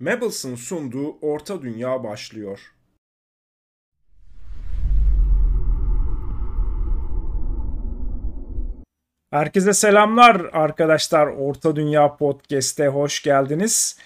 Mabels'ın 0.00 0.54
sunduğu 0.54 1.18
Orta 1.20 1.62
Dünya 1.62 2.04
başlıyor. 2.04 2.60
Herkese 9.30 9.72
selamlar 9.72 10.40
arkadaşlar. 10.52 11.26
Orta 11.26 11.76
Dünya 11.76 12.16
Podcast'e 12.16 12.88
hoş 12.88 13.22
geldiniz. 13.22 13.98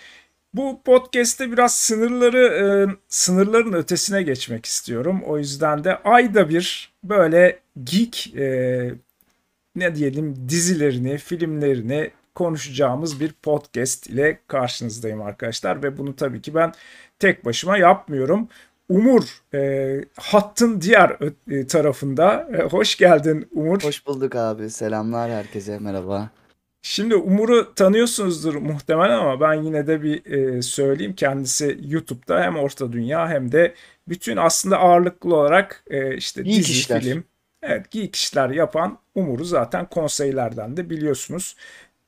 Bu 0.54 0.82
podcast'te 0.84 1.52
biraz 1.52 1.76
sınırları 1.76 2.38
e, 2.38 2.64
sınırların 3.08 3.72
ötesine 3.72 4.22
geçmek 4.22 4.66
istiyorum. 4.66 5.22
O 5.26 5.38
yüzden 5.38 5.84
de 5.84 5.96
ayda 5.96 6.48
bir 6.48 6.92
böyle 7.04 7.60
geek 7.84 8.34
e, 8.36 8.94
ne 9.76 9.94
diyelim 9.94 10.48
dizilerini, 10.48 11.18
filmlerini 11.18 12.10
konuşacağımız 12.34 13.20
bir 13.20 13.32
podcast 13.32 14.06
ile 14.06 14.38
karşınızdayım 14.46 15.22
arkadaşlar 15.22 15.82
ve 15.82 15.98
bunu 15.98 16.16
tabii 16.16 16.42
ki 16.42 16.54
ben 16.54 16.72
tek 17.18 17.44
başıma 17.44 17.76
yapmıyorum. 17.78 18.48
Umur 18.88 19.22
e, 19.54 20.04
hattın 20.20 20.80
diğer 20.80 21.16
e, 21.50 21.66
tarafında. 21.66 22.48
E, 22.58 22.62
hoş 22.62 22.96
geldin 22.96 23.48
Umur. 23.52 23.82
Hoş 23.82 24.06
bulduk 24.06 24.36
abi. 24.36 24.70
Selamlar 24.70 25.30
herkese. 25.30 25.78
Merhaba. 25.78 26.30
Şimdi 26.82 27.14
Umur'u 27.14 27.74
tanıyorsunuzdur 27.74 28.54
muhtemelen 28.54 29.18
ama 29.18 29.40
ben 29.40 29.54
yine 29.62 29.86
de 29.86 30.02
bir 30.02 30.26
e, 30.26 30.62
söyleyeyim. 30.62 31.14
Kendisi 31.14 31.78
YouTube'da 31.82 32.42
hem 32.42 32.56
Orta 32.56 32.92
Dünya 32.92 33.28
hem 33.28 33.52
de 33.52 33.74
bütün 34.08 34.36
aslında 34.36 34.78
ağırlıklı 34.78 35.36
olarak 35.36 35.84
e, 35.90 36.16
işte 36.16 36.42
Geek 36.42 36.58
dizi, 36.58 36.72
işler. 36.72 37.00
film, 37.02 37.24
evet 37.62 37.90
geek 37.90 38.16
işler 38.16 38.50
yapan 38.50 38.98
Umur'u 39.14 39.44
zaten 39.44 39.86
konseylerden 39.86 40.76
de 40.76 40.90
biliyorsunuz. 40.90 41.56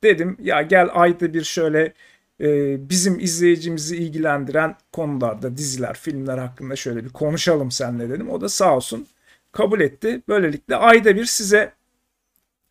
Dedim 0.04 0.36
ya 0.42 0.62
gel 0.62 0.88
ayda 0.92 1.34
bir 1.34 1.44
şöyle 1.44 1.92
e, 2.40 2.76
bizim 2.90 3.20
izleyicimizi 3.20 3.96
ilgilendiren 3.96 4.76
konularda 4.92 5.56
diziler, 5.56 5.94
filmler 5.94 6.38
hakkında 6.38 6.76
şöyle 6.76 7.04
bir 7.04 7.08
konuşalım 7.10 7.70
seninle 7.70 8.10
dedim. 8.10 8.30
O 8.30 8.40
da 8.40 8.48
sağ 8.48 8.76
olsun 8.76 9.06
kabul 9.52 9.80
etti. 9.80 10.22
Böylelikle 10.28 10.76
ayda 10.76 11.16
bir 11.16 11.24
size 11.24 11.72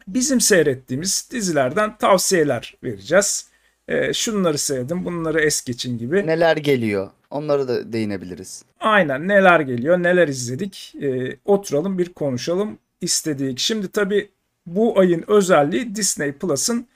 bizim 0.07 0.41
seyrettiğimiz 0.41 1.29
dizilerden 1.31 1.97
tavsiyeler 1.97 2.75
vereceğiz. 2.83 3.47
E, 3.87 4.13
şunları 4.13 4.57
seyredin, 4.57 5.05
bunları 5.05 5.41
es 5.41 5.63
geçin 5.63 5.97
gibi. 5.97 6.27
Neler 6.27 6.57
geliyor? 6.57 7.09
Onları 7.29 7.67
da 7.67 7.93
değinebiliriz. 7.93 8.63
Aynen 8.79 9.27
neler 9.27 9.59
geliyor, 9.59 10.03
neler 10.03 10.27
izledik. 10.27 10.95
E, 11.01 11.37
oturalım 11.45 11.97
bir 11.97 12.13
konuşalım 12.13 12.77
istedik. 13.01 13.59
Şimdi 13.59 13.87
tabii 13.87 14.29
bu 14.65 14.99
ayın 14.99 15.23
özelliği 15.27 15.95
Disney 15.95 16.31
Plus'ın 16.31 16.87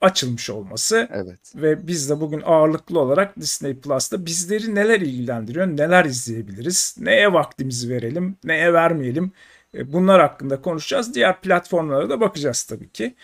açılmış 0.00 0.50
olması. 0.50 1.08
Evet. 1.12 1.52
Ve 1.54 1.86
biz 1.86 2.10
de 2.10 2.20
bugün 2.20 2.42
ağırlıklı 2.44 3.00
olarak 3.00 3.36
Disney 3.40 3.74
Plus'ta 3.76 4.26
bizleri 4.26 4.74
neler 4.74 5.00
ilgilendiriyor, 5.00 5.66
neler 5.66 6.04
izleyebiliriz, 6.04 6.96
neye 7.00 7.32
vaktimizi 7.32 7.88
verelim, 7.90 8.36
neye 8.44 8.72
vermeyelim 8.72 9.32
e, 9.74 9.92
bunlar 9.92 10.20
hakkında 10.20 10.62
konuşacağız. 10.62 11.14
Diğer 11.14 11.40
platformlara 11.40 12.10
da 12.10 12.20
bakacağız 12.20 12.62
tabii 12.62 12.88
ki. 12.90 13.14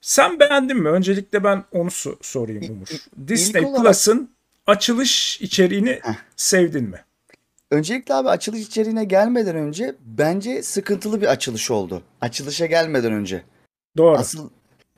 Sen 0.00 0.40
beğendin 0.40 0.76
mi? 0.76 0.88
Öncelikle 0.88 1.44
ben 1.44 1.64
onu 1.72 1.88
so- 1.88 2.16
sorayım 2.20 2.64
Umur. 2.72 2.88
Disney 3.28 3.64
olarak- 3.64 3.84
Plus'ın 3.84 4.30
açılış 4.66 5.40
içeriğini 5.40 5.90
Heh. 6.02 6.14
sevdin 6.36 6.84
mi? 6.84 7.04
Öncelikle 7.70 8.14
abi 8.14 8.28
açılış 8.28 8.60
içeriğine 8.60 9.04
gelmeden 9.04 9.56
önce 9.56 9.94
bence 10.00 10.62
sıkıntılı 10.62 11.20
bir 11.20 11.26
açılış 11.26 11.70
oldu. 11.70 12.02
Açılışa 12.20 12.66
gelmeden 12.66 13.12
önce. 13.12 13.42
Doğru. 13.96 14.16
Asıl 14.18 14.50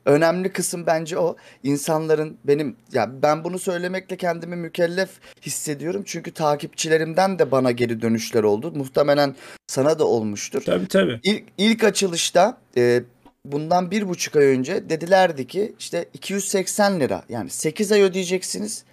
önemli 0.05 0.53
kısım 0.53 0.87
bence 0.87 1.19
o. 1.19 1.37
İnsanların 1.63 2.39
benim 2.45 2.77
ya 2.93 3.23
ben 3.23 3.45
bunu 3.45 3.59
söylemekle 3.59 4.17
kendimi 4.17 4.57
mükellef 4.57 5.11
hissediyorum. 5.43 6.03
Çünkü 6.07 6.31
takipçilerimden 6.31 7.39
de 7.39 7.51
bana 7.51 7.71
geri 7.71 8.03
dönüşler 8.03 8.43
oldu. 8.43 8.73
Muhtemelen 8.75 9.37
sana 9.67 9.99
da 9.99 10.07
olmuştur. 10.07 10.63
Tabii 10.67 10.89
tabii. 10.89 11.21
İlk, 11.23 11.45
ilk 11.59 11.85
açılışta 11.85 12.59
e, 12.77 13.03
bundan 13.45 13.91
bir 13.91 14.09
buçuk 14.09 14.37
ay 14.37 14.45
önce 14.45 14.91
dedilerdi 14.91 15.47
ki 15.47 15.73
işte 15.79 16.05
280 16.15 17.01
lira 17.01 17.23
yani 17.29 17.51
8 17.51 17.93
ay 17.93 18.03
ödeyeceksiniz 18.03 18.85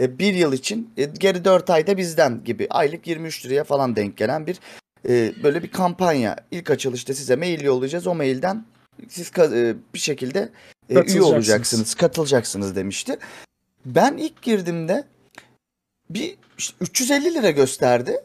e, 0.00 0.18
bir 0.18 0.34
yıl 0.34 0.52
için 0.52 0.90
e, 0.96 1.04
geri 1.04 1.44
4 1.44 1.70
ayda 1.70 1.96
bizden 1.96 2.44
gibi 2.44 2.66
aylık 2.70 3.06
23 3.06 3.46
liraya 3.46 3.64
falan 3.64 3.96
denk 3.96 4.16
gelen 4.16 4.46
bir 4.46 4.60
e, 5.08 5.32
böyle 5.42 5.62
bir 5.62 5.70
kampanya. 5.70 6.36
İlk 6.50 6.70
açılışta 6.70 7.14
size 7.14 7.36
mail 7.36 7.64
yollayacağız 7.64 8.06
o 8.06 8.14
mailden 8.14 8.64
siz 9.08 9.32
e, 9.38 9.76
bir 9.94 9.98
şekilde 9.98 10.52
e, 10.88 10.94
üye 11.02 11.22
olacaksınız 11.22 11.94
katılacaksınız 11.94 12.76
demişti. 12.76 13.18
Ben 13.86 14.16
ilk 14.16 14.42
girdiğimde 14.42 15.04
bir 16.10 16.36
işte 16.58 16.76
350 16.80 17.34
lira 17.34 17.50
gösterdi. 17.50 18.16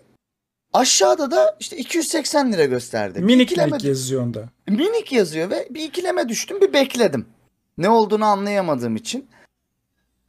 Aşağıda 0.73 1.31
da 1.31 1.57
işte 1.59 1.77
280 1.77 2.53
lira 2.53 2.65
gösterdi. 2.65 3.19
Bir 3.19 3.23
Minik 3.23 3.51
ikileme- 3.51 3.71
minik 3.71 3.83
yazıyor 3.83 4.23
onda. 4.23 4.49
Minik 4.67 5.11
yazıyor 5.11 5.49
ve 5.49 5.67
bir 5.69 5.83
ikileme 5.83 6.29
düştüm 6.29 6.61
bir 6.61 6.73
bekledim. 6.73 7.25
Ne 7.77 7.89
olduğunu 7.89 8.25
anlayamadığım 8.25 8.95
için. 8.95 9.27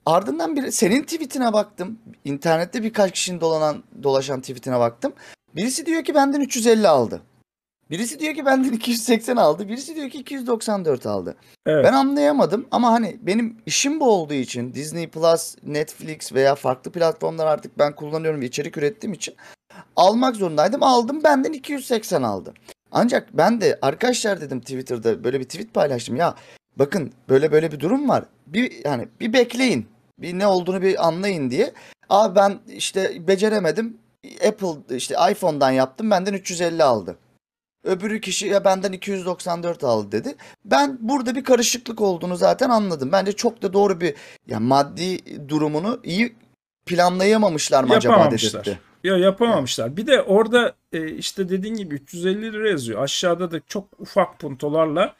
Ardından 0.07 0.57
bir 0.57 0.71
senin 0.71 1.03
tweetine 1.03 1.53
baktım. 1.53 1.99
İnternette 2.25 2.83
birkaç 2.83 3.13
kişinin 3.13 3.41
dolanan 3.41 3.85
dolaşan 4.03 4.41
tweetine 4.41 4.79
baktım. 4.79 5.13
Birisi 5.57 5.87
diyor 5.87 6.05
ki 6.05 6.15
benden 6.15 6.41
350 6.41 6.89
aldı. 6.89 7.23
Birisi 7.91 8.21
diyor 8.21 8.35
ki 8.35 8.47
benden 8.47 8.73
280 8.73 9.37
aldı. 9.37 9.69
Birisi 9.69 9.97
diyor 9.97 10.11
ki 10.11 10.19
294 10.19 11.07
aldı. 11.07 11.37
Evet. 11.67 11.85
Ben 11.85 11.93
anlayamadım 11.93 12.67
ama 12.71 12.93
hani 12.93 13.19
benim 13.23 13.57
işim 13.67 14.01
bu 14.01 14.11
olduğu 14.11 14.35
için 14.35 14.75
Disney 14.75 15.09
Plus, 15.09 15.57
Netflix 15.67 16.33
veya 16.33 16.55
farklı 16.55 16.93
platformlar 16.93 17.47
artık 17.47 17.79
ben 17.79 17.95
kullanıyorum 17.95 18.41
ve 18.41 18.47
içerik 18.47 18.77
ürettiğim 18.77 19.15
için 19.15 19.35
almak 19.97 20.37
zorundaydım. 20.37 20.83
Aldım 20.83 21.25
benden 21.25 21.53
280 21.53 22.23
aldı. 22.23 22.55
Ancak 22.93 23.29
ben 23.33 23.61
de 23.61 23.79
arkadaşlar 23.83 24.41
dedim 24.41 24.61
Twitter'da 24.61 25.25
böyle 25.25 25.41
bir 25.41 25.45
tweet 25.45 25.75
paylaştım. 25.75 26.17
Ya 26.17 26.35
bakın 26.77 27.13
böyle 27.29 27.53
böyle 27.53 27.73
bir 27.73 27.81
durum 27.81 28.09
var. 28.09 28.25
Bir 28.47 28.85
yani 28.85 29.09
bir 29.21 29.33
bekleyin. 29.33 29.87
Bir 30.19 30.39
ne 30.39 30.47
olduğunu 30.47 30.83
bir 30.83 31.07
anlayın 31.07 31.51
diye. 31.51 31.73
Abi 32.09 32.37
ben 32.37 32.59
işte 32.69 33.29
beceremedim. 33.29 33.99
Apple 34.49 34.97
işte 34.97 35.15
iPhone'dan 35.31 35.71
yaptım. 35.71 36.11
Benden 36.11 36.35
350 36.35 36.85
aldı. 36.85 37.17
Öbürü 37.85 38.21
kişi 38.21 38.47
ya 38.47 38.65
benden 38.65 38.93
294 38.93 39.85
aldı 39.85 40.13
dedi. 40.13 40.35
Ben 40.65 40.99
burada 41.01 41.35
bir 41.35 41.45
karışıklık 41.45 42.01
olduğunu 42.01 42.37
zaten 42.37 42.71
anladım. 42.71 43.13
Bence 43.13 43.33
çok 43.33 43.63
da 43.63 43.73
doğru 43.73 44.01
bir 44.01 44.15
ya 44.47 44.61
maddi 44.61 45.19
durumunu 45.49 46.01
iyi 46.05 46.37
planlayamamışlar 46.87 47.85
mı 47.85 47.95
acaba 47.95 48.31
dedirtti. 48.31 48.79
Ya 49.05 49.17
yapamamışlar. 49.17 49.97
Bir 49.97 50.07
de 50.07 50.23
orada 50.23 50.75
e, 50.93 51.09
işte 51.09 51.49
dediğin 51.49 51.75
gibi 51.75 51.95
350 51.95 52.53
lira 52.53 52.71
yazıyor. 52.71 53.03
Aşağıda 53.03 53.51
da 53.51 53.61
çok 53.67 54.01
ufak 54.01 54.39
puntolarla 54.39 55.15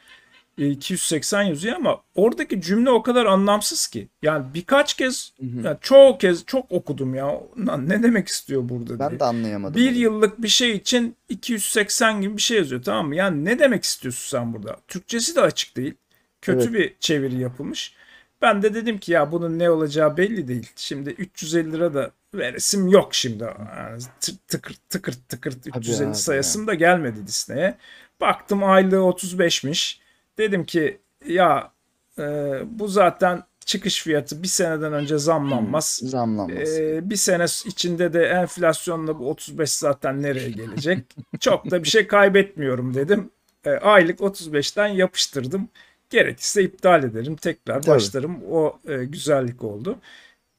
280 0.57 1.41
yazıyor 1.43 1.75
ama 1.75 2.01
oradaki 2.15 2.61
cümle 2.61 2.89
o 2.89 3.03
kadar 3.03 3.25
anlamsız 3.25 3.87
ki. 3.87 4.07
Yani 4.21 4.45
birkaç 4.53 4.93
kez, 4.93 5.33
Hı 5.39 5.45
hı. 5.45 5.65
yani 5.67 5.77
çoğu 5.81 6.17
kez 6.17 6.45
çok 6.45 6.71
okudum 6.71 7.15
ya. 7.15 7.39
Lan 7.67 7.89
ne 7.89 8.03
demek 8.03 8.27
istiyor 8.27 8.69
burada 8.69 8.99
Ben 8.99 9.09
diye. 9.09 9.19
de 9.19 9.23
anlayamadım. 9.23 9.75
Bir 9.81 9.91
yıllık 9.95 10.41
bir 10.41 10.47
şey 10.47 10.71
için 10.71 11.15
280 11.29 12.21
gibi 12.21 12.37
bir 12.37 12.41
şey 12.41 12.57
yazıyor 12.57 12.83
tamam 12.83 13.07
mı? 13.07 13.15
Yani 13.15 13.45
ne 13.45 13.59
demek 13.59 13.83
istiyorsun 13.83 14.37
sen 14.37 14.53
burada? 14.53 14.77
Türkçesi 14.87 15.35
de 15.35 15.41
açık 15.41 15.77
değil. 15.77 15.93
Kötü 16.41 16.59
Evet. 16.69 16.73
bir 16.73 16.95
çeviri 16.99 17.39
yapılmış. 17.39 17.93
Ben 18.41 18.61
de 18.61 18.73
dedim 18.73 18.97
ki 18.97 19.11
ya 19.11 19.31
bunun 19.31 19.59
ne 19.59 19.69
olacağı 19.69 20.17
belli 20.17 20.47
değil. 20.47 20.69
Şimdi 20.75 21.09
350 21.09 21.71
lira 21.71 21.93
da 21.93 22.11
veresim 22.35 22.87
yok 22.87 23.13
şimdi. 23.15 23.43
Yani 23.77 24.01
tı- 24.21 24.35
tıkır 24.47 24.75
tıkır 24.89 25.13
tıkır 25.29 25.53
350 25.77 26.07
abi 26.09 26.15
sayısım 26.15 26.67
da 26.67 26.73
gelmedi 26.73 27.27
Disney'e. 27.27 27.77
Baktım 28.21 28.63
aylığı 28.63 28.95
35'miş. 28.97 30.00
Dedim 30.37 30.63
ki 30.65 30.99
ya 31.25 31.71
e, 32.19 32.23
bu 32.65 32.87
zaten 32.87 33.43
çıkış 33.65 34.03
fiyatı 34.03 34.43
bir 34.43 34.47
seneden 34.47 34.93
önce 34.93 35.17
zamlanmaz. 35.17 35.99
Zamlanmaz. 36.03 36.69
Ee, 36.79 36.99
bir 37.09 37.15
sene 37.15 37.45
içinde 37.65 38.13
de 38.13 38.25
enflasyonla 38.25 39.19
bu 39.19 39.29
35 39.29 39.71
zaten 39.71 40.21
nereye 40.21 40.49
gelecek? 40.49 41.05
Çok 41.39 41.71
da 41.71 41.83
bir 41.83 41.89
şey 41.89 42.07
kaybetmiyorum 42.07 42.93
dedim. 42.93 43.29
Ee, 43.65 43.69
aylık 43.69 44.19
35'ten 44.19 44.87
yapıştırdım. 44.87 45.69
Gerekirse 46.09 46.63
iptal 46.63 47.03
ederim. 47.03 47.35
Tekrar 47.35 47.81
Tabii. 47.81 47.95
başlarım. 47.95 48.39
O 48.51 48.79
e, 48.87 49.05
güzellik 49.05 49.63
oldu. 49.63 49.97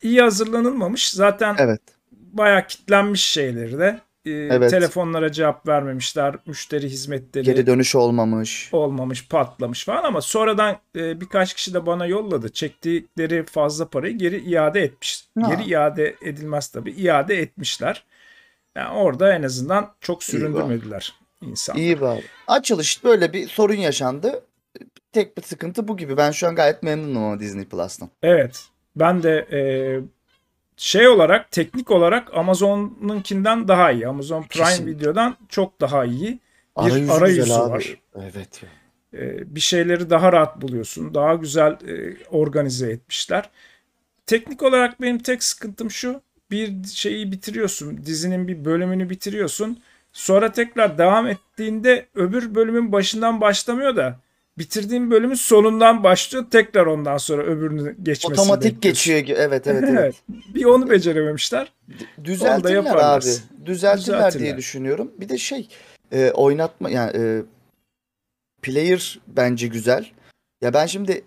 İyi 0.03 0.21
hazırlanılmamış. 0.23 1.11
Zaten 1.11 1.57
Evet. 1.59 1.81
bayağı 2.13 2.67
kitlenmiş 2.67 3.25
şeyleri 3.25 3.79
de. 3.79 4.01
Ee, 4.27 4.31
Evet. 4.31 4.71
Telefonlara 4.71 5.33
cevap 5.33 5.69
vermemişler. 5.69 6.37
Müşteri 6.47 6.89
hizmetleri 6.89 7.45
Geri 7.45 7.67
dönüş 7.67 7.95
olmamış. 7.95 8.69
olmamış, 8.73 9.29
patlamış 9.29 9.85
falan 9.85 10.05
ama 10.05 10.21
sonradan 10.21 10.77
e, 10.97 11.21
birkaç 11.21 11.55
kişi 11.55 11.75
de 11.75 11.87
bana 11.87 12.07
yolladı. 12.07 12.53
Çektikleri 12.53 13.45
fazla 13.45 13.89
parayı 13.89 14.19
geri 14.19 14.39
iade 14.39 14.81
etmiş. 14.81 15.25
Ha. 15.41 15.55
Geri 15.55 15.71
iade 15.71 16.17
edilmez 16.23 16.69
tabii. 16.69 16.91
iade 16.91 17.39
etmişler. 17.43 18.05
Yani 18.77 18.97
orada 18.99 19.35
en 19.35 19.43
azından 19.43 19.95
çok 20.01 20.25
süründürmediler 20.25 21.15
insan. 21.41 21.77
İyi 21.77 22.01
bari. 22.01 22.23
Açılış 22.47 23.05
böyle 23.05 23.33
bir 23.33 23.49
sorun 23.49 23.75
yaşandı. 23.75 24.45
Tek 25.13 25.37
bir 25.37 25.43
sıkıntı 25.43 25.89
bu 25.89 25.97
gibi. 25.97 26.17
Ben 26.17 26.31
şu 26.31 26.47
an 26.49 26.55
gayet 26.55 26.83
memnunum 26.83 27.23
ama 27.23 27.41
Disney 27.41 27.65
Plus'tan. 27.65 28.09
Evet. 28.23 28.65
Ben 28.97 29.23
de 29.23 29.47
e, 29.53 29.61
şey 30.77 31.09
olarak 31.09 31.51
teknik 31.51 31.91
olarak 31.91 32.35
Amazon'unkinden 32.35 33.69
daha 33.69 33.91
iyi. 33.93 34.09
Amazon 34.09 34.43
Prime 34.43 34.65
Kesinlikle. 34.65 34.99
Video'dan 35.01 35.37
çok 35.49 35.81
daha 35.81 36.05
iyi. 36.05 36.39
Bir 36.79 36.83
Arayüzü 36.91 37.13
arayüzü 37.13 37.53
abi. 37.53 37.71
var. 37.71 37.97
Evet. 38.17 38.61
Ee, 39.15 39.55
bir 39.55 39.61
şeyleri 39.61 40.11
daha 40.11 40.33
rahat 40.33 40.63
buluyorsun. 40.63 41.15
Daha 41.15 41.35
güzel 41.35 41.73
e, 41.73 42.17
organize 42.31 42.91
etmişler. 42.91 43.51
Teknik 44.27 44.63
olarak 44.63 45.01
benim 45.01 45.19
tek 45.19 45.43
sıkıntım 45.43 45.91
şu. 45.91 46.21
Bir 46.51 46.85
şeyi 46.85 47.33
bitiriyorsun. 47.33 48.07
Dizinin 48.07 48.49
bir 48.49 48.65
bölümünü 48.65 49.11
bitiriyorsun. 49.11 49.83
Sonra 50.13 50.53
tekrar 50.53 50.99
devam 50.99 51.27
ettiğinde 51.27 52.07
öbür 52.15 52.55
bölümün 52.55 52.93
başından 52.93 53.41
başlamıyor 53.41 53.97
da 53.97 54.19
bitirdiğin 54.59 55.11
bölümün 55.11 55.35
sonundan 55.35 56.05
başlıyor. 56.05 56.45
Tekrar 56.51 56.87
ondan 56.87 57.17
sonra 57.17 57.43
öbürünü 57.43 57.97
geçmesini 58.03 58.41
Otomatik 58.41 58.75
bekliyorsun. 58.77 59.15
geçiyor. 59.15 59.39
Evet 59.39 59.67
evet 59.67 59.85
evet. 59.87 59.99
Evet. 59.99 60.15
Bir 60.55 60.65
onu 60.65 60.91
becerememişler. 60.91 61.73
Düzeltirler 62.25 62.95
abi. 62.97 63.25
Düzeltirler 63.67 63.67
diye 63.67 63.97
Düzeltirler. 63.97 64.57
düşünüyorum. 64.57 65.13
Bir 65.21 65.29
de 65.29 65.39
şey 65.39 65.69
e, 66.13 66.31
oynatma 66.31 66.91
yani 66.91 67.13
e, 67.17 67.43
player 68.63 69.21
bence 69.27 69.67
güzel. 69.67 70.07
Ya 70.63 70.75
ben 70.75 70.87
şimdi 70.87 71.25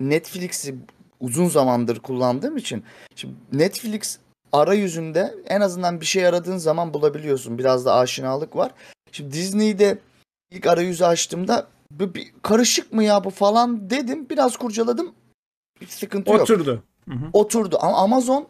Netflix'i 0.00 0.74
uzun 1.20 1.48
zamandır 1.48 1.98
kullandığım 1.98 2.56
için 2.56 2.84
şimdi 3.16 3.34
Netflix 3.52 4.18
arayüzünde 4.52 5.34
en 5.48 5.60
azından 5.60 6.00
bir 6.00 6.06
şey 6.06 6.26
aradığın 6.26 6.56
zaman 6.56 6.94
bulabiliyorsun. 6.94 7.58
Biraz 7.58 7.84
da 7.84 7.94
aşinalık 7.94 8.56
var. 8.56 8.72
Şimdi 9.12 9.32
Disney'de 9.32 9.98
ilk 10.50 10.66
arayüzü 10.66 11.04
açtığımda 11.04 11.66
bu 11.90 12.14
bir 12.14 12.32
karışık 12.42 12.92
mı 12.92 13.04
ya 13.04 13.24
bu 13.24 13.30
falan 13.30 13.90
dedim. 13.90 14.26
Biraz 14.30 14.56
kurcaladım. 14.56 15.14
Bir 15.80 15.86
sıkıntı 15.86 16.30
yok 16.32 16.40
Oturdu. 16.40 16.82
Hı 17.08 17.14
hı. 17.14 17.30
oturdu. 17.32 17.78
Ama 17.80 17.96
Amazon 17.96 18.48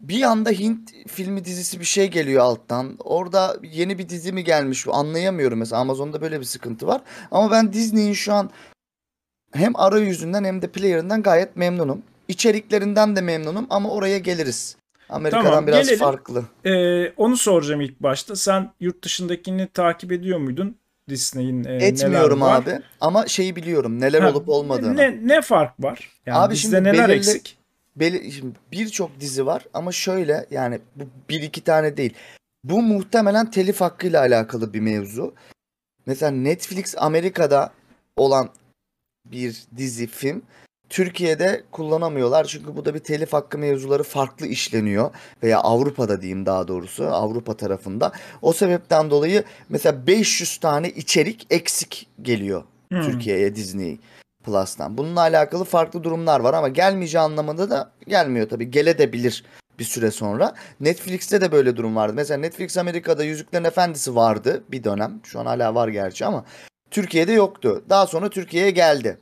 bir 0.00 0.22
anda 0.22 0.50
Hint 0.50 0.92
filmi 1.06 1.44
dizisi 1.44 1.80
bir 1.80 1.84
şey 1.84 2.10
geliyor 2.10 2.42
alttan. 2.42 2.96
Orada 2.98 3.56
yeni 3.62 3.98
bir 3.98 4.08
dizi 4.08 4.32
mi 4.32 4.44
gelmiş 4.44 4.86
anlayamıyorum 4.90 5.58
mesela. 5.58 5.80
Amazon'da 5.80 6.20
böyle 6.20 6.40
bir 6.40 6.44
sıkıntı 6.44 6.86
var. 6.86 7.02
Ama 7.30 7.50
ben 7.50 7.72
Disney'in 7.72 8.12
şu 8.12 8.32
an 8.32 8.50
hem 9.52 9.76
arayüzünden 9.76 10.44
hem 10.44 10.62
de 10.62 10.68
player'ından 10.68 11.22
gayet 11.22 11.56
memnunum. 11.56 12.02
İçeriklerinden 12.28 13.16
de 13.16 13.20
memnunum 13.20 13.66
ama 13.70 13.90
oraya 13.90 14.18
geliriz. 14.18 14.76
Amerika'dan 15.08 15.44
Tamam, 15.44 15.66
biraz 15.66 15.86
gelelim. 15.86 15.98
farklı. 16.04 16.44
Ee, 16.64 17.10
onu 17.10 17.36
soracağım 17.36 17.80
ilk 17.80 18.00
başta. 18.00 18.36
Sen 18.36 18.72
yurt 18.80 19.04
dışındakini 19.04 19.68
takip 19.68 20.12
ediyor 20.12 20.38
muydun? 20.38 20.76
Disney'in 21.12 21.64
e, 21.64 21.68
neler 21.68 21.80
Etmiyorum 21.88 22.40
var? 22.40 22.62
abi 22.62 22.78
ama 23.00 23.26
şeyi 23.26 23.56
biliyorum 23.56 24.00
neler 24.00 24.20
Ha, 24.22 24.30
olup 24.30 24.48
olmadığını. 24.48 24.96
Ne, 24.96 25.18
ne 25.28 25.40
fark 25.42 25.82
var? 25.82 26.10
Yani 26.26 26.38
Abi 26.38 26.56
şimdi 26.56 26.84
neler 26.84 26.94
belirli- 27.08 27.12
eksik? 27.16 27.58
Beli- 27.96 28.32
şimdi 28.32 28.54
birçok 28.72 29.20
dizi 29.20 29.46
var 29.46 29.64
ama 29.74 29.92
şöyle 29.92 30.46
yani 30.50 30.78
bu 30.96 31.04
bir 31.28 31.42
iki 31.42 31.60
tane 31.64 31.96
değil. 31.96 32.14
Bu 32.64 32.82
muhtemelen 32.82 33.50
telif 33.50 33.80
hakkıyla 33.80 34.20
alakalı 34.20 34.74
bir 34.74 34.80
mevzu. 34.80 35.34
Mesela 36.06 36.30
Netflix 36.32 36.94
Amerika'da 36.98 37.72
olan 38.16 38.50
bir 39.24 39.62
dizi 39.76 40.06
film 40.06 40.42
Türkiye'de 40.92 41.62
kullanamıyorlar 41.70 42.44
çünkü 42.44 42.76
bu 42.76 42.84
da 42.84 42.94
bir 42.94 42.98
telif 42.98 43.32
hakkı 43.32 43.58
mevzuları 43.58 44.02
farklı 44.02 44.46
işleniyor 44.46 45.10
veya 45.42 45.58
Avrupa'da 45.60 46.20
diyeyim 46.20 46.46
daha 46.46 46.68
doğrusu 46.68 47.04
Avrupa 47.04 47.56
tarafında. 47.56 48.12
O 48.42 48.52
sebepten 48.52 49.10
dolayı 49.10 49.44
mesela 49.68 50.06
500 50.06 50.58
tane 50.58 50.90
içerik 50.90 51.46
eksik 51.50 52.08
geliyor 52.22 52.62
Hmm. 52.90 53.02
Türkiye'ye 53.02 53.54
Disney 53.54 53.98
Plus'tan. 54.44 54.98
Bununla 54.98 55.20
alakalı 55.20 55.64
farklı 55.64 56.04
durumlar 56.04 56.40
var 56.40 56.54
ama 56.54 56.68
gelmeyeceği 56.68 57.22
anlamında 57.22 57.70
da 57.70 57.90
gelmiyor 58.06 58.48
tabii. 58.48 58.70
Geledebilir 58.70 59.44
bir 59.78 59.84
süre 59.84 60.10
sonra. 60.10 60.54
Netflix'te 60.80 61.40
de 61.40 61.52
böyle 61.52 61.76
durum 61.76 61.96
vardı. 61.96 62.12
Mesela 62.16 62.40
Netflix 62.40 62.78
Amerika'da 62.78 63.24
Yüzüklerin 63.24 63.64
Efendisi 63.64 64.16
vardı 64.16 64.64
bir 64.70 64.84
dönem. 64.84 65.20
Şu 65.24 65.40
an 65.40 65.46
hala 65.46 65.74
var 65.74 65.88
gerçi 65.88 66.24
ama 66.24 66.44
Türkiye'de 66.90 67.32
yoktu. 67.32 67.84
Daha 67.88 68.06
sonra 68.06 68.30
Türkiye'ye 68.30 68.70
geldi. 68.70 69.18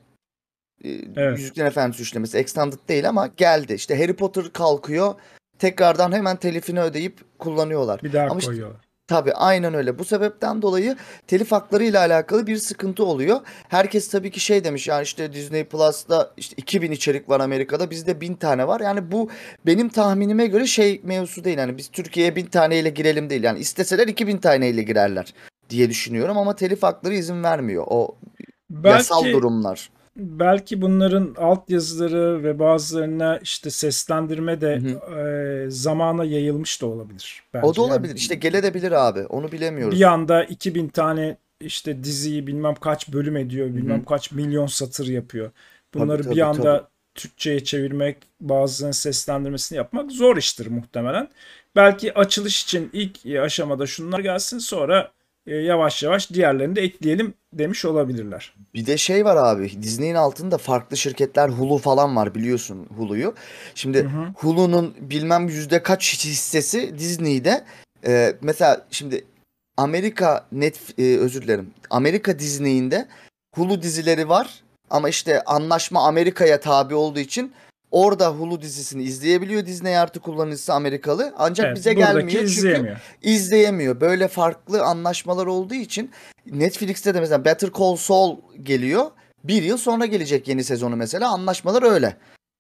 Ee, 0.85 0.91
Evet. 1.17 1.38
Yüzüklerin 1.38 1.67
Efendisi 1.69 2.03
üçlemesi 2.03 2.38
extended 2.38 2.79
değil 2.88 3.09
ama 3.09 3.27
geldi. 3.37 3.73
İşte 3.75 3.99
Harry 4.03 4.12
Potter 4.17 4.53
kalkıyor. 4.53 5.15
Tekrardan 5.59 6.12
hemen 6.12 6.37
telifini 6.37 6.81
ödeyip 6.81 7.38
kullanıyorlar. 7.38 8.03
Bir 8.03 8.12
daha 8.12 8.27
Ama 8.27 8.38
işte- 8.38 8.47
koyuyorlar. 8.47 8.81
Tabii 9.09 9.32
aynen 9.32 9.75
öyle. 9.75 9.99
Bu 9.99 10.05
sebepten 10.05 10.62
dolayı 10.62 10.97
telif 11.27 11.53
hakları 11.53 11.85
ile 11.85 11.99
alakalı 11.99 12.47
bir 12.47 12.56
sıkıntı 12.56 13.05
oluyor. 13.05 13.41
Herkes 13.69 14.09
tabii 14.11 14.31
ki 14.31 14.41
şey 14.41 14.65
demiş 14.65 14.88
yani 14.88 15.03
işte 15.03 15.32
Disney 15.32 15.65
Plus'ta 15.65 16.31
işte 16.37 16.55
2000 16.56 16.93
içerik 16.93 17.29
var 17.29 17.41
Amerika'da 17.41 17.91
bizde 17.91 18.21
1000 18.21 18.35
tane 18.35 18.67
var. 18.67 18.81
Yani 18.81 19.12
bu 19.12 19.31
benim 19.67 19.88
tahminime 19.88 20.47
göre 20.47 20.67
şey 20.67 21.00
mevzusu 21.05 21.44
değil. 21.44 21.59
Yani 21.59 21.79
biz 21.79 21.88
Türkiye'ye 21.88 22.37
1000 22.37 22.47
taneyle 22.47 22.91
girelim 22.91 23.31
değil. 23.31 23.43
Yani 23.43 23.59
isteseler 23.59 24.09
2000 24.09 24.38
taneyle 24.38 24.82
girerler 24.82 25.35
diye 25.71 25.91
düşünüyorum 25.91 26.38
ama 26.38 26.56
telif 26.56 26.82
hakları 26.82 27.15
izin 27.15 27.43
vermiyor. 27.44 27.85
O 27.87 28.17
yasal 28.85 29.25
Belki 29.25 29.37
durumlar. 29.37 29.91
Belki 30.20 30.82
bunların 30.82 31.34
altyazıları 31.38 32.44
ve 32.44 32.58
bazılarına 32.58 33.38
işte 33.38 33.70
seslendirme 33.70 34.61
de 34.61 34.82
e, 35.17 35.70
zamana 35.70 36.25
yayılmış 36.25 36.82
da 36.82 36.87
olabilir. 36.87 37.43
Bence. 37.55 37.67
O 37.67 37.76
da 37.76 37.81
Yani 37.81 37.90
olabilir. 37.90 38.14
İşte 38.17 38.34
gelebilir 38.34 38.93
abi. 38.93 39.20
Onu 39.26 39.52
bilemiyoruz. 39.52 39.99
bir 39.99 40.05
anda 40.05 40.44
2000 40.44 40.88
tane 40.88 41.37
işte 41.61 42.05
diziyi 42.05 42.46
bilmem 42.46 42.75
kaç 42.75 43.08
bölüm 43.12 43.37
ediyor, 43.37 43.67
bilmem 43.67 43.99
Hı 43.99 44.02
hı. 44.02 44.05
kaç 44.05 44.32
milyon 44.32 44.67
satır 44.67 45.06
yapıyor. 45.06 45.50
Bunları 45.94 46.22
tabii, 46.22 46.34
bir 46.37 46.40
anda 46.40 46.78
tabii. 46.78 46.88
Türkçe'ye 47.14 47.64
çevirmek, 47.64 48.17
bazılarının 48.40 48.93
seslendirmesini 48.93 49.76
yapmak 49.76 50.12
zor 50.12 50.37
iştir 50.37 50.67
muhtemelen. 50.67 51.28
Belki 51.76 52.14
açılış 52.14 52.64
için 52.64 52.90
ilk 52.93 53.26
aşamada 53.43 53.87
şunlar 53.87 54.19
gelsin 54.19 54.58
sonra 54.58 55.12
e, 55.47 55.57
yavaş 55.57 56.03
yavaş 56.03 56.31
diğerlerini 56.31 56.77
de 56.77 56.81
ekleyelim 56.81 57.35
demiş 57.53 57.85
olabilirler. 57.85 58.55
Bir 58.75 58.87
de 58.87 58.97
şey 58.97 59.25
var 59.25 59.37
abi 59.37 59.83
Disney'in 59.83 60.15
altında 60.15 60.59
farklı 60.59 60.97
şirketler 60.97 61.49
Hulu 61.49 61.79
falan 61.79 62.17
var 62.17 62.35
biliyorsun 62.35 62.87
Hulu'yu. 62.97 63.35
Şimdi. 63.75 64.11
Hulu'nun 64.35 64.95
bilmem 65.01 65.49
yüzde 65.49 65.83
kaç 65.83 66.25
hissesi 66.25 66.99
Disney'de. 66.99 67.65
Ee, 68.07 68.37
mesela 68.41 68.87
şimdi 68.91 69.25
Amerika 69.77 70.47
net 70.53 70.79
e, 70.99 71.17
özür 71.19 71.43
dilerim. 71.43 71.71
Amerika 71.91 72.39
Disney'inde 72.39 73.09
Hulu 73.57 73.83
dizileri 73.83 74.29
var 74.29 74.63
ama 74.91 75.09
işte 75.09 75.43
anlaşma 75.45 76.07
Amerika'ya 76.07 76.61
tabi 76.61 76.95
olduğu 76.95 77.19
için 77.21 77.53
orada 77.91 78.29
Hulu 78.29 78.63
dizisini 78.63 79.03
izleyebiliyor 79.03 79.67
Disney 79.67 79.99
artı 79.99 80.21
kullanıcısı 80.21 80.73
Amerikalı. 80.75 81.35
Ancak 81.39 81.67
Evet, 81.67 81.77
bize 81.77 81.95
gelmiyor 81.95 82.29
çünkü 82.31 82.45
izleyemiyor. 82.45 82.97
izleyemiyor. 83.23 84.01
Böyle 84.01 84.29
farklı 84.29 84.82
anlaşmalar 84.82 85.47
olduğu 85.47 85.75
için 85.75 86.11
Netflix'te 86.47 87.15
de 87.15 87.20
mesela 87.20 87.44
Better 87.44 87.70
Call 87.79 87.97
Saul 87.97 88.37
geliyor. 88.63 89.11
Bir 89.44 89.63
yıl 89.63 89.77
sonra 89.77 90.06
gelecek 90.06 90.49
yeni 90.49 90.65
sezonu 90.65 90.97
mesela. 90.97 91.29
Anlaşmalar 91.29 91.82
öyle. 91.93 92.17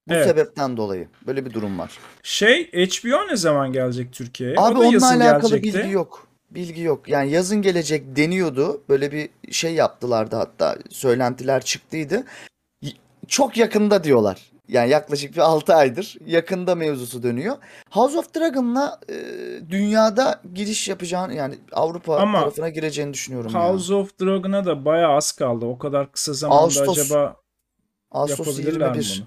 Bu 0.08 0.14
Evet. 0.14 0.26
sebepten 0.26 0.76
dolayı. 0.76 1.08
Böyle 1.26 1.46
bir 1.46 1.52
durum 1.52 1.78
var. 1.78 1.98
Şey 2.22 2.70
HBO 2.72 3.28
ne 3.28 3.36
zaman 3.36 3.72
gelecek 3.72 4.12
Türkiye'ye? 4.12 4.56
Abi 4.58 4.78
o 4.78 4.82
da 4.82 4.88
onunla 4.88 5.06
alakalı 5.10 5.56
gelecekti. 5.58 5.78
bilgi 5.78 5.92
yok. 5.92 6.26
Bilgi 6.50 6.82
yok. 6.82 7.08
Yani 7.08 7.30
yazın 7.30 7.62
gelecek 7.62 8.16
deniyordu. 8.16 8.82
Böyle 8.88 9.12
bir 9.12 9.28
şey 9.52 9.74
yaptılardı 9.74 10.36
hatta. 10.36 10.76
Söylentiler 10.90 11.62
çıktıydı. 11.64 12.24
Çok 13.28 13.56
yakında 13.56 14.04
diyorlar. 14.04 14.50
Yani 14.70 14.90
yaklaşık 14.90 15.32
bir 15.32 15.38
6 15.40 15.74
aydır 15.74 16.16
yakında 16.26 16.74
mevzusu 16.74 17.22
dönüyor. 17.22 17.56
House 17.90 18.18
of 18.18 18.34
Dragon'la 18.34 19.00
e, 19.08 19.14
dünyada 19.70 20.40
giriş 20.54 20.88
yapacağını 20.88 21.34
yani 21.34 21.54
Avrupa 21.72 22.16
Ama 22.16 22.40
tarafına 22.40 22.68
gireceğini 22.68 23.14
düşünüyorum. 23.14 23.54
House 23.54 23.94
of 23.94 24.20
Dragon'a 24.20 24.64
da 24.64 24.84
bayağı 24.84 25.12
az 25.12 25.32
kaldı. 25.32 25.66
O 25.66 25.78
kadar 25.78 26.12
kısa 26.12 26.32
zamanda 26.32 26.62
Ağustos 26.62 26.98
acaba 26.98 27.36
Ağustos 28.10 28.38
yapabilirler 28.46 28.90
mi 28.90 28.96
21. 28.96 29.18
bunu? 29.20 29.26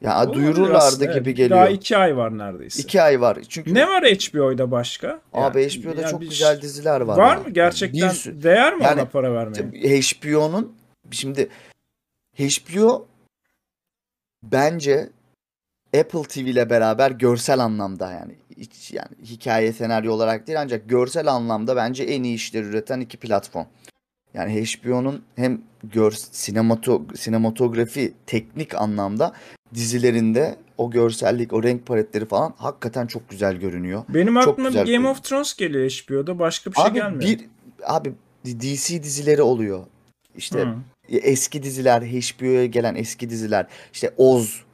Ya 0.00 0.16
Olabilir 0.24 0.34
duyururlardı 0.34 0.76
aslında, 0.76 1.04
gibi 1.04 1.28
evet. 1.28 1.36
geliyor. 1.36 1.50
Daha 1.60 1.68
iki 1.68 1.96
ay 1.96 2.16
var 2.16 2.38
neredeyse. 2.38 2.82
2 2.82 3.02
ay 3.02 3.20
var. 3.20 3.38
Çünkü 3.48 3.74
Ne 3.74 3.88
var 3.88 4.04
HBO'da 4.04 4.70
başka? 4.70 5.20
abi 5.32 5.62
Yani- 5.62 5.70
HBO'da 5.72 6.00
yani 6.00 6.10
çok 6.10 6.20
bir- 6.20 6.28
güzel 6.28 6.62
diziler 6.62 7.00
var. 7.00 7.18
Var 7.18 7.36
mı 7.36 7.50
gerçekten? 7.50 8.08
Bir 8.10 8.14
sürü. 8.14 8.42
Değer 8.42 8.74
mi 8.76 8.84
Yani- 8.84 9.00
ona 9.00 9.08
para 9.08 9.32
vermeye? 9.34 10.00
HBO'nun 10.00 10.76
şimdi 11.10 11.48
HBO 12.38 13.07
bence 14.42 15.10
Apple 16.00 16.22
TV 16.22 16.38
ile 16.38 16.70
beraber 16.70 17.10
görsel 17.10 17.58
anlamda 17.58 18.12
yani 18.12 18.34
hiç 18.56 18.92
yani 18.92 19.08
hikaye 19.24 19.72
senaryo 19.72 20.12
olarak 20.12 20.46
değil 20.46 20.60
ancak 20.60 20.88
görsel 20.88 21.32
anlamda 21.32 21.76
bence 21.76 22.04
en 22.04 22.22
iyi 22.22 22.34
işleri 22.34 22.64
üreten 22.64 23.00
iki 23.00 23.16
platform. 23.16 23.66
Yani 24.34 24.64
HBO'nun 24.64 25.22
hem 25.36 25.60
gör 25.84 26.10
sinemato 26.10 27.02
sinematografi 27.16 28.14
teknik 28.26 28.74
anlamda 28.74 29.32
dizilerinde 29.74 30.56
o 30.78 30.90
görsellik, 30.90 31.52
o 31.52 31.62
renk 31.62 31.86
paletleri 31.86 32.26
falan 32.26 32.54
hakikaten 32.56 33.06
çok 33.06 33.30
güzel 33.30 33.56
görünüyor. 33.56 34.04
Benim 34.08 34.40
çok 34.40 34.58
aklıma 34.58 34.82
Game 34.82 35.08
of 35.08 35.24
Thrones 35.24 35.56
geliyor 35.56 35.90
HBO'da. 35.90 36.38
Başka 36.38 36.70
bir 36.70 36.76
şey 36.76 36.84
Abi 36.84 36.94
gelmiyor. 36.94 37.22
bir 37.22 37.40
abi 37.84 38.12
DC 38.44 39.02
dizileri 39.02 39.42
oluyor. 39.42 39.86
İşte 40.36 40.60
Hı. 40.60 40.74
Eski 41.08 41.62
diziler, 41.62 42.02
HBO'ya 42.02 42.66
gelen 42.66 42.94
eski 42.94 43.30
diziler, 43.30 43.66
işte 43.92 44.14
Oz, 44.16 44.64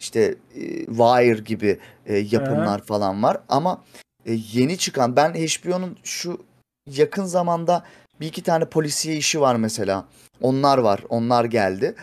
işte 0.00 0.34
e, 0.54 0.86
Wire 0.86 1.40
gibi 1.40 1.78
e, 2.06 2.16
yapımlar 2.16 2.82
falan 2.82 3.22
var 3.22 3.40
ama 3.48 3.84
e, 4.26 4.32
yeni 4.52 4.78
çıkan 4.78 5.16
ben 5.16 5.34
HBO'nun 5.34 5.96
şu 6.04 6.44
yakın 6.90 7.24
zamanda 7.24 7.84
bir 8.20 8.26
iki 8.26 8.42
tane 8.42 8.64
polisiye 8.64 9.16
işi 9.16 9.40
var 9.40 9.56
mesela. 9.56 10.08
Onlar 10.40 10.78
var. 10.78 11.00
Onlar 11.08 11.44
geldi. 11.44 11.94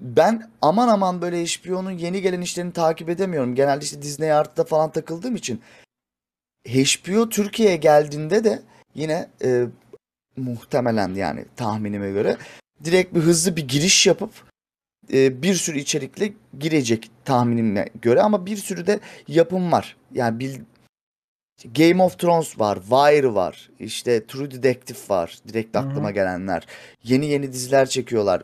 Ben 0.00 0.50
aman 0.62 0.88
aman 0.88 1.22
böyle 1.22 1.44
HBO'nun 1.44 1.90
yeni 1.90 2.22
gelen 2.22 2.40
işlerini 2.40 2.72
takip 2.72 3.08
edemiyorum. 3.08 3.54
Genelde 3.54 3.84
işte 3.84 4.02
Disney 4.02 4.32
Art'ta 4.32 4.64
falan 4.64 4.90
takıldığım 4.90 5.36
için. 5.36 5.60
HBO 6.68 7.28
Türkiye'ye 7.28 7.76
geldiğinde 7.76 8.44
de 8.44 8.62
yine 8.94 9.28
e, 9.44 9.66
muhtemelen 10.36 11.14
yani 11.14 11.44
tahminime 11.56 12.10
göre 12.10 12.36
direkt 12.84 13.14
bir 13.14 13.20
hızlı 13.20 13.56
bir 13.56 13.68
giriş 13.68 14.06
yapıp 14.06 14.30
e, 15.12 15.42
bir 15.42 15.54
sürü 15.54 15.78
içerikle 15.78 16.32
girecek 16.58 17.10
tahminime 17.24 17.88
göre 18.02 18.22
ama 18.22 18.46
bir 18.46 18.56
sürü 18.56 18.86
de 18.86 19.00
yapım 19.28 19.72
var. 19.72 19.96
Yani 20.12 20.38
bil, 20.40 20.58
Game 21.64 22.02
of 22.02 22.18
Thrones 22.18 22.58
var, 22.60 22.78
Wire 22.80 23.34
var, 23.34 23.70
işte 23.78 24.26
True 24.26 24.50
Detective 24.50 24.98
var, 25.08 25.38
direkt 25.48 25.76
aklıma 25.76 26.10
gelenler. 26.10 26.66
Yeni 27.04 27.26
yeni 27.26 27.52
diziler 27.52 27.88
çekiyorlar. 27.88 28.42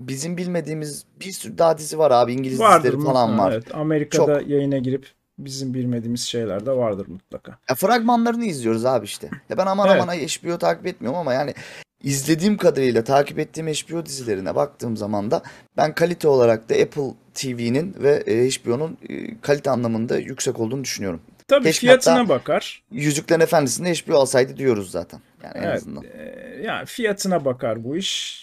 Bizim 0.00 0.36
bilmediğimiz 0.36 1.04
bir 1.20 1.32
sürü 1.32 1.58
daha 1.58 1.78
dizi 1.78 1.98
var 1.98 2.10
abi. 2.10 2.32
İngiliz 2.32 2.60
Vardır 2.60 2.92
dizileri 2.92 3.04
falan 3.04 3.30
mutlaka, 3.30 3.48
var. 3.48 3.52
Evet, 3.52 3.74
Amerika'da 3.74 4.40
yayına 4.40 4.78
girip 4.78 5.12
bizim 5.38 5.74
bilmediğimiz 5.74 6.20
şeyler 6.20 6.66
de 6.66 6.70
vardır 6.70 7.06
mutlaka. 7.08 7.58
Ya 7.68 7.74
fragmanlarını 7.74 8.44
izliyoruz 8.44 8.84
abi 8.84 9.04
işte. 9.04 9.30
Ya 9.48 9.58
ben 9.58 9.66
aman 9.66 9.88
Evet. 9.88 10.02
aman 10.02 10.14
HBO 10.14 10.58
takip 10.58 10.86
etmiyorum 10.86 11.18
ama 11.18 11.32
yani 11.34 11.54
izlediğim 12.02 12.56
kadarıyla 12.56 13.04
takip 13.04 13.38
ettiğim 13.38 13.66
HBO 13.68 14.06
dizilerine 14.06 14.54
baktığım 14.54 14.96
zaman 14.96 15.30
da 15.30 15.42
ben 15.76 15.94
kalite 15.94 16.28
olarak 16.28 16.68
da 16.68 16.74
Apple 16.74 17.14
TV'nin 17.34 17.94
ve 18.02 18.10
e, 18.26 18.48
HBO'nun 18.50 18.98
e, 19.08 19.40
kalite 19.40 19.70
anlamında 19.70 20.18
yüksek 20.18 20.60
olduğunu 20.60 20.84
düşünüyorum. 20.84 21.20
Tabii 21.48 21.64
Keşke 21.64 21.80
fiyatına 21.80 22.28
bakar. 22.28 22.82
Yüzüklerin 22.90 23.40
Efendisi'nde 23.40 23.94
HBO 23.94 24.14
alsaydı 24.14 24.56
diyoruz 24.56 24.90
zaten. 24.90 25.20
Yani 25.44 25.58
en 25.58 25.62
Evet, 25.62 25.76
azından. 25.76 26.04
e, 26.04 26.60
yani 26.62 26.86
fiyatına 26.86 27.44
bakar 27.44 27.84
bu 27.84 27.96
iş. 27.96 28.40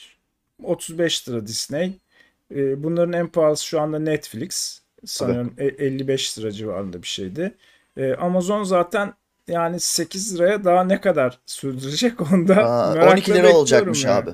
35 0.64 1.30
lira 1.30 1.48
Disney. 1.48 2.00
E, 2.56 2.84
bunların 2.84 3.14
en 3.14 3.28
pahalısı 3.28 3.66
şu 3.66 3.82
anda 3.82 4.00
Netflix. 4.00 4.82
Sanıyorum 5.06 5.54
e- 5.58 5.66
55 5.66 6.40
lira 6.40 6.52
civarında 6.52 7.02
bir 7.04 7.08
şeydi. 7.08 7.56
E, 7.98 8.14
Amazon 8.14 8.64
zaten 8.64 9.14
yani 9.48 9.80
8 9.80 10.36
liraya 10.36 10.64
daha 10.64 10.84
ne 10.84 11.02
kadar 11.02 11.40
sürdürecek 11.46 12.22
onu 12.22 12.48
da 12.48 12.56
Aa, 12.56 12.94
merakla 12.94 13.12
12 13.12 13.34
lira 13.34 13.54
olacakmış 13.54 14.04
yani. 14.06 14.16
abi. 14.16 14.30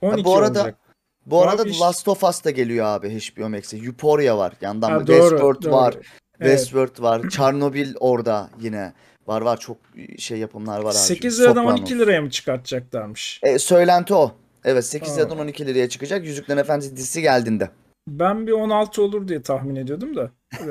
12 0.00 0.24
bu 0.24 0.36
arada 0.36 0.60
olacak. 0.60 0.78
Bu 1.26 1.42
arada 1.42 1.62
Abi 1.62 1.72
The 1.72 1.78
Last 1.78 2.08
of 2.08 2.24
Us 2.24 2.44
da 2.44 2.50
geliyor 2.50 2.86
abi 2.86 3.20
HBO 3.20 3.48
Max'e. 3.48 3.76
Euphoria 3.76 4.38
var. 4.38 4.52
Yandan 4.60 4.90
Ha, 4.90 5.06
doğru, 5.06 5.06
Westworld 5.06 5.62
doğru. 5.62 5.72
var. 5.72 5.94
Evet. 6.40 6.58
Westworld 6.58 7.02
var. 7.02 7.28
Chernobyl 7.28 7.94
orada 8.00 8.50
yine. 8.60 8.92
Var 9.26 9.40
var 9.42 9.56
çok 9.56 9.76
şey 10.18 10.38
yapımlar 10.38 10.78
var 10.78 10.90
abi. 10.90 10.94
8 10.94 11.40
liradan 11.40 11.54
Sopranos. 11.54 11.80
12 11.80 11.98
liraya 11.98 12.20
mı 12.22 12.30
çıkartacaklarmış? 12.30 13.40
E, 13.42 13.58
söylenti 13.58 14.14
o. 14.14 14.32
Evet 14.64 14.84
8 14.84 15.12
Aa. 15.12 15.16
liradan 15.16 15.38
12 15.38 15.66
liraya 15.66 15.88
çıkacak. 15.88 16.24
Yüzüklerin 16.24 16.58
Efendisi 16.60 16.96
dizisi 16.96 17.22
geldiğinde. 17.22 17.70
Ben 18.08 18.46
bir 18.46 18.52
16 18.52 19.02
olur 19.02 19.28
diye 19.28 19.42
tahmin 19.42 19.76
ediyordum 19.76 20.16
da. 20.16 20.30
E, 20.60 20.64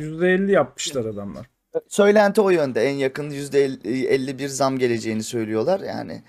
%50 0.00 0.50
yapmışlar 0.50 1.04
adamlar. 1.04 1.46
Söylenti 1.88 2.40
o 2.40 2.50
yönde. 2.50 2.82
En 2.82 2.94
yakın 2.94 3.30
%51 3.30 4.48
zam 4.48 4.78
geleceğini 4.78 5.22
söylüyorlar. 5.22 5.80
Yani 5.80 6.22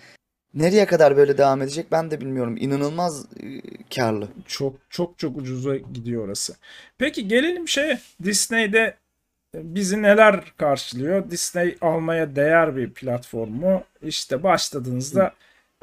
nereye 0.54 0.86
kadar 0.86 1.18
böyle 1.18 1.38
devam 1.38 1.62
edecek 1.62 1.92
ben 1.92 2.12
de 2.12 2.22
bilmiyorum. 2.22 2.58
İnanılmaz 2.60 3.26
e, 3.26 3.62
karlı. 3.96 4.28
Çok 4.48 4.76
çok 4.90 5.20
çok 5.20 5.38
ucuza 5.38 5.78
gidiyor 5.78 6.26
orası. 6.26 6.56
Peki 6.98 7.28
gelelim 7.28 7.68
şeye. 7.68 8.00
Disney'de 8.24 8.98
bizi 9.56 10.02
neler 10.02 10.54
karşılıyor? 10.58 11.32
Disney 11.32 11.78
almaya 11.82 12.36
değer 12.36 12.76
bir 12.76 12.94
platform 12.94 13.52
mu? 13.52 13.84
İşte 14.02 14.44
başladığınızda 14.44 15.34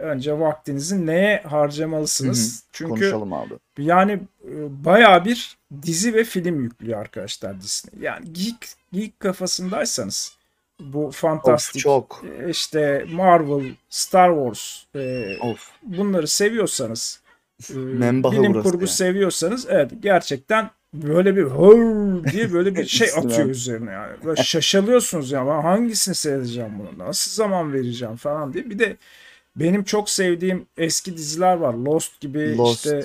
önce 0.00 0.38
vaktinizi 0.38 1.06
neye 1.06 1.42
harcamalısınız? 1.46 2.64
Çünkü 2.72 2.90
Konuşalım 2.90 3.32
abi. 3.32 3.54
yani 3.78 4.12
e, 4.44 4.84
bayağı 4.84 5.24
bir 5.24 5.56
dizi 5.82 6.14
ve 6.14 6.24
film 6.24 6.62
yüklüyor 6.62 7.00
arkadaşlar 7.00 7.60
Disney. 7.60 8.04
Yani 8.04 8.32
geek 8.32 8.56
geek 8.92 9.20
kafasındaysanız 9.20 10.36
bu 10.80 11.06
Of 11.06 11.16
fantastik 11.16 11.82
çok. 11.82 12.24
e, 12.40 12.50
işte 12.50 13.06
Marvel, 13.12 13.74
Star 13.88 14.34
Wars 14.34 14.84
e, 14.94 15.36
Of. 15.38 15.70
bunları 15.82 16.28
seviyorsanız 16.28 17.20
e, 17.70 17.74
bilim 17.76 18.62
kurgu 18.62 18.78
yani. 18.80 18.88
seviyorsanız 18.88 19.66
evet 19.70 19.90
gerçekten 20.00 20.70
böyle 20.94 21.36
bir 21.36 21.42
hır 21.42 22.32
diye 22.32 22.52
böyle 22.52 22.74
bir 22.76 22.84
şey 22.86 23.08
atıyor 23.16 23.48
üzerine 23.48 23.90
yani. 23.92 24.12
Böyle 24.24 24.42
şaşalıyorsunuz 24.42 25.30
ya 25.30 25.46
ben 25.46 25.62
hangisini 25.62 26.14
seyredeceğim 26.14 26.72
bunu 26.78 27.08
nasıl 27.08 27.30
zaman 27.30 27.72
vereceğim 27.72 28.16
falan 28.16 28.52
diye. 28.52 28.70
Bir 28.70 28.78
de 28.78 28.96
benim 29.56 29.84
çok 29.84 30.10
sevdiğim 30.10 30.66
eski 30.76 31.16
diziler 31.16 31.56
var. 31.56 31.74
Lost 31.74 32.20
gibi 32.20 32.56
Lost. 32.56 32.76
işte 32.76 33.02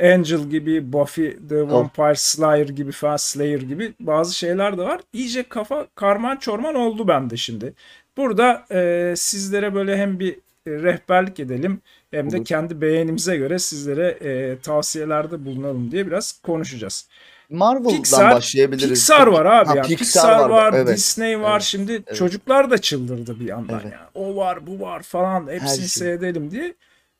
Angel 0.00 0.40
gibi, 0.50 0.92
Buffy 0.92 1.36
the 1.48 1.68
Vampire 1.68 2.14
Slayer 2.14 2.68
gibi 2.68 2.92
falan 2.92 3.16
Slayer 3.16 3.60
gibi 3.60 3.94
bazı 4.00 4.34
şeyler 4.34 4.78
de 4.78 4.82
var. 4.82 5.00
İyice 5.12 5.42
kafa 5.42 5.86
karman 5.94 6.36
çorman 6.36 6.74
oldu 6.74 7.08
bende 7.08 7.36
şimdi. 7.36 7.74
Burada 8.16 8.64
e, 8.70 9.14
sizlere 9.16 9.74
böyle 9.74 9.96
hem 9.96 10.20
bir 10.20 10.32
e, 10.66 10.70
rehberlik 10.70 11.40
edelim 11.40 11.80
hem 12.10 12.30
de 12.30 12.44
kendi 12.44 12.80
beğenimize 12.80 13.36
göre 13.36 13.58
sizlere 13.58 14.08
e, 14.08 14.58
tavsiyelerde 14.58 15.44
bulunalım 15.44 15.90
diye 15.90 16.06
biraz 16.06 16.40
konuşacağız. 16.42 17.08
Marvel'dan 17.50 17.96
Pixar, 17.96 18.34
başlayabiliriz. 18.34 18.88
Pixar 18.88 19.26
var 19.26 19.46
abi 19.46 19.68
Ha, 19.68 19.76
ya. 19.76 19.82
Pixar 19.82 19.98
Pixar, 19.98 20.38
var, 20.40 20.50
var, 20.50 20.72
evet. 20.72 20.96
Disney 20.96 21.40
var. 21.40 21.52
Evet, 21.52 21.62
Şimdi 21.62 21.92
evet. 21.92 22.14
çocuklar 22.16 22.70
da 22.70 22.78
çıldırdı 22.78 23.40
bir 23.40 23.48
yandan 23.48 23.80
Evet. 23.82 23.92
ya. 23.92 24.10
O 24.14 24.36
var, 24.36 24.66
bu 24.66 24.80
var 24.80 25.02
falan 25.02 25.48
hepsini 25.48 25.78
şey. 25.78 25.88
seyredelim 25.88 26.50
diye. 26.50 26.74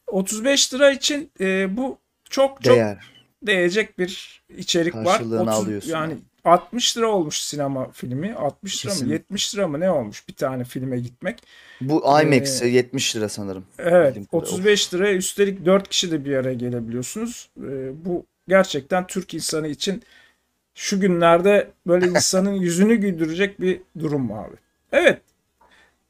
35 0.06 0.74
lira 0.74 0.90
için 0.90 1.30
e, 1.40 1.76
bu 1.76 1.98
çok 2.30 2.62
çok 2.62 2.76
Değer. 2.76 2.98
değecek 3.42 3.98
bir 3.98 4.42
içerik 4.56 4.94
var. 4.94 5.04
Karşılığını 5.04 5.50
alıyorsun 5.52 5.90
yani 5.90 6.12
abi. 6.12 6.20
60 6.44 6.96
lira 6.96 7.06
olmuş 7.06 7.42
sinema 7.42 7.90
filmi. 7.92 8.34
60 8.34 8.84
lira 8.84 8.90
mı? 8.90 8.94
Kesinlikle. 8.94 9.14
70 9.14 9.54
lira 9.54 9.68
mı 9.68 9.80
ne 9.80 9.90
olmuş 9.90 10.28
bir 10.28 10.34
tane 10.34 10.64
filme 10.64 10.98
gitmek. 10.98 11.42
Bu 11.80 12.20
IMAX 12.22 12.62
70 12.62 13.16
lira 13.16 13.28
sanırım. 13.28 13.64
Evet 13.78 14.08
Bildiğim 14.08 14.26
kadarıyla. 14.26 14.52
35 14.54 14.94
liraya 14.94 15.14
üstelik 15.14 15.66
4 15.66 15.88
kişi 15.88 16.10
de 16.10 16.24
bir 16.24 16.36
araya 16.36 16.54
gelebiliyorsunuz. 16.54 17.50
Ee, 17.58 18.04
bu 18.04 18.26
gerçekten 18.48 19.06
Türk 19.06 19.34
insanı 19.34 19.68
için 19.68 20.02
şu 20.74 21.00
günlerde 21.00 21.70
böyle 21.86 22.06
insanın 22.10 22.52
yüzünü 22.52 22.94
güldürecek 22.96 23.60
bir 23.60 23.80
durum 23.98 24.32
abi. 24.32 24.54
Evet 24.92 25.20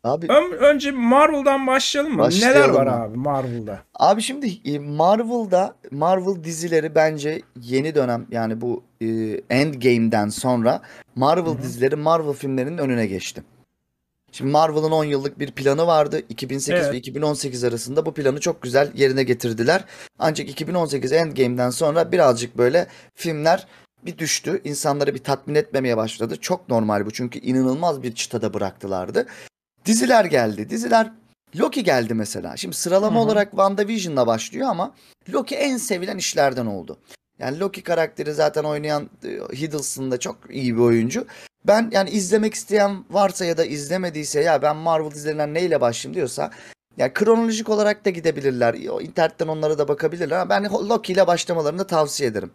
Abi 0.05 0.27
ön- 0.29 0.53
önce 0.53 0.91
Marvel'dan 0.91 1.67
başlayalım 1.67 2.13
mı? 2.13 2.23
Neler 2.23 2.27
Başlayalım 2.27 2.75
var 2.75 2.87
abi. 2.87 3.17
Marvel'da? 3.19 3.79
Abi 3.95 4.23
şimdi 4.23 4.59
e, 4.65 4.79
Marvel'da 4.79 5.77
Marvel 5.91 6.45
dizileri 6.45 6.95
bence 6.95 7.43
yeni 7.61 7.95
dönem 7.95 8.27
yani 8.31 8.61
bu 8.61 8.83
e, 9.01 9.07
Endgame'den 9.51 10.29
sonra 10.29 10.83
Marvel 11.15 11.47
Hı 11.53 11.59
hı. 11.59 11.63
dizileri 11.63 11.97
Marvel 11.97 12.33
filmlerinin 12.33 12.79
önüne 12.79 13.07
geçti. 13.07 13.43
Şimdi 14.35 14.51
Marvel'ın 14.51 14.91
10 14.91 15.05
yıllık 15.05 15.39
bir 15.39 15.51
planı 15.51 15.87
vardı. 15.87 16.23
2008 16.29 16.85
Evet. 16.85 16.93
ve 16.93 16.97
2018 16.97 17.65
arasında 17.65 18.07
bu 18.07 18.15
planı 18.15 18.41
çok 18.41 18.63
güzel 18.63 18.93
yerine 18.95 19.23
getirdiler. 19.23 19.85
Ancak 20.19 20.49
2018 20.49 21.13
Endgame'den 21.13 21.71
sonra 21.71 22.13
birazcık 22.13 22.59
böyle 22.59 22.87
filmler 23.15 23.67
bir 24.07 24.19
düştü. 24.19 24.61
İnsanları 24.65 25.15
bir 25.15 25.25
tatmin 25.25 25.55
etmemeye 25.55 25.97
başladı. 25.97 26.37
Çok 26.41 26.69
normal 26.69 27.07
bu 27.07 27.11
çünkü 27.11 27.39
inanılmaz 27.39 28.03
bir 28.03 28.15
çıtada 28.15 28.55
bıraktılardı. 28.55 29.27
Diziler 29.87 30.25
geldi. 30.25 30.71
Diziler 30.71 31.13
Loki 31.57 31.85
geldi 31.85 32.15
mesela. 32.15 32.57
Şimdi 32.57 32.77
sıralama 32.77 33.17
Hı 33.17 33.21
hı. 33.21 33.25
olarak 33.25 33.51
WandaVision'la 33.51 34.27
başlıyor 34.27 34.69
ama 34.69 34.95
Loki 35.33 35.55
en 35.55 35.77
sevilen 35.77 36.19
işlerden 36.19 36.67
oldu. 36.67 36.99
Yani 37.39 37.61
Loki 37.61 37.83
karakteri 37.83 38.33
zaten 38.33 38.65
oynayan 38.65 39.11
e, 39.25 39.29
Hiddleston 39.57 40.11
da 40.11 40.21
çok 40.21 40.39
iyi 40.51 40.75
bir 40.75 40.81
oyuncu. 40.81 41.27
Ben 41.67 41.89
yani 41.93 42.11
izlemek 42.11 42.55
isteyen 42.55 43.05
varsa 43.11 43.45
ya 43.45 43.57
da 43.57 43.65
izlemediyse 43.65 44.41
ya 44.41 44.63
ben 44.63 44.77
Marvel 44.77 45.11
dizilerinden 45.11 45.55
neyle 45.55 45.81
başlayayım 45.81 46.15
diyorsa 46.15 46.51
ya 46.97 47.13
kronolojik 47.13 47.69
olarak 47.69 48.05
da 48.05 48.11
gidebilirler. 48.11 48.75
O 48.91 49.01
internetten 49.01 49.49
onlara 49.49 49.79
da 49.79 49.89
bakabilirler 49.89 50.37
ama 50.37 50.51
ben 50.51 50.65
Loki 50.65 51.13
ile 51.13 51.27
başlamalarını 51.27 51.79
da 51.79 51.87
tavsiye 51.87 52.31
ederim. 52.31 52.51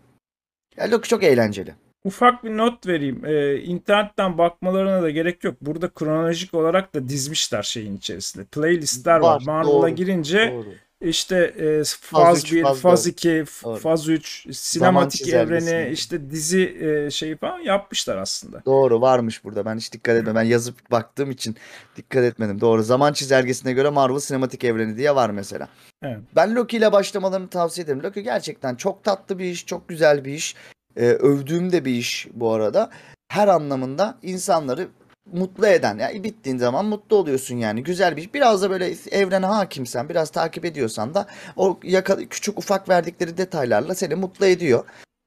Ya 0.77 0.91
Loki 0.91 1.09
çok 1.09 1.23
eğlenceli. 1.23 1.75
Ufak 2.03 2.43
bir 2.43 2.57
not 2.57 2.87
vereyim. 2.87 3.25
Ee, 3.25 3.57
internetten 3.57 4.37
bakmalarına 4.37 5.01
da 5.01 5.09
gerek 5.09 5.43
yok. 5.43 5.55
Burada 5.61 5.89
kronolojik 5.89 6.53
olarak 6.53 6.95
da 6.95 7.09
dizmişler 7.09 7.63
şeyin 7.63 7.97
içerisinde. 7.97 8.45
Playlistler 8.45 9.19
var. 9.19 9.35
Var, 9.35 9.41
Marvel'a 9.45 9.89
girince 9.89 10.51
Doğru. 10.51 10.73
İşte 11.01 11.35
e, 11.59 11.83
faz 12.01 12.39
üç, 12.39 12.53
1, 12.53 12.63
faz 12.63 12.79
faz 12.79 13.05
dört. 13.05 13.11
2, 13.13 13.43
f- 13.45 13.65
Doğru. 13.65 13.79
faz 13.79 14.09
3, 14.09 14.47
sinematik 14.57 15.27
evreni, 15.29 15.91
işte 15.91 16.31
dizi 16.31 16.77
e, 16.81 17.11
şeyi 17.11 17.37
falan 17.37 17.59
yapmışlar 17.59 18.17
aslında. 18.17 18.61
Doğru 18.65 19.01
varmış 19.01 19.43
burada. 19.43 19.65
Ben 19.65 19.77
hiç 19.77 19.93
dikkat 19.93 20.15
etmedim. 20.15 20.35
Ben 20.35 20.43
yazıp 20.43 20.91
baktığım 20.91 21.31
için 21.31 21.55
dikkat 21.95 22.23
etmedim. 22.23 22.61
Doğru. 22.61 22.83
Zaman 22.83 23.13
çizelgesine 23.13 23.73
göre 23.73 23.89
Marvel 23.89 24.19
sinematik 24.19 24.63
evreni 24.63 24.97
diye 24.97 25.15
var 25.15 25.29
mesela. 25.29 25.67
Evet. 26.03 26.19
Ben 26.35 26.55
Loki 26.55 26.77
ile 26.77 26.91
başlamalarını 26.91 27.49
tavsiye 27.49 27.83
ederim. 27.85 28.03
Loki 28.03 28.23
gerçekten 28.23 28.75
çok 28.75 29.03
tatlı 29.03 29.39
bir 29.39 29.45
iş, 29.45 29.65
çok 29.65 29.89
güzel 29.89 30.25
bir 30.25 30.33
iş. 30.33 30.55
e, 30.95 31.05
övdüğüm 31.05 31.71
de 31.71 31.85
bir 31.85 31.91
iş 31.93 32.27
bu 32.33 32.51
arada. 32.53 32.89
Her 33.31 33.47
anlamında 33.47 34.17
insanları 34.21 34.87
mutlu 35.33 35.67
eden. 35.67 35.97
Yani 35.97 36.23
bittiğin 36.23 36.57
zaman 36.57 36.85
mutlu 36.85 37.15
oluyorsun 37.15 37.55
yani. 37.55 37.83
Güzel 37.83 38.17
bir. 38.17 38.29
Biraz 38.33 38.61
da 38.61 38.69
böyle 38.69 38.93
evrene 39.11 39.45
hakimsen, 39.45 40.09
biraz 40.09 40.29
takip 40.29 40.65
ediyorsan 40.65 41.13
da 41.13 41.27
o 41.55 41.79
yaka, 41.83 42.17
küçük 42.29 42.57
ufak 42.57 42.89
verdikleri 42.89 43.37
detaylarla 43.37 43.95
seni 43.95 44.15
mutlu 44.15 44.45
ediyor. 44.45 44.83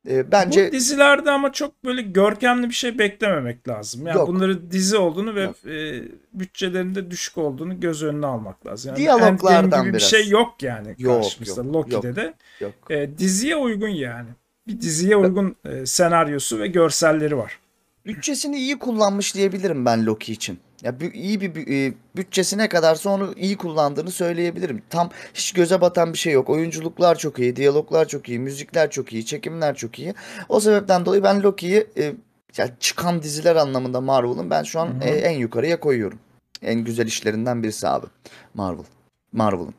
E, 0.09 0.33
bence 0.33 0.69
Bu 0.69 0.73
dizilerde 0.73 1.31
ama 1.31 1.53
çok 1.53 1.85
böyle 1.85 2.03
görkemli 2.03 2.69
bir 2.69 2.75
şey 2.75 2.99
beklememek 2.99 3.69
lazım. 3.69 4.07
Yani 4.07 4.17
Yok. 4.17 4.29
bunları 4.29 4.71
dizi 4.71 4.97
olduğunu 4.97 5.35
ve 5.35 5.43
Yok. 5.43 5.57
e, 5.67 6.03
bütçelerinde 6.33 7.11
düşük 7.11 7.39
olduğunu 7.39 7.81
göz 7.81 8.03
önüne 8.03 8.27
almak 8.27 8.67
lazım. 8.67 8.89
Yani 8.89 8.99
Diyaloglardan 8.99 9.65
Endgame 9.65 9.83
gibi 9.83 9.93
biraz. 9.93 10.13
bir 10.13 10.17
şey 10.17 10.29
yok 10.29 10.63
yani 10.63 10.95
Yok, 10.99 11.23
karşımızda 11.23 11.63
yok, 11.63 11.75
Loki'de 11.75 12.07
yok. 12.09 12.17
de. 12.17 12.35
yok. 12.61 12.73
E, 12.91 13.19
diziye 13.19 13.57
uygun 13.57 13.89
yani. 13.89 14.29
Bir 14.67 14.81
diziye 14.81 15.17
uygun 15.17 15.57
e, 15.65 15.87
senaryosu 15.87 16.59
ve 16.59 16.67
görselleri 16.67 17.37
var. 17.37 17.59
Bütçesini 18.07 18.57
iyi 18.57 18.79
kullanmış 18.79 19.35
diyebilirim 19.35 19.85
ben 19.85 20.07
Loki 20.07 20.33
için. 20.33 20.59
Ya 20.83 20.95
iyi 21.15 21.41
bir 21.41 21.69
e, 21.89 21.95
bütçesi 22.17 22.59
ne 22.59 22.69
kadarsa 22.69 23.11
onu 23.11 23.35
iyi 23.37 23.57
kullandığını 23.57 24.11
söyleyebilirim. 24.11 24.83
Tam 24.91 25.11
hiç 25.35 25.53
göze 25.53 25.81
batan 25.81 26.13
bir 26.13 26.19
şey 26.19 26.33
yok. 26.33 26.51
Oyunculuklar 26.51 27.19
çok 27.19 27.39
iyi, 27.39 27.57
diyaloglar 27.57 28.09
çok 28.09 28.29
iyi, 28.29 28.39
müzikler 28.39 28.91
çok 28.91 29.13
iyi, 29.13 29.27
çekimler 29.27 29.75
çok 29.75 29.99
iyi. 29.99 30.15
O 30.49 30.61
sebepten 30.61 31.07
dolayı 31.07 31.23
ben 31.23 31.43
Loki'yi 31.43 31.87
e, 31.97 32.15
ya 32.57 32.69
çıkan 32.81 33.23
diziler 33.23 33.57
anlamında 33.57 34.01
Marvel'ın 34.01 34.51
ben 34.51 34.63
şu 34.63 34.81
an 34.81 35.01
e, 35.01 35.11
en 35.11 35.39
yukarıya 35.39 35.81
koyuyorum. 35.81 36.19
En 36.63 36.85
güzel 36.85 37.07
işlerinden 37.07 37.63
birisi 37.63 37.89
abi. 37.89 38.07
Marvel. 38.55 38.85
Marvel'ın. 39.33 39.75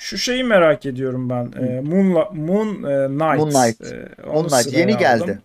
Şu 0.00 0.18
şeyi 0.18 0.44
merak 0.44 0.86
ediyorum 0.86 1.30
ben. 1.30 1.44
E, 1.44 1.80
Moonla- 1.80 2.34
Moon 2.36 2.68
e, 2.68 3.06
Knight. 3.06 3.38
Moon 3.38 3.50
Knight. 3.50 3.92
E, 3.92 4.08
Moon 4.26 4.48
Knight 4.48 4.72
yeni 4.72 4.94
aldım. 4.94 5.00
geldi. 5.00 5.38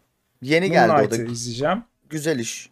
Yeni 0.46 0.72
geldi 0.72 1.08
o 1.08 1.12
da. 1.12 1.16
İzleyeceğim. 1.32 1.84
Güzel 2.10 2.40
iş. 2.40 2.70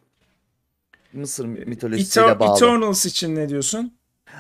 Mısır 1.14 1.46
mitolojisiyle 1.46 2.26
Eter- 2.26 2.40
bağlı. 2.40 2.58
Eternals 2.58 3.06
için 3.06 3.36
ne 3.36 3.50
diyorsun? 3.50 3.94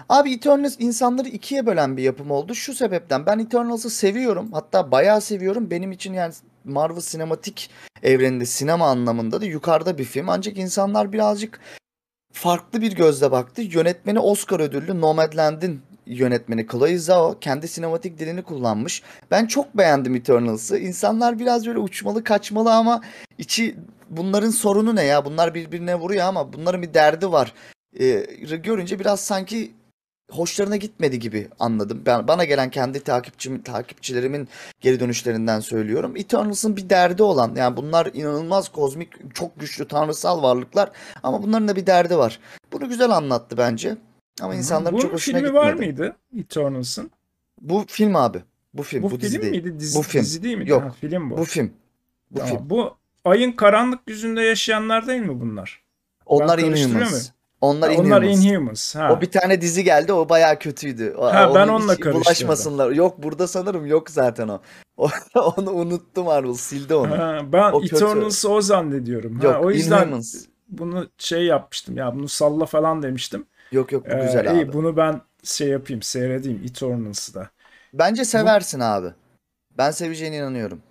Abi 0.09 0.33
Eternals 0.33 0.75
insanları 0.79 1.27
ikiye 1.27 1.65
bölen 1.65 1.97
bir 1.97 2.03
yapım 2.03 2.31
oldu. 2.31 2.55
Şu 2.55 2.73
sebepten 2.73 3.25
ben 3.25 3.39
Eternals'ı 3.39 3.89
seviyorum. 3.89 4.51
Hatta 4.51 4.91
bayağı 4.91 5.21
seviyorum. 5.21 5.71
Benim 5.71 5.91
için 5.91 6.13
yani 6.13 6.33
Marvel 6.65 7.01
sinematik 7.01 7.69
evreninde 8.03 8.45
sinema 8.45 8.87
anlamında 8.87 9.41
da 9.41 9.45
yukarıda 9.45 9.97
bir 9.97 10.03
film. 10.03 10.29
Ancak 10.29 10.57
insanlar 10.57 11.13
birazcık 11.13 11.59
farklı 12.33 12.81
bir 12.81 12.95
gözle 12.95 13.31
baktı. 13.31 13.61
Yönetmeni 13.61 14.19
Oscar 14.19 14.59
ödüllü 14.59 15.01
Nomadland'in 15.01 15.81
yönetmeni 16.05 16.67
Chloe 16.67 16.97
Zhao 16.97 17.39
kendi 17.41 17.67
sinematik 17.67 18.19
dilini 18.19 18.41
kullanmış. 18.41 19.03
Ben 19.31 19.45
çok 19.45 19.77
beğendim 19.77 20.15
Eternals'ı. 20.15 20.77
İnsanlar 20.77 21.39
biraz 21.39 21.67
böyle 21.67 21.79
uçmalı 21.79 22.23
kaçmalı 22.23 22.73
ama 22.73 23.01
içi 23.37 23.75
bunların 24.09 24.49
sorunu 24.49 24.95
ne 24.95 25.03
ya? 25.03 25.25
Bunlar 25.25 25.53
birbirine 25.53 25.95
vuruyor 25.95 26.25
ama 26.25 26.53
bunların 26.53 26.81
bir 26.81 26.93
derdi 26.93 27.31
var. 27.31 27.53
Ee, 27.99 28.25
görünce 28.55 28.99
biraz 28.99 29.19
sanki 29.19 29.71
hoşlarına 30.31 30.75
gitmedi 30.75 31.19
gibi 31.19 31.47
anladım. 31.59 32.01
Ben 32.05 32.27
bana 32.27 32.43
gelen 32.43 32.69
kendi 32.69 32.99
takipçim 33.03 33.61
takipçilerimin 33.61 34.47
geri 34.81 34.99
dönüşlerinden 34.99 35.59
söylüyorum. 35.59 36.17
Eternals'ın 36.17 36.77
bir 36.77 36.89
derdi 36.89 37.23
olan 37.23 37.55
yani 37.55 37.77
bunlar 37.77 38.09
inanılmaz 38.13 38.69
kozmik 38.69 39.35
çok 39.35 39.59
güçlü 39.59 39.87
tanrısal 39.87 40.43
varlıklar 40.43 40.91
ama 41.23 41.43
bunların 41.43 41.67
da 41.67 41.75
bir 41.75 41.85
derdi 41.85 42.17
var. 42.17 42.39
Bunu 42.71 42.89
güzel 42.89 43.09
anlattı 43.09 43.57
bence. 43.57 43.97
Ama 44.41 44.55
insanların 44.55 44.93
Bunun 44.93 45.01
çok 45.01 45.13
hoşuna 45.13 45.37
filmi 45.37 45.47
gitmedi. 45.47 45.65
var 45.65 45.73
mıydı 45.73 46.15
Eternals'ın? 46.39 47.11
Bu 47.61 47.85
film 47.87 48.15
abi. 48.15 48.41
Bu 48.73 48.83
film. 48.83 49.03
Bu, 49.03 49.11
Bu, 49.11 49.19
dizi 49.19 49.31
film 49.41 49.41
değil. 49.51 49.63
miydi? 49.63 49.79
Dizi, 49.79 49.97
Bu 49.99 50.03
film. 50.03 50.21
dizi 50.23 50.43
değil 50.43 50.57
miydi? 50.57 50.69
Yok. 50.69 50.83
Ha, 50.83 50.91
film 51.01 51.29
bu. 51.31 51.37
Bu 51.37 51.45
film. 51.45 51.73
Bu 52.31 52.39
Tamam. 52.39 52.55
film. 52.57 52.69
Bu 52.69 52.95
ayın 53.25 53.51
karanlık 53.51 53.99
yüzünde 54.07 54.41
yaşayanlar 54.41 55.07
değil 55.07 55.21
mi 55.21 55.41
bunlar? 55.41 55.83
Onlar 56.25 56.59
Inhumans. 56.59 57.29
Onlar 57.61 57.93
Ha, 57.93 58.01
onlar 58.01 58.21
Inhumans. 58.21 58.45
Inhumans. 58.45 58.95
Ha. 58.95 59.13
O 59.17 59.21
bir 59.21 59.31
tane 59.31 59.61
dizi 59.61 59.83
geldi 59.83 60.13
o 60.13 60.29
bayağı 60.29 60.59
kötüydü. 60.59 61.13
O- 61.17 61.25
Ha, 61.25 61.51
ben 61.55 61.67
onun 61.67 61.73
onunla 61.73 61.87
karıştırdım. 61.87 62.21
Bulaşmasınlar. 62.21 62.91
Yok 62.91 63.23
burada 63.23 63.47
sanırım 63.47 63.85
yok 63.85 64.09
zaten 64.09 64.47
o. 64.47 64.61
Onu 65.35 65.71
unuttum 65.71 66.25
Marvel 66.25 66.53
sildi 66.53 66.95
onu. 66.95 67.17
Ha, 67.17 67.39
ben 67.53 67.71
O. 67.71 67.83
Eternals'ı 67.83 68.49
o 68.49 68.61
zannediyorum. 68.61 69.39
Ha, 69.39 69.47
Yok 69.47 69.65
o 69.65 69.71
yüzden 69.71 70.01
Inhumans. 70.07 70.45
bunu 70.69 71.09
şey 71.17 71.43
yapmıştım 71.45 71.97
ya 71.97 72.15
bunu 72.15 72.27
salla 72.27 72.65
falan 72.65 73.03
demiştim. 73.03 73.45
Yok 73.73 73.91
yok 73.91 74.05
bu 74.05 74.13
Ee, 74.13 74.21
güzel 74.25 74.45
iyi, 74.55 74.63
abi. 74.63 74.73
bunu 74.73 74.97
ben 74.97 75.21
şey 75.43 75.67
yapayım 75.67 76.01
seyredeyim 76.01 76.61
Eternals'ı 76.63 77.33
da. 77.33 77.49
Bence 77.93 78.25
seversin 78.25 78.79
abi. 78.79 79.07
Ben 79.77 79.91
seveceğine 79.91 80.37
inanıyorum. 80.37 80.81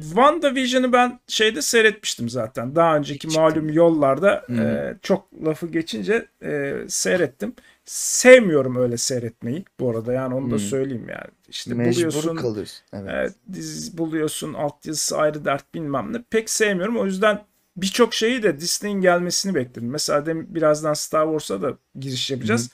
WandaVision'ı 0.00 0.92
ben 0.92 1.20
şeyde 1.28 1.62
seyretmiştim 1.62 2.28
zaten. 2.28 2.76
Daha 2.76 2.96
önceki 2.96 3.18
Çıktı. 3.20 3.40
malum 3.40 3.68
yollarda 3.70 4.44
e, 4.50 4.94
çok 5.02 5.44
lafı 5.44 5.66
geçince 5.66 6.26
e, 6.42 6.74
seyrettim. 6.88 7.54
Sevmiyorum 7.84 8.76
öyle 8.76 8.96
seyretmeyi 8.96 9.64
bu 9.80 9.90
arada 9.90 10.12
yani 10.12 10.34
onu 10.34 10.50
da 10.50 10.58
söyleyeyim 10.58 11.08
yani. 11.08 11.30
İşte 11.48 11.74
Mecbur 11.74 11.94
buluyorsun 11.96 12.36
kalıyorsun. 12.36 12.84
Evet. 12.92 13.10
Evet, 13.12 13.32
dizi 13.52 13.98
buluyorsun, 13.98 14.54
altyazısı 14.54 15.18
ayrı 15.18 15.44
dert 15.44 15.74
bilmem 15.74 16.12
ne. 16.12 16.22
Pek 16.30 16.50
sevmiyorum. 16.50 16.96
O 16.96 17.04
yüzden 17.06 17.44
birçok 17.76 18.14
şeyi 18.14 18.42
de 18.42 18.60
Disney'in 18.60 19.00
gelmesini 19.00 19.54
bekledim. 19.54 19.90
Mesela 19.90 20.26
demin 20.26 20.54
birazdan 20.54 20.94
Star 20.94 21.24
Wars'a 21.24 21.62
da 21.62 21.76
giriş 21.98 22.30
yapacağız. 22.30 22.70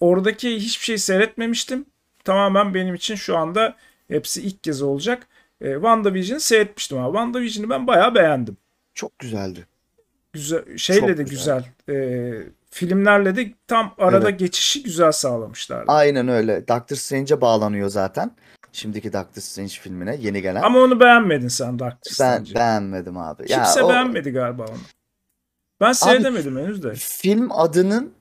Oradaki 0.00 0.56
hiçbir 0.56 0.84
şey 0.84 0.98
seyretmemiştim. 0.98 1.86
Tamamen 2.24 2.74
benim 2.74 2.94
için 2.94 3.14
şu 3.14 3.36
anda 3.36 3.76
hepsi 4.08 4.42
ilk 4.42 4.64
kez 4.64 4.82
olacak. 4.82 5.26
E, 5.60 5.72
WandaVision'ı 5.74 6.40
seyretmiştim 6.40 6.98
ama 6.98 7.06
WandaVision'ı 7.08 7.70
ben 7.70 7.86
bayağı 7.86 8.14
beğendim. 8.14 8.56
Çok 8.94 9.18
güzeldi. 9.18 9.66
Güzel, 10.32 10.78
şeyle 10.78 11.00
Çok 11.00 11.18
de 11.18 11.22
güzel. 11.22 11.64
güzel. 11.86 11.96
e, 11.96 12.42
filmlerle 12.70 13.36
de 13.36 13.52
tam 13.68 13.94
arada 13.98 14.28
Evet. 14.28 14.38
geçişi 14.38 14.82
güzel 14.82 15.12
sağlamışlardı. 15.12 15.84
Aynen 15.92 16.28
öyle. 16.28 16.68
Doctor 16.68 16.96
Strange'e 16.96 17.40
bağlanıyor 17.40 17.88
zaten. 17.88 18.30
Şimdiki 18.74 19.12
Doctor 19.12 19.42
Strange 19.42 19.72
filmine 19.72 20.16
yeni 20.20 20.42
gelen. 20.42 20.62
Ama 20.62 20.78
onu 20.78 21.00
beğenmedin 21.00 21.48
sen 21.48 21.78
Doctor 21.78 22.10
ben 22.10 22.14
Strange'i. 22.14 22.54
beğenmedim 22.54 23.18
abi. 23.18 23.46
Kimse 23.46 23.82
o 23.82 23.88
beğenmedi 23.88 24.30
galiba 24.30 24.62
onu. 24.62 24.78
Ben 25.80 25.92
seyredemedim 25.92 26.58
henüz 26.58 26.82
de. 26.82 26.94
Film 26.94 27.52
adının 27.52 28.12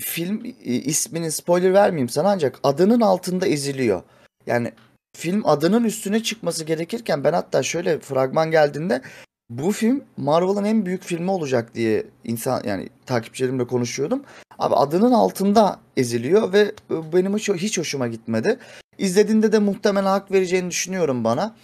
film 0.00 0.44
e, 0.44 0.50
isminin 0.74 1.28
spoiler 1.28 1.74
vermeyeyim 1.74 2.08
sana 2.08 2.30
ancak 2.30 2.58
adının 2.62 3.00
altında 3.00 3.46
eziliyor. 3.46 4.02
Yani 4.46 4.72
film 5.16 5.46
adının 5.46 5.84
üstüne 5.84 6.22
çıkması 6.22 6.64
gerekirken 6.64 7.24
ben 7.24 7.32
hatta 7.32 7.62
şöyle 7.62 7.98
fragman 7.98 8.50
geldiğinde 8.50 9.02
bu 9.50 9.72
film 9.72 10.04
Marvel'ın 10.16 10.64
en 10.64 10.86
büyük 10.86 11.02
filmi 11.02 11.30
olacak 11.30 11.74
diye 11.74 12.06
insan 12.24 12.62
yani 12.64 12.88
takipçilerimle 13.06 13.66
konuşuyordum. 13.66 14.22
Abi 14.58 14.74
adının 14.74 15.12
altında 15.12 15.80
eziliyor 15.96 16.52
ve 16.52 16.60
e, 16.90 17.12
benim 17.12 17.36
hiç, 17.36 17.48
hiç 17.48 17.78
hoşuma 17.78 18.08
gitmedi. 18.08 18.58
İzlediğinde 18.98 19.52
de 19.52 19.58
muhtemelen 19.58 20.06
hak 20.06 20.32
vereceğini 20.32 20.70
düşünüyorum 20.70 21.24
bana. 21.24 21.56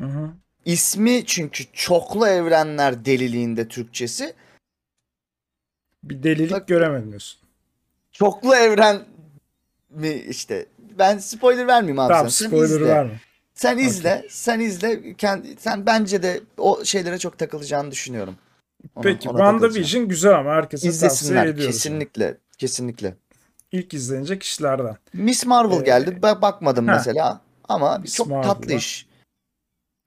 Hı 0.00 0.06
hı. 0.06 0.30
İsmi 0.64 1.26
çünkü 1.26 1.64
çoklu 1.72 2.26
evrenler 2.26 3.04
deliliğinde 3.04 3.68
Türkçesi. 3.68 4.34
Bir 6.04 6.22
delilik 6.22 6.50
Bak- 6.52 6.68
göremedim 6.68 7.08
diyorsun. 7.08 7.40
Çoklu 8.12 8.54
evren 8.56 9.02
mi 9.90 10.10
işte. 10.28 10.66
Ben 10.98 11.18
spoiler 11.18 11.66
vermeyeyim 11.66 11.98
abi 11.98 12.08
Tamam. 12.12 12.30
Sen 12.30 12.46
spoiler'ı 12.46 12.66
izle. 12.74 12.88
verme. 12.88 13.20
Sen 13.54 13.78
izle. 13.78 14.26
Sen 14.28 14.60
izle. 14.60 15.14
Kendi, 15.14 15.56
sen 15.58 15.86
bence 15.86 16.22
de 16.22 16.40
o 16.58 16.84
şeylere 16.84 17.18
çok 17.18 17.38
takılacağını 17.38 17.90
düşünüyorum. 17.90 18.36
Ona- 18.94 19.02
Peki 19.02 19.28
ona. 19.30 19.38
WandaVision 19.38 20.08
güzel 20.08 20.38
ama 20.38 20.50
herkese 20.50 20.86
tavsiye 20.86 21.08
İzlesinler. 21.08 21.46
ediyoruz. 21.46 21.74
Kesinlikle. 21.74 22.36
Kesinlikle. 22.58 23.14
İlk 23.72 23.94
izlenecek 23.94 24.42
işlerden. 24.42 24.96
Miss 25.12 25.46
Marvel 25.46 25.80
Ee, 25.80 25.84
geldi. 25.84 26.18
Ben 26.22 26.42
bakmadım 26.42 26.88
ha. 26.88 26.92
mesela. 26.94 27.40
Ama 27.68 27.98
Miss 27.98 28.16
çok 28.16 28.26
Marvel 28.26 28.42
tatlı 28.48 28.72
var. 28.72 28.78
iş. 28.78 29.06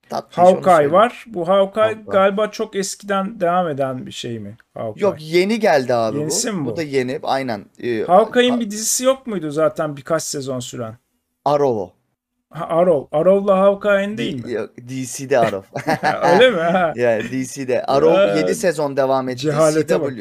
Tatlı 0.10 0.42
Hawkeye 0.44 0.92
var. 0.92 1.24
Bu 1.28 1.48
Hawkeye 1.48 1.82
Hawkeye. 1.86 2.06
galiba 2.12 2.52
çok 2.52 2.76
eskiden 2.76 3.40
devam 3.40 3.70
eden 3.70 4.06
bir 4.06 4.12
şey 4.12 4.40
mi? 4.40 4.58
Hawkeye. 4.74 5.04
Yok 5.06 5.16
yeni 5.20 5.60
geldi 5.60 5.94
abi 5.94 6.18
Yenisi 6.20 6.54
bu. 6.54 6.58
mi 6.58 6.66
bu? 6.66 6.70
Bu 6.72 6.78
da 6.78 6.82
yeni. 6.84 7.20
Aynen. 7.24 7.66
Ee, 7.84 8.04
Hawkeye'in 8.04 8.60
bir 8.60 8.72
dizisi 8.72 9.04
yok 9.04 9.28
muydu 9.28 9.52
zaten 9.52 9.98
birkaç 9.98 10.24
sezon 10.24 10.60
süren? 10.60 10.98
Arrow. 11.46 11.94
Ha, 12.50 12.66
Arrow. 12.68 13.18
Arrow'la 13.18 13.60
Hawkeye'in 13.60 14.18
değil 14.18 14.46
mi? 14.46 14.52
Yok, 14.52 14.70
DC'de 14.78 15.40
Arrow. 15.40 15.82
Öyle 16.34 16.52
mi? 16.52 16.62
Ha. 16.62 16.94
Ya 16.96 17.22
DC'de. 17.24 17.84
Arrow 17.86 18.34
Ee, 18.34 18.38
7 18.40 18.56
sezon 18.56 18.98
devam 18.98 19.30
etti. 19.30 19.38
cehalete 19.42 20.02
bak. 20.02 20.14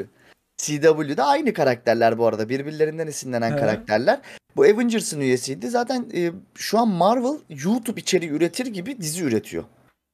CW. 0.59 0.81
CW'de 0.81 1.23
aynı 1.23 1.53
karakterler 1.53 2.19
bu 2.19 2.27
arada. 2.27 2.49
Birbirlerinden 2.49 3.07
esinlenen 3.07 3.53
He. 3.53 3.57
karakterler. 3.57 4.21
Bu 4.57 4.63
Avengers'ın 4.63 5.21
üyesiydi. 5.21 5.69
Zaten 5.69 6.07
e, 6.15 6.33
şu 6.55 6.79
an 6.79 6.89
Marvel 6.89 7.39
YouTube 7.65 8.01
içeriği 8.01 8.31
üretir 8.31 8.67
gibi 8.67 9.01
dizi 9.01 9.25
üretiyor. 9.25 9.65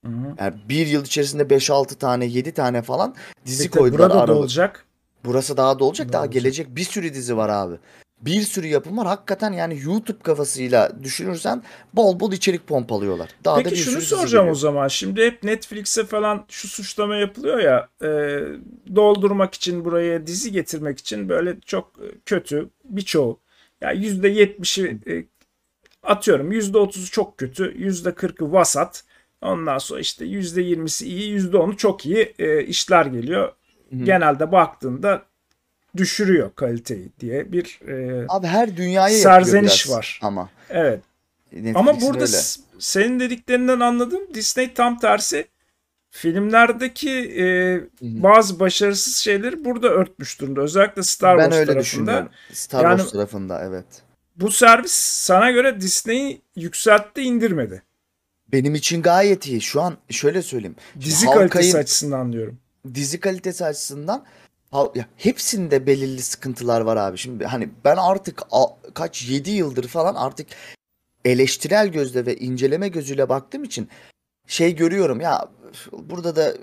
Hı 0.07 0.13
hı. 0.13 0.35
Yani 0.39 0.55
bir 0.69 0.87
yıl 0.87 1.05
içerisinde 1.05 1.43
5-6 1.43 1.95
tane 1.99 2.27
7 2.27 2.53
tane 2.53 2.83
falan 2.83 3.15
dizi 3.47 3.65
Peki, 3.65 3.79
koydular 3.79 4.11
burada 4.11 4.29
da 4.29 4.35
olacak. 4.35 4.87
Burası 5.25 5.57
daha 5.57 5.79
da 5.79 5.85
olacak. 5.85 6.09
Daha 6.09 6.13
Daha 6.13 6.23
olacak. 6.23 6.35
gelecek 6.43 6.77
bir 6.77 6.85
sürü 6.85 7.15
dizi 7.15 7.37
var 7.37 7.49
abi. 7.49 7.77
Bir 8.21 8.43
sürü 8.43 8.67
yapım 8.67 8.99
var. 8.99 9.07
Hakikaten 9.07 9.53
yani 9.53 9.81
YouTube 9.83 10.19
kafasıyla 10.23 11.03
düşünürsen 11.03 11.63
bol 11.93 12.21
bol 12.21 12.33
içerik 12.33 12.67
pompalıyorlar. 12.67 13.29
Daha 13.45 13.57
da 13.57 13.63
Peki 13.63 13.75
bir 13.75 13.81
şunu 13.81 14.01
soracağım 14.01 14.49
o 14.49 14.55
zaman. 14.55 14.89
Şimdi 14.89 15.25
hep 15.27 15.43
Netflix'e 15.43 16.05
falan 16.05 16.45
şu 16.49 16.69
suçlama 16.69 17.17
yapılıyor 17.17 17.59
ya 17.59 17.89
e, 18.03 18.09
doldurmak 18.97 19.55
için 19.55 19.85
buraya 19.85 20.27
dizi 20.27 20.53
getirmek 20.53 20.99
için 20.99 21.29
böyle 21.29 21.61
çok 21.61 21.93
kötü 22.27 22.69
birçoğu. 22.85 23.39
Ya 23.81 23.93
yüzde 23.93 24.29
yetmişi 24.29 24.99
e, 25.07 25.25
atıyorum 26.03 26.53
yüzde 26.53 26.79
otuzu 26.79 27.11
çok 27.11 27.39
kötü 27.39 27.75
yüzde 27.79 28.15
kırkı 28.15 28.53
vasat. 28.53 29.05
Ondan 29.43 29.79
sonra 29.79 30.01
işte 30.01 30.25
yüzde 30.25 30.63
yirmisi 30.63 31.07
iyi 31.07 31.31
yüzde 31.31 31.57
onu 31.57 31.77
çok 31.77 32.07
iyi 32.07 32.35
e, 32.39 32.65
işler 32.65 33.07
geliyor. 33.07 33.53
Genelde 34.05 34.53
baktığında 34.53 35.23
düşürüyor 35.97 36.51
kaliteyi 36.55 37.09
diye 37.21 37.53
bir 37.53 37.81
e, 37.89 38.25
Abi 38.29 38.47
her 38.47 38.77
dünyaya 38.77 39.19
yapıyor 39.19 39.23
Serzeniş 39.43 39.87
biraz 39.87 39.97
var. 39.97 40.21
Ama. 40.23 40.51
evet 40.71 41.01
Netflix'in 41.53 41.75
ama 41.75 42.01
burada 42.01 42.25
öyle. 42.25 42.37
senin 42.79 43.21
dediklerinden 43.21 43.81
anladım. 43.81 44.21
Disney 44.35 44.75
tam 44.75 44.99
tersi 44.99 45.47
filmlerdeki 46.11 47.11
e, 47.41 47.45
bazı 48.03 48.61
başarısız 48.61 49.17
şeyleri 49.17 49.65
burada 49.65 49.89
örtmüş 49.89 50.41
durumda. 50.41 50.61
Özellikle 50.61 51.03
Star 51.03 51.39
ben 51.39 51.43
Wars 51.45 51.55
öyle 51.61 51.67
tarafında. 51.67 51.83
düşünüyorum. 51.85 52.29
Star 52.53 52.85
Yani- 52.85 52.97
Wars 52.99 53.13
tarafında 53.13 53.65
evet. 53.65 53.85
Bu 54.37 54.51
servis 54.51 54.93
sana 54.93 55.51
göre 55.51 55.81
Disney'i 55.81 56.41
yükseltti 56.57 57.21
indirmedi. 57.23 57.83
Benim 58.53 58.75
için 58.75 59.03
gayet 59.03 59.47
iyi. 59.47 59.61
Şu 59.61 59.81
an 59.83 59.97
şöyle 60.11 60.43
söyleyeyim. 60.43 60.77
Dizi 61.01 61.27
Hawkeye'in- 61.27 61.49
kalitesi 61.49 61.79
açısından 61.79 62.33
diyorum. 62.33 62.59
dizi 62.95 63.21
kalitesi 63.21 63.65
açısından 63.65 64.25
ya 64.73 65.07
hepsinde 65.17 65.87
belirli 65.87 66.23
sıkıntılar 66.23 66.81
var 66.81 66.97
abi. 66.97 67.19
Şimdi 67.19 67.45
hani 67.47 67.69
ben 67.85 67.97
artık 67.97 68.43
a- 68.53 68.93
kaç 68.95 69.23
7 69.29 69.51
yıldır 69.51 69.89
falan 69.89 70.15
artık 70.15 70.47
eleştirel 71.25 71.89
gözle 71.89 72.27
ve 72.27 72.37
inceleme 72.37 72.89
gözüyle 72.89 73.29
baktığım 73.29 73.65
için 73.65 73.89
şey 74.47 74.77
görüyorum 74.77 75.21
ya 75.21 75.49
burada 75.93 76.37
da 76.37 76.55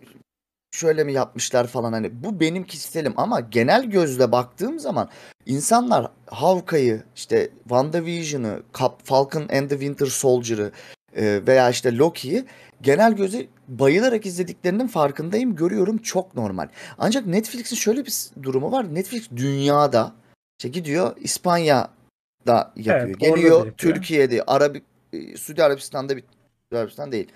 şöyle 0.71 1.03
mi 1.03 1.13
yapmışlar 1.13 1.67
falan 1.67 1.93
hani 1.93 2.23
bu 2.23 2.39
benim 2.39 2.63
kişiselim 2.63 3.13
ama 3.17 3.39
genel 3.39 3.85
gözle 3.85 4.31
baktığım 4.31 4.79
zaman 4.79 5.09
insanlar 5.45 6.11
Hawkeye'yi 6.25 7.01
işte 7.15 7.49
WandaVision'ı, 7.63 8.63
Falcon 9.03 9.41
and 9.41 9.69
the 9.69 9.79
Winter 9.79 10.05
Soldier'ı 10.05 10.71
e, 11.15 11.41
veya 11.47 11.69
işte 11.69 11.97
Loki'yi 11.97 12.45
genel 12.81 13.13
göze 13.13 13.47
bayılarak 13.67 14.25
izlediklerinin 14.25 14.87
farkındayım. 14.87 15.55
Görüyorum 15.55 15.97
çok 15.97 16.35
normal. 16.35 16.67
Ancak 16.97 17.25
Netflix'in 17.25 17.75
şöyle 17.75 18.05
bir 18.05 18.13
durumu 18.43 18.71
var. 18.71 18.95
Netflix 18.95 19.29
dünyada 19.35 20.13
işte 20.59 20.69
gidiyor 20.69 21.17
İspanya'da 21.17 22.73
yapıyor. 22.75 22.99
Evet, 23.07 23.19
Geliyor. 23.19 23.71
Türkiye'de, 23.77 24.43
Arabik, 24.43 24.83
e, 25.13 25.37
Suudi 25.37 25.63
Arabistan'da 25.63 26.17
bir 26.17 26.23
Suudi 26.69 26.79
Arabistan 26.79 27.11
değil. 27.11 27.27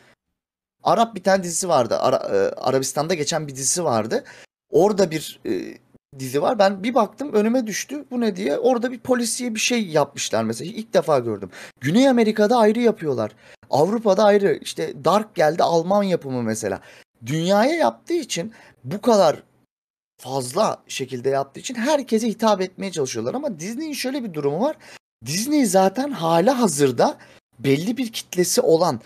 Arap 0.84 1.16
bir 1.16 1.24
tane 1.24 1.44
dizisi 1.44 1.70
vardı. 1.70 1.98
Ara- 2.00 2.38
e, 2.38 2.50
Arabistan'da 2.56 3.14
geçen 3.14 3.48
bir 3.48 3.56
dizisi 3.56 3.84
vardı. 3.84 4.24
Orada 4.72 5.12
bir 5.12 5.40
e, 5.46 5.78
dizi 6.20 6.42
var. 6.42 6.60
Ben 6.60 6.84
bir 6.84 6.94
baktım 6.94 7.34
önüme 7.34 7.68
düştü. 7.68 8.06
Bu 8.12 8.22
ne 8.22 8.36
diye. 8.36 8.58
Orada 8.58 8.92
bir 8.92 9.00
polisiye 9.00 9.56
bir 9.56 9.60
şey 9.60 9.88
yapmışlar 9.88 10.44
mesela. 10.44 10.72
İlk 10.72 10.94
defa 10.94 11.20
gördüm. 11.20 11.50
Güney 11.82 12.10
Amerika'da 12.10 12.58
ayrı 12.58 12.80
yapıyorlar. 12.80 13.32
Avrupa'da 13.72 14.24
ayrı. 14.24 14.60
İşte 14.62 15.06
Dark 15.06 15.36
geldi 15.36 15.64
Alman 15.64 16.04
yapımı 16.04 16.44
mesela. 16.44 16.82
Dünyaya 17.26 17.76
yaptığı 17.76 18.14
için 18.14 18.54
bu 18.84 19.02
kadar 19.02 19.44
fazla 20.22 20.78
şekilde 20.88 21.30
yaptığı 21.30 21.60
için 21.60 21.76
herkese 21.76 22.28
hitap 22.28 22.62
etmeye 22.62 22.92
çalışıyorlar. 22.92 23.34
Ama 23.34 23.60
Disney'in 23.60 23.94
şöyle 23.94 24.24
bir 24.24 24.34
durumu 24.34 24.62
var. 24.62 24.78
Disney 25.26 25.66
zaten 25.66 26.12
hala 26.12 26.60
hazırda 26.60 27.18
belli 27.60 27.98
bir 27.98 28.12
kitlesi 28.12 28.62
olan 28.62 29.02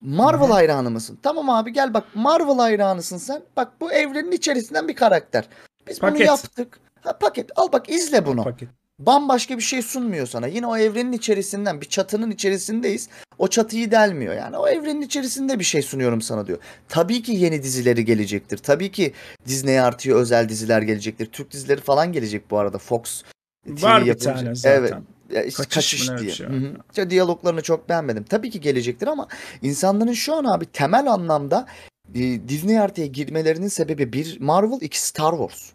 Marvel 0.00 0.50
hayranı 0.50 0.90
mısın? 0.90 1.18
Tamam 1.22 1.50
abi 1.50 1.72
gel 1.72 1.94
bak 1.94 2.04
Marvel 2.14 2.56
hayranısın 2.56 3.16
sen. 3.16 3.42
Bak 3.56 3.80
bu 3.80 3.92
evrenin 3.92 4.32
içerisinden 4.32 4.88
bir 4.88 4.94
karakter. 4.94 5.48
Biz 5.88 6.02
bunu 6.02 6.10
Paket. 6.10 6.26
yaptık. 6.26 6.80
Ha, 7.00 7.18
paket 7.18 7.50
al 7.56 7.72
bak 7.72 7.90
izle 7.90 8.26
bunu. 8.26 8.44
Paket. 8.44 8.68
Bambaşka 8.98 9.56
bir 9.56 9.62
şey 9.62 9.82
sunmuyor 9.82 10.26
sana. 10.26 10.46
Yine 10.46 10.66
o 10.66 10.76
evrenin 10.76 11.12
içerisinden 11.12 11.80
bir 11.80 11.86
çatının 11.86 12.30
içerisindeyiz. 12.30 13.08
O 13.38 13.48
çatıyı 13.48 13.90
delmiyor. 13.90 14.34
Yani 14.34 14.56
o 14.56 14.68
evrenin 14.68 15.02
içerisinde 15.02 15.58
bir 15.58 15.64
şey 15.64 15.82
sunuyorum 15.82 16.20
sana 16.22 16.46
diyor. 16.46 16.58
Tabii 16.88 17.22
ki 17.22 17.32
yeni 17.32 17.62
dizileri 17.62 18.04
gelecektir. 18.04 18.58
Tabii 18.58 18.90
ki 18.92 19.12
Disney 19.46 19.80
artıya 19.80 20.16
özel 20.16 20.48
diziler 20.48 20.82
gelecektir. 20.82 21.26
Türk 21.26 21.50
dizileri 21.50 21.80
falan 21.80 22.12
gelecek 22.12 22.50
bu 22.50 22.58
arada. 22.58 22.78
Fox 22.78 23.22
TV 23.66 23.82
Var 23.82 24.02
bir 24.02 24.06
yapımcı- 24.06 24.24
tane 24.34 24.54
zaten. 24.54 24.78
Evet. 24.80 24.92
Ya 25.30 25.42
işte 25.44 25.62
Kaçış 25.62 26.06
kaçış, 26.08 26.20
diye. 26.22 26.30
şey 26.34 26.46
Hı 26.46 26.50
var. 26.52 26.58
hı. 26.60 26.72
İşte 26.90 27.10
diyaloglarını 27.10 27.62
çok 27.62 27.88
beğenmedim. 27.88 28.24
Tabii 28.24 28.50
ki 28.50 28.60
gelecektir 28.60 29.06
ama 29.06 29.28
insanların 29.62 30.12
şu 30.12 30.34
an 30.34 30.44
abi 30.44 30.66
temel 30.66 31.12
anlamda 31.12 31.66
e, 32.14 32.48
Disney 32.48 32.78
artıya 32.78 33.06
girmelerinin 33.06 33.68
sebebi 33.68 34.12
bir 34.12 34.40
Marvel, 34.40 34.78
iki 34.80 35.02
Star 35.02 35.30
Wars. 35.30 35.72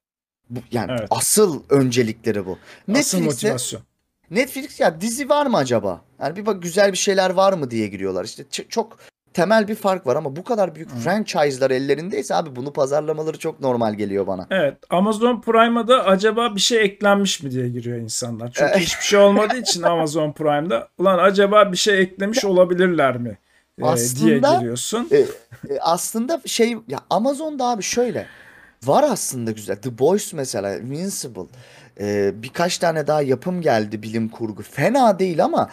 Bu, 0.49 0.59
yani 0.71 0.91
Evet. 0.91 1.07
asıl 1.11 1.63
öncelikleri 1.69 2.45
bu. 2.45 2.51
Asıl 2.51 2.87
Netflix'te 2.93 3.19
motivasyon. 3.47 3.81
Netflix 4.31 4.79
ya 4.79 5.01
dizi 5.01 5.29
var 5.29 5.45
mı 5.45 5.57
acaba? 5.57 6.01
Yani 6.21 6.35
bir 6.35 6.45
bak 6.45 6.61
güzel 6.63 6.91
bir 6.91 6.97
şeyler 6.97 7.29
var 7.29 7.53
mı 7.53 7.71
diye 7.71 7.87
giriyorlar. 7.87 8.25
İşte 8.25 8.43
ç- 8.43 8.67
çok 8.69 8.97
temel 9.33 9.67
bir 9.67 9.75
fark 9.75 10.07
var 10.07 10.15
ama 10.15 10.35
bu 10.35 10.43
kadar 10.43 10.75
büyük 10.75 10.91
Hı. 10.91 10.95
franchise'lar 10.95 11.71
ellerindeyse 11.71 12.35
abi 12.35 12.55
bunu 12.55 12.73
pazarlamaları 12.73 13.39
çok 13.39 13.59
normal 13.59 13.93
geliyor 13.93 14.27
bana. 14.27 14.47
Evet. 14.51 14.77
Amazon 14.89 15.41
Prime'a 15.41 15.87
da 15.87 16.05
acaba 16.05 16.55
bir 16.55 16.61
şey 16.61 16.81
eklenmiş 16.81 17.43
mi 17.43 17.51
diye 17.51 17.69
giriyor 17.69 17.97
insanlar. 17.97 18.51
Çünkü 18.53 18.73
hiçbir 18.79 19.03
şey 19.05 19.19
olmadığı 19.19 19.57
için 19.57 19.83
Amazon 19.83 20.31
Prime'da 20.31 20.87
ulan 20.97 21.17
acaba 21.19 21.71
bir 21.71 21.77
şey 21.77 22.01
eklemiş 22.01 22.45
olabilirler 22.45 23.17
mi? 23.17 23.37
Ee, 23.79 23.81
diye 23.81 23.91
Aslında- 23.91 24.55
giriyorsun. 24.57 25.07
E, 25.11 25.17
e, 25.17 25.25
aslında 25.81 26.41
şey 26.45 26.69
ya 26.87 26.99
Amazon'da 27.09 27.65
abi 27.65 27.83
şöyle 27.83 28.27
var 28.87 29.03
aslında 29.09 29.51
güzel. 29.51 29.75
The 29.75 29.97
Boys 29.99 30.33
mesela 30.33 30.77
Invincible 30.77 31.47
e, 31.99 32.31
birkaç 32.43 32.77
tane 32.77 33.07
daha 33.07 33.21
yapım 33.21 33.61
geldi 33.61 34.01
bilim 34.03 34.29
kurgu. 34.29 34.61
Fena 34.63 35.19
değil 35.19 35.43
ama 35.43 35.69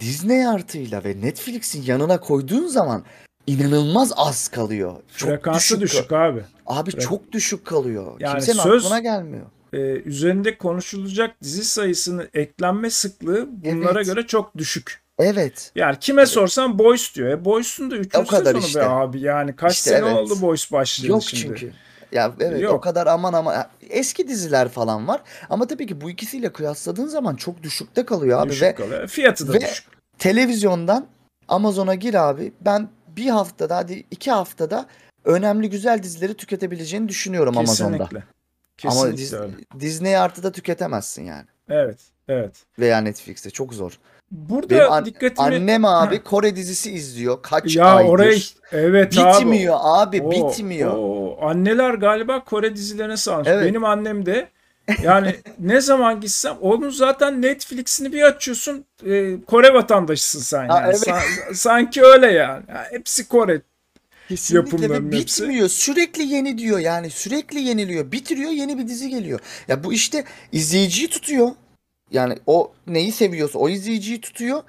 Disney 0.00 0.46
artıyla 0.46 1.04
ve 1.04 1.20
Netflix'in 1.20 1.82
yanına 1.82 2.20
koyduğun 2.20 2.66
zaman 2.66 3.04
inanılmaz 3.46 4.12
az 4.16 4.48
kalıyor. 4.48 4.92
Çok 5.16 5.28
Frekansı 5.30 5.80
düşük, 5.80 6.12
abi. 6.12 6.40
Abi 6.66 6.90
Frek- 6.90 7.00
çok 7.00 7.32
düşük 7.32 7.64
kalıyor. 7.64 8.16
Yani 8.20 8.32
Kimsenin 8.34 8.58
söz- 8.62 8.84
aklına 8.86 9.00
gelmiyor. 9.00 9.46
Ee, 9.72 9.78
üzerinde 9.78 10.58
konuşulacak 10.58 11.42
dizi 11.42 11.64
sayısını 11.64 12.28
eklenme 12.34 12.90
sıklığı 12.90 13.48
bunlara 13.50 13.92
Evet. 13.98 14.06
göre 14.06 14.26
çok 14.26 14.56
düşük. 14.58 15.00
Evet. 15.18 15.72
Yani 15.74 15.96
kime 16.00 16.26
sorsan 16.26 16.78
Boys 16.78 17.14
diyor. 17.14 17.28
E 17.28 17.44
Boys'un 17.44 17.90
da 17.90 17.96
3. 17.96 18.14
O 18.14 18.26
kadar 18.26 18.44
sezonu 18.44 18.66
işte. 18.66 18.80
be 18.80 18.84
abi. 18.84 19.20
Yani 19.20 19.56
kaç 19.56 19.72
İşte 19.72 19.90
sene 19.90 20.06
evet. 20.06 20.16
oldu 20.16 20.40
Boys 20.40 20.72
başlayalı 20.72 21.12
Yok 21.12 21.22
şimdi. 21.22 21.42
çünkü. 21.60 21.72
Ya 22.14 22.32
evet 22.40 22.62
Yok. 22.62 22.74
o 22.74 22.80
kadar 22.80 23.06
aman 23.06 23.32
aman 23.32 23.66
eski 23.90 24.28
diziler 24.28 24.68
falan 24.68 25.08
var 25.08 25.22
ama 25.50 25.66
tabii 25.66 25.86
ki 25.86 26.00
bu 26.00 26.10
ikisiyle 26.10 26.52
kıyasladığın 26.52 27.06
zaman 27.06 27.34
çok 27.36 27.62
düşükte 27.62 28.04
kalıyor 28.04 28.40
abi 28.42 28.50
Düşük 28.50 28.62
ve 28.62 28.74
kalıyor. 28.74 29.08
Fiyatı 29.08 29.48
da 29.48 29.52
ve- 29.52 29.60
düşük. 29.60 29.86
televizyondan 30.18 31.06
Amazon'a 31.48 31.94
gir 31.94 32.14
abi. 32.14 32.52
Ben 32.60 32.88
bir 33.16 33.26
haftada 33.30 33.76
hadi 33.76 34.04
iki 34.10 34.30
haftada 34.30 34.86
önemli 35.24 35.70
güzel 35.70 36.02
dizileri 36.02 36.34
tüketebileceğini 36.34 37.08
düşünüyorum 37.08 37.58
Amazon'da. 37.58 37.98
Kesinlikle. 37.98 38.22
Ama 38.84 39.14
Kesinlikle 39.16 39.38
Dis-. 39.76 39.80
Disney 39.80 40.16
artıda 40.16 40.52
tüketemezsin 40.52 41.22
yani. 41.24 41.46
Evet. 41.68 41.98
Evet. 42.28 42.54
Veya 42.78 42.98
Netflix'te 42.98 43.50
çok 43.50 43.74
zor. 43.74 43.98
Burada 44.30 44.70
Benim 44.70 44.92
an- 44.92 45.04
dikkatimi... 45.04 45.46
Annem 45.46 45.84
abi 45.84 46.22
Kore 46.22 46.56
dizisi 46.56 46.90
izliyor 46.92 47.38
kaç 47.42 47.76
ya 47.76 47.84
aydır. 47.86 48.08
orayı 48.10 48.40
evet 48.72 49.12
Bitmiyor 49.12 49.76
abi. 49.80 50.18
abi, 50.18 50.22
O- 50.22 50.30
bitmiyor. 50.50 50.92
o 50.96 51.38
anneler 51.46 51.94
galiba 51.94 52.44
Kore 52.44 52.76
dizilerine 52.76 53.16
sarmış. 53.16 53.48
Evet. 53.48 53.66
Benim 53.68 53.84
annem 53.84 54.26
de 54.26 54.48
yani 55.02 55.36
ne 55.58 55.80
zaman 55.80 56.20
gitsem 56.20 56.56
onun 56.60 56.90
zaten 56.90 57.42
Netflix'ini 57.42 58.12
bir 58.12 58.22
açıyorsun 58.22 58.84
e, 59.06 59.40
Kore 59.46 59.74
vatandaşısın 59.74 60.40
sen 60.40 60.60
yani. 60.60 60.70
Ha, 60.72 60.82
evet. 60.86 60.96
San- 60.98 61.52
sanki 61.54 62.02
öyle 62.02 62.26
yani. 62.26 62.62
Ya 62.68 62.86
hepsi 62.90 63.28
Kore. 63.28 63.60
Kesinlikle 64.28 64.90
ve 64.90 64.94
hepsi. 64.94 65.12
bitmiyor. 65.12 65.68
Sürekli 65.68 66.22
yeni 66.22 66.58
diyor 66.58 66.78
yani. 66.78 67.10
Sürekli 67.10 67.60
yeniliyor. 67.60 68.12
Bitiriyor 68.12 68.50
yeni 68.50 68.78
bir 68.78 68.88
dizi 68.88 69.08
geliyor. 69.08 69.40
Ya 69.68 69.84
bu 69.84 69.92
işte 69.92 70.24
izleyiciyi 70.52 71.08
tutuyor. 71.10 71.48
Yani 72.10 72.38
o 72.46 72.72
neyi 72.86 73.12
seviyorsa 73.12 73.58
o 73.58 73.68
izleyiciyi 73.68 74.20
tutuyor 74.20 74.62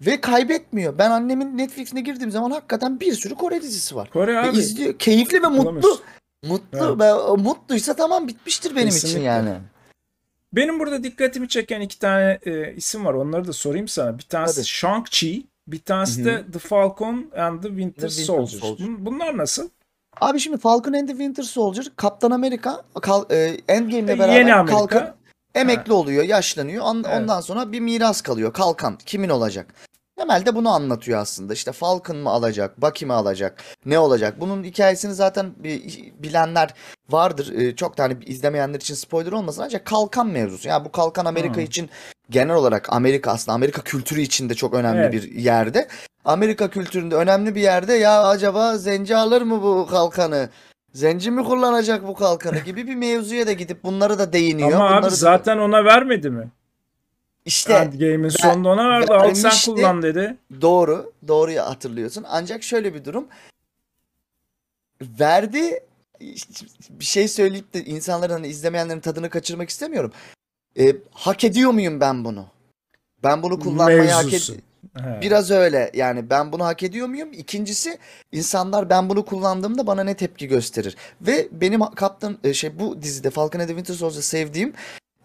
ve 0.00 0.20
kaybetmiyor. 0.20 0.98
Ben 0.98 1.10
annemin 1.10 1.58
Netflix'ine 1.58 2.00
girdiğim 2.00 2.30
zaman 2.30 2.50
hakikaten 2.50 3.00
bir 3.00 3.12
sürü 3.14 3.34
Kore 3.34 3.62
dizisi 3.62 3.96
var. 3.96 4.10
Kore 4.10 4.34
Ve 4.34 4.38
abi. 4.38 4.58
izliyor. 4.58 4.98
Keyifli 4.98 5.42
ve 5.42 5.46
mutlu. 5.48 6.00
Mutlu. 6.46 6.78
Evet. 6.88 6.98
Ve 7.00 7.14
o 7.14 7.36
mutluysa 7.38 7.94
tamam 7.96 8.28
bitmiştir 8.28 8.76
benim 8.76 8.88
için 8.88 9.00
Kesinlikle. 9.00 9.24
yani. 9.28 9.54
Benim 10.52 10.80
burada 10.80 11.04
dikkatimi 11.04 11.48
çeken 11.48 11.80
iki 11.80 11.98
tane 11.98 12.38
e, 12.46 12.74
isim 12.74 13.04
var. 13.04 13.14
Onları 13.14 13.48
da 13.48 13.52
sorayım 13.52 13.88
sana. 13.88 14.18
Bir 14.18 14.22
tanesi 14.22 14.54
Tabii. 14.56 14.64
Shang-Chi, 14.66 15.42
bir 15.66 15.78
tanesi 15.78 16.24
de 16.24 16.44
The 16.52 16.58
Falcon 16.58 17.30
and 17.38 17.62
the 17.62 17.68
Winter, 17.68 18.02
The 18.02 18.08
Soldier. 18.08 18.58
Soldier. 18.60 18.86
Bun- 18.86 19.06
Bunlar 19.06 19.36
nasıl? 19.36 19.68
Abi 20.20 20.40
şimdi 20.40 20.58
Falcon 20.58 20.92
and 20.92 21.06
the 21.08 21.12
Winter 21.12 21.42
Soldier, 21.42 21.92
Kaptan 21.96 22.30
Amerika, 22.30 22.82
Kal, 23.02 23.24
e, 23.30 23.56
Endgame'le 23.68 24.08
beraber 24.18 24.38
Yeni 24.38 24.54
Amerika. 24.54 24.76
kalkan 24.78 25.14
Emekli 25.54 25.92
oluyor, 25.92 26.24
yaşlanıyor. 26.24 26.84
An- 26.86 27.04
Evet. 27.08 27.20
Ondan 27.20 27.40
sonra 27.40 27.72
bir 27.72 27.80
miras 27.80 28.20
kalıyor. 28.20 28.52
Kalkan 28.52 28.98
kimin 29.06 29.28
olacak? 29.28 29.74
Temelde 30.18 30.54
bunu 30.54 30.68
anlatıyor 30.70 31.18
aslında. 31.20 31.52
İşte 31.52 31.72
Falcon 31.72 32.16
mı 32.16 32.30
alacak, 32.30 32.82
Bucky 32.82 33.06
mi 33.06 33.12
alacak, 33.12 33.62
ne 33.86 33.98
olacak? 33.98 34.40
Bunun 34.40 34.64
hikayesini 34.64 35.14
zaten 35.14 35.52
bi- 35.64 36.12
bilenler 36.18 36.74
vardır. 37.10 37.52
Ee, 37.58 37.76
Çok 37.76 37.98
da 37.98 38.02
hani 38.02 38.16
izlemeyenler 38.26 38.78
için 38.80 38.94
spoiler 38.94 39.32
olmasın 39.32 39.62
ancak 39.62 39.84
kalkan 39.86 40.26
mevzusu. 40.26 40.68
Yani 40.68 40.84
bu 40.84 40.92
kalkan 40.92 41.24
Amerika 41.24 41.54
Hmm. 41.56 41.62
için 41.64 41.90
genel 42.30 42.54
olarak 42.56 42.92
Amerika 42.92 43.30
aslında 43.30 43.54
Amerika 43.54 43.82
kültürü 43.82 44.20
için 44.20 44.48
de 44.48 44.54
çok 44.54 44.74
önemli 44.74 45.00
Evet. 45.00 45.12
bir 45.12 45.32
yerde. 45.34 45.88
Amerika 46.24 46.70
kültüründe 46.70 47.14
önemli 47.14 47.54
bir 47.54 47.60
yerde 47.60 47.92
ya 47.94 48.22
acaba 48.24 48.78
zenci 48.78 49.16
alır 49.16 49.42
mı 49.42 49.62
bu 49.62 49.86
kalkanı? 49.90 50.48
Zenci 50.92 51.30
mi 51.30 51.44
kullanacak 51.44 52.06
bu 52.06 52.14
kalkanı 52.14 52.58
gibi 52.58 52.86
bir 52.86 52.94
mevzuya 52.94 53.46
da 53.46 53.52
gidip 53.52 53.84
bunları 53.84 54.18
da 54.18 54.32
değiniyor. 54.32 54.72
Ama 54.72 54.78
Bunları 54.88 54.94
abi 55.04 55.06
da- 55.06 55.10
zaten 55.10 55.58
ona 55.58 55.84
vermedi 55.84 56.30
mi? 56.30 56.48
işte 57.44 57.72
Endgame'in 57.72 58.28
sonunda 58.28 58.68
ona 58.68 58.88
verdi. 58.90 59.12
Al 59.14 59.34
sen 59.34 59.52
kullan 59.74 60.02
dedi. 60.02 60.36
Doğru. 60.60 61.12
Doğru 61.28 61.52
hatırlıyorsun. 61.56 62.24
Ancak 62.28 62.62
şöyle 62.62 62.94
bir 62.94 63.04
durum. 63.04 63.26
Verdi 65.02 65.80
bir 66.90 67.04
şey 67.04 67.28
söyleyip 67.28 67.74
de 67.74 67.84
insanların 67.84 68.32
hani 68.32 68.46
izlemeyenlerin 68.48 69.00
tadını 69.00 69.30
kaçırmak 69.30 69.70
istemiyorum. 69.70 70.12
E, 70.78 70.96
hak 71.12 71.44
ediyor 71.44 71.70
muyum 71.70 72.00
ben 72.00 72.24
bunu? 72.24 72.46
Ben 73.24 73.42
bunu 73.42 73.60
kullanmayı 73.60 74.10
hak 74.10 74.24
Mevzusu. 74.24 74.52
ediyorum. 74.52 74.71
He. 74.96 75.20
Biraz 75.20 75.50
öyle 75.50 75.90
yani 75.94 76.30
ben 76.30 76.52
bunu 76.52 76.64
hak 76.64 76.82
ediyor 76.82 77.06
muyum? 77.06 77.28
İkincisi 77.32 77.98
insanlar 78.32 78.90
ben 78.90 79.08
bunu 79.08 79.24
kullandığımda 79.24 79.86
bana 79.86 80.04
ne 80.04 80.14
tepki 80.14 80.48
gösterir? 80.48 80.96
Ve 81.20 81.48
benim 81.52 81.80
kaptan 81.80 82.38
e, 82.44 82.54
şey 82.54 82.78
bu 82.78 83.02
dizide 83.02 83.30
Falcon 83.30 83.60
and 83.60 83.68
the 83.68 83.74
Winter 83.74 83.94
Soldier'da 83.94 84.22
sevdiğim 84.22 84.72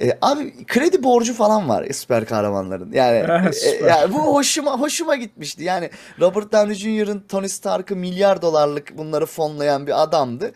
e, 0.01 0.17
abi 0.21 0.65
kredi 0.65 1.03
borcu 1.03 1.33
falan 1.33 1.69
var 1.69 1.87
süper 1.91 2.25
kahramanların. 2.25 2.91
Yani, 2.91 3.17
e, 3.47 3.53
süper. 3.53 3.89
yani 3.89 4.13
bu 4.13 4.35
hoşuma 4.35 4.79
hoşuma 4.79 5.15
gitmişti. 5.15 5.63
Yani 5.63 5.89
Robert 6.19 6.53
Downey 6.53 6.75
Jr.'ın 6.75 7.19
Tony 7.19 7.47
Stark'ı 7.47 7.95
milyar 7.95 8.41
dolarlık 8.41 8.97
bunları 8.97 9.25
fonlayan 9.25 9.87
bir 9.87 10.03
adamdı. 10.03 10.51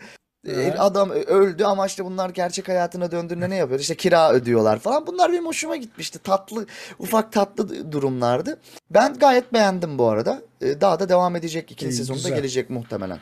E, 0.46 0.52
Evet. 0.52 0.74
Adam 0.78 1.10
öldü 1.10 1.64
ama 1.64 1.86
işte 1.86 2.04
bunlar 2.04 2.30
gerçek 2.30 2.68
hayatına 2.68 3.10
döndüğünde 3.10 3.50
ne 3.50 3.56
yapıyor? 3.56 3.80
İşte 3.80 3.94
kira 3.94 4.32
ödüyorlar 4.32 4.78
falan. 4.78 5.06
Bunlar 5.06 5.32
benim 5.32 5.46
hoşuma 5.46 5.76
gitmişti. 5.76 6.18
Tatlı, 6.18 6.66
ufak 6.98 7.32
tatlı 7.32 7.92
durumlardı. 7.92 8.60
Ben 8.90 9.14
gayet 9.14 9.52
beğendim 9.52 9.98
bu 9.98 10.08
arada. 10.08 10.42
Ee, 10.60 10.80
Daha 10.80 11.00
da 11.00 11.08
devam 11.08 11.36
edecek. 11.36 11.70
ikinci 11.72 11.94
İyi, 11.94 11.96
sezonda 11.96 12.18
güzel. 12.18 12.36
gelecek 12.36 12.70
muhtemelen. 12.70 13.18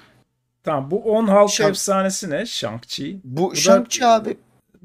Tamam 0.64 0.90
bu 0.90 1.02
10 1.02 1.26
halk 1.26 1.50
Shang- 1.50 1.70
efsanesi 1.70 2.30
ne? 2.30 2.40
Shang-Chi. 2.42 3.18
Bu 3.24 3.50
da- 3.50 3.54
Shang-Chi 3.54 4.04
abi 4.06 4.36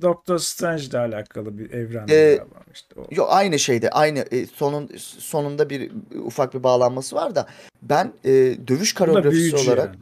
Doctor 0.01 0.37
Strange 0.37 0.83
ile 0.83 0.97
alakalı 0.99 1.57
bir 1.57 1.71
evren. 1.71 2.07
Ee, 2.09 2.39
işte 2.73 2.95
o. 2.99 3.05
Yok 3.11 3.27
aynı 3.31 3.59
şeyde 3.59 3.89
aynı 3.89 4.19
e, 4.19 4.45
sonun 4.45 4.89
sonunda 5.19 5.69
bir 5.69 5.91
ufak 6.25 6.53
bir 6.53 6.63
bağlanması 6.63 7.15
var 7.15 7.35
da 7.35 7.47
ben 7.81 8.13
e, 8.23 8.31
dövüş 8.67 8.95
Bu 8.95 8.99
koreografisi 8.99 9.55
olarak 9.55 9.85
yani. 9.85 9.95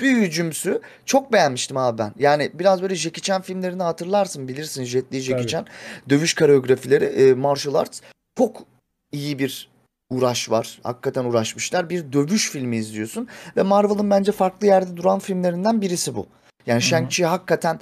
Büyücümsü 0.00 0.80
çok 1.06 1.32
beğenmiştim 1.32 1.76
abi 1.76 1.98
ben. 1.98 2.12
Yani 2.18 2.50
biraz 2.54 2.82
böyle 2.82 2.94
Jackie 2.94 3.22
Chan 3.22 3.42
filmlerini 3.42 3.82
hatırlarsın 3.82 4.48
bilirsin 4.48 4.84
Jet 4.84 5.12
Li 5.12 5.20
Jackie 5.20 5.36
Tabii. 5.36 5.50
Chan 5.50 5.66
dövüş 6.08 6.34
koreografileri 6.34 7.04
e, 7.04 7.34
martial 7.34 7.74
arts 7.74 8.00
çok 8.38 8.62
iyi 9.12 9.38
bir 9.38 9.70
uğraş 10.10 10.50
var. 10.50 10.80
Hakikaten 10.82 11.24
uğraşmışlar. 11.24 11.90
Bir 11.90 12.12
dövüş 12.12 12.50
filmi 12.50 12.76
izliyorsun 12.76 13.28
ve 13.56 13.62
Marvel'ın 13.62 14.10
bence 14.10 14.32
farklı 14.32 14.66
yerde 14.66 14.96
duran 14.96 15.18
filmlerinden 15.18 15.80
birisi 15.80 16.14
bu. 16.14 16.26
Yani. 16.66 16.80
Shang-Chi 16.80 17.24
hakikaten 17.24 17.80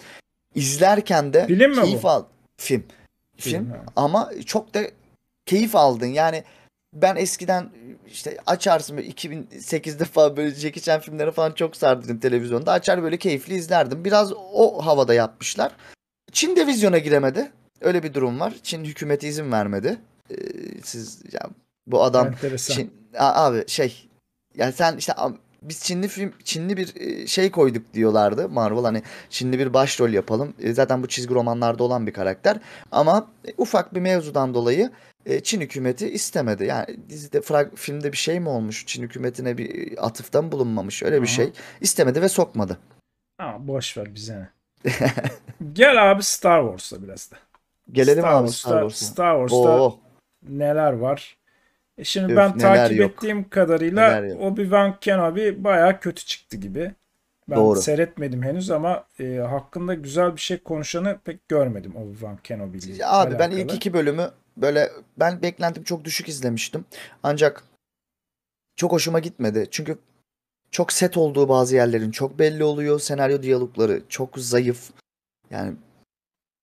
izlerken 0.55 1.33
de 1.33 1.47
Film 1.47 1.71
mi 1.71 1.83
keyif 1.83 2.03
bu? 2.03 2.09
al 2.09 2.25
film. 2.57 2.85
Film, 3.37 3.65
Film, 3.65 3.77
ama 3.97 4.31
çok 4.47 4.75
da 4.75 4.81
keyif 5.47 5.77
aldın. 5.77 6.07
Yani 6.07 6.45
ben 6.93 7.17
eskiden 7.17 7.71
işte 8.07 8.39
açarsın 8.47 8.97
böyle 8.97 9.09
2008'de 9.09 10.05
falan 10.05 10.37
böyle 10.37 10.55
Jackie 10.55 10.83
Chan 10.83 11.01
filmleri 11.01 11.33
falan 11.33 11.53
çok 11.53 11.77
sardırdım 11.77 12.19
televizyonda. 12.19 12.73
Açar 12.73 13.03
böyle 13.03 13.17
keyifli 13.17 13.55
izlerdim. 13.55 14.05
Biraz 14.05 14.33
o 14.53 14.87
havada 14.87 15.15
yapmışlar. 15.15 15.73
Çin 16.33 16.57
de 16.57 16.67
vizyona 16.67 16.99
giremedi. 16.99 17.51
Öyle 17.81 18.03
bir 18.03 18.15
durum 18.15 18.41
var. 18.41 18.55
Çin 18.63 18.85
hükümeti 18.85 19.29
izin 19.29 19.53
vermedi. 19.53 19.99
Ee, 20.31 20.35
siz 20.85 21.23
ya 21.33 21.41
bu 21.87 22.03
adam 22.03 22.27
Enteresan. 22.27 22.75
Çin, 22.75 22.93
A- 23.19 23.45
abi 23.47 23.65
şey 23.69 24.09
yani 24.57 24.73
sen 24.73 24.97
işte 24.97 25.13
biz 25.63 25.81
Çinli 25.83 26.09
film 26.09 26.33
Çinli 26.45 26.77
bir 26.77 26.97
e, 26.97 27.27
şey 27.27 27.51
koyduk 27.51 27.95
diyorlardı 27.95 28.49
Marvel 28.49 28.83
hani 28.83 29.03
Çinli 29.31 29.59
bir 29.59 29.75
başrol 29.75 30.11
yapalım. 30.11 30.55
E, 30.61 30.73
Zaten 30.73 31.03
bu 31.03 31.09
çizgi 31.09 31.35
romanlarda 31.35 31.85
olan 31.85 32.07
bir 32.07 32.13
karakter 32.13 32.57
ama 32.93 33.29
e, 33.49 33.53
ufak 33.59 33.95
bir 33.95 34.01
mevzudan 34.01 34.55
dolayı 34.55 34.91
e, 35.29 35.41
Çin 35.41 35.61
hükümeti 35.61 36.09
istemedi. 36.11 36.65
Yani 36.65 36.87
dizide 37.09 37.41
frag, 37.41 37.75
filmde 37.77 38.13
bir 38.13 38.17
şey 38.17 38.41
mi 38.41 38.49
olmuş? 38.49 38.87
Çin 38.87 39.03
hükümetine 39.03 39.59
bir 39.59 39.95
atıfta 40.07 40.43
mı 40.43 40.53
bulunmamış? 40.53 41.03
Öyle 41.03 41.17
bir 41.23 41.27
Aha. 41.27 41.35
şey. 41.35 41.53
istemedi 41.81 42.23
ve 42.23 42.29
sokmadı. 42.29 42.79
Ama 43.39 43.69
boş 43.69 43.97
ver 43.97 44.15
bize. 44.15 44.49
Gel 45.73 46.11
abi 46.11 46.23
Star 46.23 46.63
Wars'a 46.63 47.03
biraz 47.03 47.31
da. 47.31 47.37
Gelelim 47.93 48.23
Star 48.23 48.43
abi 48.43 48.49
Star 48.51 48.81
Wars'a. 48.81 49.05
Star 49.07 49.35
Wars'ta 49.49 49.57
Oo, 49.83 49.99
neler 50.49 50.93
var? 50.93 51.37
E 51.99 52.05
şimdi 52.05 52.33
Öf, 52.33 52.39
ben 52.39 52.59
takip 52.59 52.99
yok. 52.99 53.11
ettiğim 53.11 53.49
kadarıyla. 53.49 54.21
Obi-Wan 54.21 55.01
Kenobi 55.01 55.65
baya 55.65 56.01
kötü 56.01 56.25
çıktı 56.25 56.57
gibi. 56.57 56.93
Ben 57.51 57.57
Doğru. 57.57 57.81
seyretmedim 57.81 58.43
henüz 58.43 58.71
ama 58.71 59.05
e, 59.21 59.37
hakkında 59.37 59.95
güzel 59.95 60.37
bir 60.37 60.41
şey 60.41 60.59
konuşanı 60.59 61.19
pek 61.25 61.49
görmedim 61.49 61.93
Obi-Wan 61.97 62.37
Kenobi 62.45 62.79
ile 62.79 63.07
Abi 63.07 63.39
ben 63.39 63.51
ilk 63.51 63.59
alakalı. 63.59 63.77
iki 63.77 63.93
bölümü 63.93 64.31
böyle 64.63 64.93
ben 65.19 65.43
beklentim 65.43 65.83
çok 65.85 66.05
düşük 66.05 66.29
izlemiştim. 66.29 66.85
Ancak 67.23 67.65
çok 68.77 68.93
hoşuma 68.93 69.19
gitmedi. 69.19 69.69
Çünkü 69.71 69.99
çok 70.71 70.93
set 70.93 71.17
olduğu 71.17 71.49
bazı 71.49 71.75
yerlerin 71.75 72.11
çok 72.11 72.39
belli 72.39 72.65
oluyor. 72.65 73.01
Senaryo 73.01 73.43
diyalogları 73.43 74.03
çok 74.09 74.39
zayıf. 74.39 74.91
Yani 75.51 75.77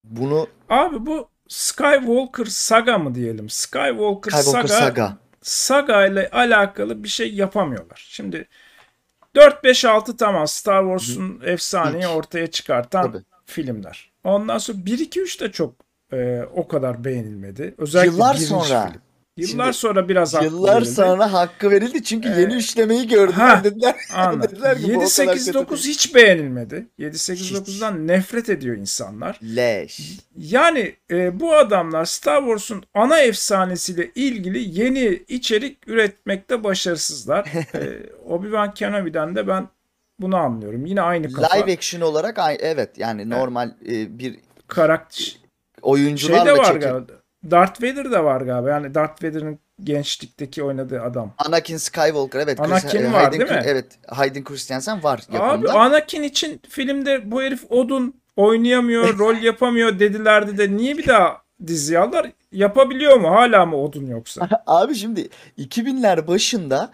bunu 0.04 0.48
Abi 0.70 1.06
bu 1.06 1.30
Skywalker 1.48 2.46
saga 2.46 2.98
mı 2.98 3.16
diyelim? 3.16 3.50
Skywalker, 3.50 4.32
Skywalker 4.32 4.68
saga, 4.68 4.86
Saga. 4.86 5.18
saga 5.42 6.06
ile 6.06 6.30
alakalı 6.30 7.04
bir 7.04 7.08
şey 7.10 7.34
yapamıyorlar. 7.34 8.06
Şimdi 8.10 8.48
4 9.36 9.64
5 9.64 9.86
6 9.86 10.18
tamam 10.18 10.48
Star 10.48 10.84
Wars'un 10.84 11.42
efsaneyi 11.46 12.08
ortaya 12.08 12.48
çıkartan 12.52 13.12
Tabii. 13.12 13.24
filmler. 13.46 14.12
Ondan 14.24 14.58
sonra 14.58 14.86
1 14.86 15.00
2 15.00 15.22
3 15.22 15.42
de 15.42 15.52
çok 15.52 15.85
e, 16.16 16.44
o 16.56 16.68
kadar 16.68 17.04
beğenilmedi. 17.04 17.76
Özellikle 17.78 18.12
Yıllar 18.12 18.36
sonra. 18.36 18.88
film. 18.92 19.02
Yıllar 19.38 19.64
Şimdi 19.64 19.78
sonra 19.78 20.10
biraz 20.10 20.34
haklı 20.34 20.46
Yıllar 20.46 20.76
verildi. 20.76 20.90
sonra 20.90 21.34
hakkı 21.34 21.72
verildi 21.72 22.04
çünkü 22.04 22.30
Ee, 22.30 22.42
yeni 22.42 22.54
üçlemeyi 22.54 23.08
gördüler 23.08 23.34
ha, 23.48 23.64
dediler. 23.64 23.96
Dediler 24.42 24.78
ki 24.78 24.84
bu 24.84 24.88
o 24.88 24.90
7 24.90 24.96
kadar 25.00 25.08
8 25.08 25.46
kötü 25.46 25.54
9 25.54 25.84
değil. 25.84 25.96
hiç 25.96 26.16
beğenilmedi. 26.16 26.88
7 26.98 27.20
8 27.20 27.44
Hiç. 27.46 27.52
9'dan 27.58 28.08
nefret 28.08 28.50
ediyor 28.50 28.78
insanlar. 28.78 29.40
Leş. 29.56 30.20
Yani 30.38 30.96
e, 31.12 31.40
bu 31.40 31.56
adamlar 31.56 32.06
Star 32.06 32.40
Wars'un 32.40 32.84
ana 32.94 33.20
efsanesiyle 33.20 34.12
ilgili 34.16 34.80
yeni 34.82 35.24
içerik 35.28 35.88
üretmekte 35.88 36.64
başarısızlar. 36.64 37.46
e, 37.74 37.80
Obi-Wan 38.30 38.74
Kenobi'den 38.74 39.36
de 39.36 39.48
ben 39.48 39.68
bunu 40.20 40.36
anlıyorum. 40.38 40.86
Yine 40.86 41.02
aynı 41.02 41.32
kafa. 41.34 41.56
Live 41.56 41.74
action 41.74 42.02
olarak 42.02 42.40
evet 42.60 42.98
yani 42.98 43.30
normal 43.30 43.70
e, 43.90 44.20
bir 44.20 44.40
karakter 44.68 45.45
şey 45.86 45.94
oyuncularla 45.94 46.46
de 46.46 46.58
var 46.58 46.66
çekim. 46.66 46.80
galiba. 46.82 47.12
Darth 47.52 47.84
Vader 47.84 48.12
de 48.12 48.24
var 48.24 48.42
galiba. 48.42 48.70
Yani 48.70 48.96
Darth 48.96 49.24
Vader'ın 49.24 49.60
gençlikteki 49.84 50.64
oynadığı 50.64 51.02
adam. 51.02 51.34
Anakin 51.38 51.78
Skywalker 51.78 52.40
evet. 52.40 52.60
Anakin 52.60 52.88
Chris- 52.90 53.14
var, 53.14 53.24
Hayden 53.24 53.40
değil 53.40 53.52
mi? 53.52 53.62
Evet. 53.66 53.86
Hayden 54.08 54.44
Christensen 54.44 55.04
var 55.04 55.22
Abi 55.30 55.36
yapımda. 55.36 55.74
Anakin 55.74 56.24
için 56.24 56.62
filmde 56.70 57.32
bu 57.32 57.42
herif 57.42 57.72
odun 57.72 58.14
oynayamıyor, 58.36 59.18
rol 59.20 59.36
yapamıyor 59.36 60.00
dedilerdi 60.00 60.58
de 60.58 60.78
niye 60.78 60.98
bir 60.98 61.08
daha 61.08 61.42
dizi 61.68 62.00
aldılar? 62.00 62.32
Yapabiliyor 62.52 63.18
mu? 63.18 63.32
Hala 63.32 63.66
mı 63.66 63.78
odun 63.78 64.06
yoksa? 64.06 64.50
Abi 64.68 64.96
şimdi 64.96 65.30
2000'ler 65.58 66.28
başında 66.28 66.92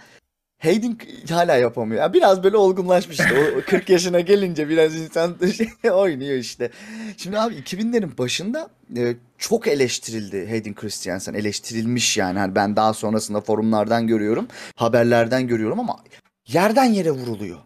Hayden 0.64 0.98
hala 1.30 1.56
yapamıyor. 1.56 2.02
Ya 2.02 2.14
biraz 2.14 2.44
böyle 2.44 2.58
olgunlaşmış 2.58 3.20
işte. 3.20 3.54
O 3.58 3.62
40 3.70 3.90
yaşına 3.90 4.20
gelince 4.20 4.70
biraz 4.70 4.96
insan 4.96 5.38
şey 5.82 5.92
oynuyor 5.92 6.38
işte. 6.38 6.72
Şimdi 7.18 7.40
abi 7.40 7.54
2000'lerin 7.56 8.18
başında 8.18 8.70
e, 8.98 9.16
çok 9.38 9.68
eleştirildi 9.68 10.50
Hayden 10.50 10.76
Christensen. 10.76 11.34
Eleştirilmiş 11.34 12.18
yani. 12.18 12.40
Hani 12.40 12.56
ben 12.56 12.76
daha 12.76 12.94
sonrasında 12.94 13.42
forumlardan 13.42 14.08
görüyorum. 14.08 14.48
Haberlerden 14.76 15.48
görüyorum 15.48 15.80
ama 15.80 16.00
yerden 16.48 16.86
yere 16.86 17.12
vuruluyor. 17.12 17.58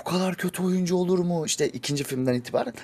Bu 0.00 0.04
kadar 0.10 0.34
kötü 0.34 0.62
oyuncu 0.62 0.96
olur 0.96 1.18
mu? 1.18 1.46
İşte 1.46 1.68
ikinci 1.68 2.04
filmden 2.04 2.34
itibaren. 2.34 2.74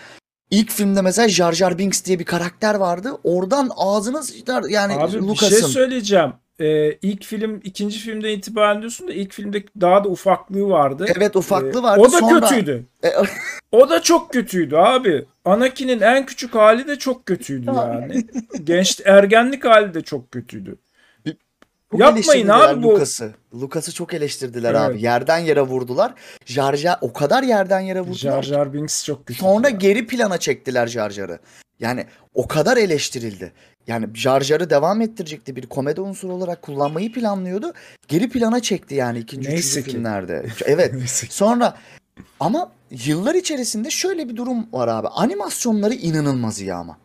İlk 0.51 0.71
filmde 0.71 1.03
mesela 1.03 1.29
Jar 1.29 1.53
Jar 1.53 1.79
Binks 1.79 2.05
diye 2.05 2.19
bir 2.19 2.25
karakter 2.25 2.75
vardı. 2.75 3.13
Oradan 3.25 3.71
ağzına 3.77 4.23
sıçrar 4.23 4.65
yani 4.65 4.95
Abi 4.95 5.13
bir 5.13 5.21
Lucas'ın. 5.21 5.61
şey 5.61 5.69
söyleyeceğim. 5.69 6.33
E, 6.61 6.93
ilk 6.93 7.25
film 7.25 7.61
ikinci 7.65 7.99
filmden 7.99 8.29
itibaren 8.29 8.81
diyorsun 8.81 9.09
da 9.09 9.13
ilk 9.13 9.33
filmde 9.33 9.65
daha 9.81 10.05
da 10.05 10.09
ufaklığı 10.09 10.69
vardı. 10.69 11.07
Evet 11.17 11.37
ufaklığı 11.37 11.81
E, 11.81 11.83
vardı. 11.83 12.01
O 12.01 12.13
da 12.13 12.19
Sonra- 12.19 12.41
kötüydü. 12.49 12.85
E, 13.05 13.09
O 13.73 13.91
da 13.91 14.03
çok 14.03 14.33
kötüydü 14.33 14.77
abi. 14.77 15.25
Anakin'in 15.45 16.01
en 16.01 16.27
küçük 16.27 16.55
hali 16.55 16.87
de 16.89 16.99
çok 16.99 17.27
kötüydü 17.27 17.67
yani. 17.77 18.25
Genç 18.65 19.01
ergenlik 19.05 19.65
hali 19.65 19.95
de 19.95 20.01
çok 20.01 20.33
kötüydü. 20.33 20.77
Çok 21.91 22.01
Yapmayın 22.01 22.49
abi 22.49 22.83
bu- 22.83 22.93
Lucas'ı. 22.95 23.33
Lucas'ı 23.61 23.93
çok 23.95 24.15
eleştirdiler 24.15 24.71
Evet. 24.71 24.81
abi. 24.81 25.03
Yerden 25.03 25.39
yere 25.39 25.61
vurdular. 25.61 26.15
Jar 26.47 26.77
Jar 26.77 26.99
o 27.01 27.13
kadar 27.13 27.43
yerden 27.43 27.81
yere 27.81 28.01
vurdular. 28.01 28.17
Jar. 28.17 28.43
Jar 28.43 28.73
Binks 28.73 29.05
çok 29.05 29.19
kötüydü. 29.27 29.41
Sonra 29.41 29.69
ya. 29.69 29.77
geri 29.77 30.07
plana 30.07 30.39
çektiler 30.39 30.87
Jar 30.87 31.11
Jar'ı. 31.11 31.39
Yani 31.81 32.07
o 32.35 32.49
kadar 32.49 32.77
eleştirildi. 32.77 33.53
Yani 33.87 34.07
Jar 34.15 34.41
Jar'ı 34.41 34.71
devam 34.71 35.01
ettirecekti. 35.01 35.57
Bir 35.57 35.67
komedi 35.67 36.01
unsuru 36.01 36.33
olarak 36.33 36.63
kullanmayı 36.63 37.13
planlıyordu. 37.13 37.73
Geri 38.09 38.29
plana 38.29 38.63
çekti 38.63 38.95
yani 38.95 39.19
ikinci, 39.19 39.49
Neyse 39.51 39.69
üçüncü 39.81 39.85
ki. 39.87 39.93
filmlerde. 39.93 40.47
Evet. 40.65 40.95
Neyse 40.95 41.27
ki. 41.27 41.35
Sonra 41.35 41.77
ama 42.41 42.73
yıllar 42.91 43.35
içerisinde 43.35 43.91
şöyle 43.91 44.29
bir 44.29 44.37
durum 44.37 44.67
var 44.73 44.89
abi. 44.89 45.09
Animasyonları 45.09 45.95
inanılmaz 45.95 46.61
iyi 46.61 46.75
ama. 46.75 46.99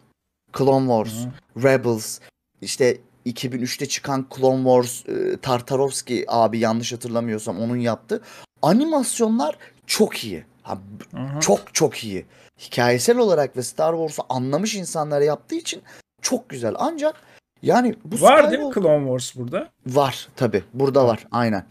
Clone 0.57 1.03
Wars, 1.05 1.25
Rebels, 1.63 2.19
işte 2.61 2.97
2003'te 3.25 3.85
çıkan 3.85 4.27
Clone 4.37 4.63
Wars, 4.63 5.09
e, 5.09 5.37
Tartarovsky 5.37 6.25
abi 6.27 6.59
yanlış 6.59 6.93
hatırlamıyorsam 6.93 7.59
onun 7.59 7.77
yaptı. 7.77 8.21
Animasyonlar 8.61 9.57
çok 9.87 10.23
iyi. 10.23 10.43
Hı. 11.13 11.39
çok 11.39 11.73
çok 11.73 12.03
iyi. 12.03 12.25
Hikayesel 12.59 13.17
olarak 13.17 13.57
ve 13.57 13.63
Star 13.63 13.93
Wars'u 13.93 14.23
anlamış 14.29 14.75
insanlara 14.75 15.23
yaptığı 15.23 15.55
için 15.55 15.81
çok 16.21 16.49
güzel. 16.49 16.73
Ancak 16.77 17.15
yani 17.61 17.95
bu 18.05 18.21
Var 18.21 18.51
değil 18.51 18.61
mi 18.61 18.65
Skywalker- 18.67 18.81
Clone 18.81 19.05
Wars 19.05 19.35
burada? 19.35 19.69
Var 19.87 20.27
tabi. 20.35 20.63
Burada 20.73 21.07
var. 21.07 21.27
Aynen. 21.31 21.65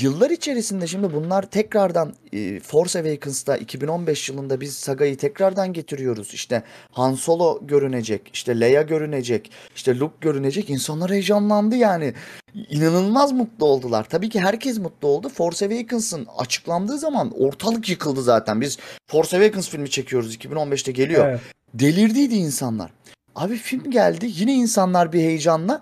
Yıllar 0.00 0.30
içerisinde 0.30 0.86
şimdi 0.86 1.12
bunlar 1.12 1.50
tekrardan 1.50 2.14
e, 2.32 2.60
Force 2.60 2.98
Awakens'ta 2.98 3.56
2015 3.56 4.28
yılında 4.28 4.60
biz 4.60 4.76
sagayı 4.76 5.16
tekrardan 5.16 5.72
getiriyoruz. 5.72 6.34
İşte 6.34 6.62
Han 6.92 7.14
Solo 7.14 7.58
görünecek, 7.66 8.30
işte 8.32 8.60
Leia 8.60 8.82
görünecek, 8.82 9.50
işte 9.76 9.98
Luke 9.98 10.16
görünecek. 10.20 10.70
İnsanlar 10.70 11.10
heyecanlandı 11.10 11.76
yani. 11.76 12.14
İnanılmaz 12.54 13.32
mutlu 13.32 13.66
oldular. 13.66 14.06
Tabii 14.08 14.28
ki 14.28 14.40
herkes 14.40 14.78
mutlu 14.78 15.08
oldu. 15.08 15.28
Force 15.28 15.66
Awakens'ın 15.66 16.26
açıklandığı 16.38 16.98
zaman 16.98 17.32
ortalık 17.38 17.88
yıkıldı 17.88 18.22
zaten. 18.22 18.60
Biz 18.60 18.78
Force 19.10 19.36
Awakens 19.36 19.68
filmi 19.68 19.90
çekiyoruz 19.90 20.36
2015'te 20.36 20.92
geliyor. 20.92 21.28
Evet. 21.28 21.40
Delirdiydi 21.74 22.34
insanlar. 22.34 22.90
Abi 23.34 23.56
film 23.56 23.90
geldi 23.90 24.26
yine 24.28 24.54
insanlar 24.54 25.12
bir 25.12 25.20
heyecanla 25.20 25.80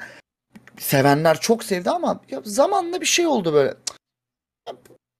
sevenler 0.79 1.41
çok 1.41 1.65
sevdi 1.65 1.91
ama 1.91 2.21
ya 2.31 2.41
zamanla 2.45 3.01
bir 3.01 3.07
şey 3.07 3.27
oldu 3.27 3.53
böyle. 3.53 3.69
Ya 3.69 3.75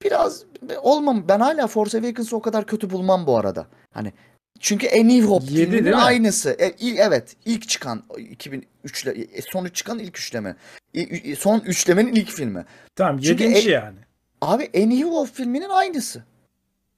Biraz 0.03 0.43
olmam 0.81 1.25
ben 1.27 1.39
hala 1.39 1.67
Force 1.67 1.97
Awakens'ı 1.97 2.35
o 2.35 2.41
kadar 2.41 2.65
kötü 2.65 2.89
bulmam 2.89 3.27
bu 3.27 3.37
arada. 3.37 3.67
Hani 3.93 4.13
çünkü 4.59 4.87
A 4.89 5.03
New 5.03 5.21
Hope 5.27 5.45
filminin 5.45 5.91
aynısı. 5.91 6.49
E, 6.59 6.75
evet 6.97 7.35
ilk 7.45 7.69
çıkan 7.69 8.03
2003'le 8.09 9.11
e, 9.37 9.41
son 9.41 9.65
üç 9.65 9.75
çıkan 9.75 9.99
ilk 9.99 10.17
üçleme. 10.17 10.55
Ü- 10.93 11.35
Son 11.35 11.59
üçlemenin 11.59 12.15
ilk 12.15 12.29
filmi. 12.29 12.65
Tamam 12.95 13.19
Çünkü 13.19 13.43
yedinci 13.43 13.69
e- 13.69 13.71
yani. 13.71 13.97
Abi 14.41 14.69
A 14.75 14.79
New 14.79 15.09
Hope 15.09 15.31
filminin 15.31 15.69
aynısı. 15.69 16.23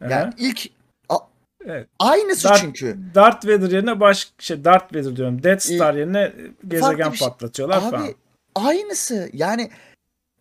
Aha. 0.04 0.10
Yani 0.12 0.34
ilk 0.38 0.70
a- 1.10 1.18
Evet. 1.66 1.88
aynısı 2.00 2.48
Darth- 2.48 2.60
çünkü. 2.62 2.98
Darth 3.16 3.46
Vader 3.48 3.72
yerine 3.72 4.00
baş 4.00 4.32
şey 4.40 4.64
Darth 4.66 4.94
Vader 4.96 5.16
diyorum. 5.16 5.44
Death 5.44 5.62
Star 5.62 5.94
yerine 5.94 6.34
gezegen 6.68 7.10
şey- 7.12 7.28
patlatıyorlar 7.28 7.78
Abi 7.78 7.92
falan. 7.92 8.14
aynısı 8.56 9.30
yani 9.34 9.70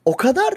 o 0.04 0.16
kadar 0.16 0.54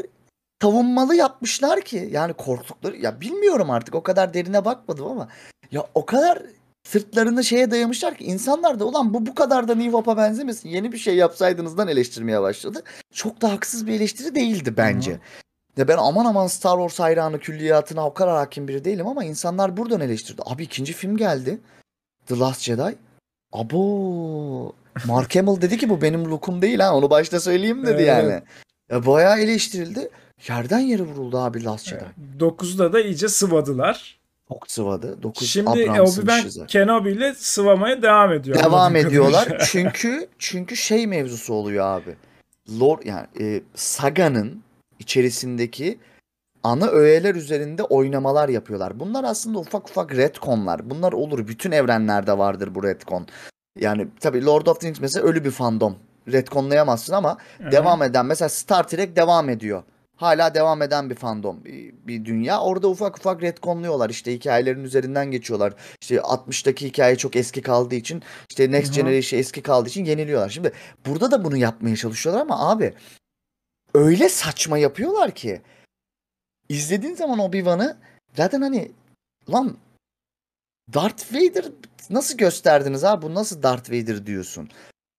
savunmalı 0.63 1.15
yapmışlar 1.15 1.81
ki 1.81 2.09
yani 2.11 2.33
korktukları 2.33 2.97
ya 2.97 3.21
bilmiyorum 3.21 3.69
artık 3.69 3.95
o 3.95 4.03
kadar 4.03 4.33
derine 4.33 4.65
bakmadım 4.65 5.07
ama 5.07 5.27
ya 5.71 5.85
o 5.95 6.05
kadar 6.05 6.41
sırtlarını 6.87 7.43
şeye 7.43 7.71
dayamışlar 7.71 8.15
ki 8.15 8.23
insanlar 8.23 8.79
da 8.79 8.85
ulan 8.85 9.13
bu 9.13 9.25
bu 9.25 9.35
kadar 9.35 9.67
da 9.67 9.75
New 9.75 9.91
Hope'a 9.91 10.17
benzemesin 10.17 10.69
yeni 10.69 10.91
bir 10.91 10.97
şey 10.97 11.15
yapsaydınızdan 11.15 11.87
eleştirmeye 11.87 12.41
başladı. 12.41 12.83
Çok 13.13 13.41
da 13.41 13.51
haksız 13.51 13.87
bir 13.87 13.93
eleştiri 13.93 14.35
değildi 14.35 14.73
bence. 14.77 15.11
Hı. 15.11 15.19
Ya 15.77 15.87
ben 15.87 15.97
aman 15.97 16.25
aman 16.25 16.47
Star 16.47 16.77
Wars 16.77 16.99
hayranı 16.99 17.39
külliyatına 17.39 18.07
o 18.07 18.13
kadar 18.13 18.35
hakim 18.35 18.67
biri 18.67 18.85
değilim 18.85 19.07
ama 19.07 19.23
insanlar 19.23 19.77
buradan 19.77 20.01
eleştirdi. 20.01 20.41
Abi 20.45 20.63
ikinci 20.63 20.93
film 20.93 21.17
geldi. 21.17 21.59
The 22.25 22.39
Last 22.39 22.61
Jedi. 22.61 22.95
Abo. 23.51 24.75
Mark 25.05 25.35
Hamill 25.35 25.61
dedi 25.61 25.77
ki 25.77 25.89
bu 25.89 26.01
benim 26.01 26.25
lookum 26.25 26.61
değil 26.61 26.79
ha 26.79 26.95
onu 26.95 27.09
başta 27.09 27.39
söyleyeyim 27.39 27.85
dedi 27.85 27.91
Evet. 27.91 28.07
yani. 28.07 28.41
Ya 28.91 29.05
bayağı 29.05 29.39
eleştirildi. 29.39 30.09
Yerden 30.49 30.79
yere 30.79 31.03
vuruldu 31.03 31.37
abi 31.37 31.63
Last 31.63 31.87
Jedi. 31.87 32.05
Dokuzda 32.39 32.93
da 32.93 33.01
iyice 33.01 33.27
sıvadılar. 33.27 34.19
Çok 34.47 34.71
sıvadı. 34.71 35.23
9 35.23 35.49
Şimdi 35.49 35.69
Abrams'ın 35.69 36.27
Obi-Wan. 36.27 36.67
Kenobi 36.67 37.11
ile 37.11 37.33
sıvamaya 37.33 38.01
devam 38.01 38.33
ediyor. 38.33 38.63
Devam 38.63 38.95
ediyorlar. 38.95 39.57
çünkü 39.71 40.27
çünkü 40.39 40.75
şey 40.75 41.07
mevzusu 41.07 41.53
oluyor 41.53 41.85
abi. 41.85 42.15
Lord 42.79 43.03
yani 43.05 43.27
e, 43.39 43.61
Saga'nın 43.75 44.63
içerisindeki 44.99 45.99
ana 46.63 46.87
öğeler 46.87 47.35
üzerinde 47.35 47.83
oynamalar 47.83 48.49
yapıyorlar. 48.49 48.99
Bunlar 48.99 49.23
aslında 49.23 49.59
ufak 49.59 49.89
ufak 49.89 50.15
retconlar. 50.15 50.89
Bunlar 50.89 51.13
olur. 51.13 51.47
Bütün 51.47 51.71
evrenlerde 51.71 52.37
vardır 52.37 52.75
bu 52.75 52.83
retcon. 52.83 53.27
Yani 53.79 54.07
tabii 54.19 54.45
Lord 54.45 54.67
of 54.67 54.79
the 54.79 54.87
Rings 54.87 54.99
mesela 55.01 55.25
ölü 55.25 55.43
bir 55.45 55.51
fandom. 55.51 55.95
Retconlayamazsın 56.31 57.13
ama 57.13 57.29
Aha. 57.29 57.71
devam 57.71 58.03
eden 58.03 58.25
mesela 58.25 58.49
Star 58.49 58.87
Trek 58.87 59.15
devam 59.15 59.49
ediyor. 59.49 59.83
Hala 60.17 60.55
devam 60.55 60.81
eden 60.81 61.09
bir 61.09 61.15
fandom 61.15 61.65
bir, 61.65 61.93
bir 62.07 62.25
dünya. 62.25 62.61
Orada 62.61 62.89
ufak 62.89 63.17
ufak 63.17 63.43
retconluyorlar. 63.43 64.09
İşte 64.09 64.33
hikayelerin 64.33 64.83
üzerinden 64.83 65.31
geçiyorlar. 65.31 65.73
İşte 66.01 66.15
60'taki 66.15 66.87
hikaye 66.87 67.15
çok 67.15 67.35
eski 67.35 67.61
kaldığı 67.61 67.95
için 67.95 68.23
işte 68.49 68.71
Next 68.71 68.87
Hı 68.87 68.91
hı. 68.91 68.95
Generation 68.95 69.39
eski 69.39 69.61
kaldığı 69.61 69.89
için 69.89 70.05
yeniliyorlar. 70.05 70.49
Şimdi 70.49 70.71
burada 71.05 71.31
da 71.31 71.45
bunu 71.45 71.57
yapmaya 71.57 71.95
çalışıyorlar 71.95 72.41
ama 72.41 72.69
abi 72.69 72.93
öyle 73.93 74.29
saçma 74.29 74.77
yapıyorlar 74.77 75.31
ki 75.31 75.61
izlediğin 76.69 77.15
zaman 77.15 77.39
Obi-Wan'ı 77.39 77.97
zaten 78.37 78.61
hani 78.61 78.91
lan 79.49 79.77
Darth 80.93 81.33
Vader 81.33 81.65
nasıl 82.09 82.37
gösterdiniz 82.37 83.03
abi? 83.03 83.21
Bu 83.21 83.33
nasıl 83.33 83.63
Darth 83.63 83.91
Vader 83.91 84.25
diyorsun? 84.25 84.69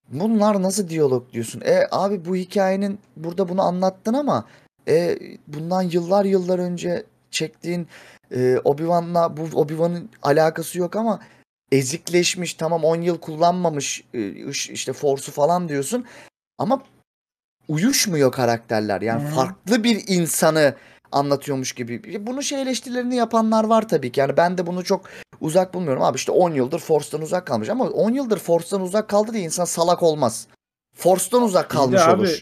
Bunlar 0.08 0.62
nasıl 0.62 0.88
diyalog 0.88 1.32
diyorsun? 1.32 1.62
E 1.64 1.86
abi 1.90 2.24
bu 2.24 2.36
hikayenin 2.36 2.98
burada 3.16 3.48
bunu 3.48 3.62
anlattın 3.62 4.14
ama 4.14 4.46
e, 4.88 5.18
bundan 5.46 5.82
yıllar 5.82 6.24
yıllar 6.24 6.58
önce 6.58 7.04
çektiğin 7.30 7.88
e, 8.30 8.56
Obi-Wan'la 8.64 9.36
bu 9.36 9.42
Obi-Wan'ın 9.42 10.10
alakası 10.22 10.78
yok 10.78 10.96
ama 10.96 11.20
ezikleşmiş 11.72 12.54
tamam 12.54 12.84
10 12.84 13.00
yıl 13.00 13.18
kullanmamış 13.18 14.04
e, 14.14 14.28
iş- 14.28 14.70
işte 14.70 14.92
Force'u 14.92 15.32
falan 15.32 15.68
diyorsun 15.68 16.04
ama 16.58 16.82
uyuşmuyor 17.68 18.32
karakterler. 18.32 19.00
Yani 19.00 19.22
hı. 19.22 19.34
farklı 19.34 19.84
bir 19.84 20.04
insanı 20.06 20.74
anlatıyormuş 21.12 21.72
gibi. 21.72 22.26
Bunu 22.26 22.42
şey 22.42 22.62
eleştirilerini 22.62 23.16
yapanlar 23.16 23.64
var 23.64 23.88
tabii 23.88 24.12
ki. 24.12 24.20
Yani 24.20 24.36
ben 24.36 24.58
de 24.58 24.66
bunu 24.66 24.84
çok 24.84 25.04
uzak 25.40 25.74
bulmuyorum. 25.74 26.02
Abi 26.02 26.16
işte 26.16 26.32
10 26.32 26.50
yıldır 26.50 26.78
Force'tan 26.78 27.22
uzak 27.22 27.46
kalmış 27.46 27.68
ama 27.68 27.84
10 27.84 28.10
yıldır 28.10 28.38
Force'tan 28.38 28.80
uzak 28.80 29.08
kaldı 29.08 29.32
diye 29.32 29.44
insan 29.44 29.64
salak 29.64 30.02
olmaz. 30.02 30.46
Force'tan 30.96 31.42
uzak 31.42 31.70
kalmış 31.70 32.00
abi, 32.00 32.20
olur. 32.20 32.40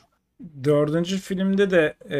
Dördüncü 0.64 1.18
filmde 1.18 1.70
de 1.70 1.94
e, 2.10 2.18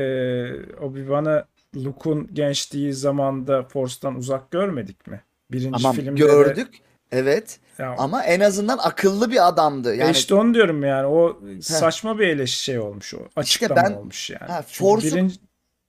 Obi-Wan'ı 0.84 1.44
Luke'un 1.76 2.34
gençliği 2.34 2.92
zamanda 2.92 3.62
Force'tan 3.62 4.14
uzak 4.16 4.50
görmedik 4.50 5.06
mi? 5.06 5.22
Birinci 5.50 5.82
Tamam 5.82 5.96
filmde 5.96 6.20
gördük. 6.20 6.68
Evet 7.12 7.58
De, 7.78 7.82
ya, 7.82 7.94
ama 7.98 8.24
en 8.24 8.40
azından 8.40 8.78
akıllı 8.78 9.30
bir 9.30 9.48
adamdı. 9.48 9.94
Yani 9.94 10.10
işte 10.10 10.34
onu 10.34 10.54
diyorum 10.54 10.82
yani 10.84 11.06
o 11.06 11.40
saçma 11.60 12.18
bir 12.18 12.28
eleş 12.28 12.58
şey 12.58 12.78
olmuş 12.78 13.14
o. 13.14 13.18
Açıklama 13.36 13.76
ben- 13.76 13.92
olmuş 13.92 14.30
yani. 14.30 14.52
Ha, 14.52 14.62
Force'u- 14.62 15.14
birinci, 15.14 15.36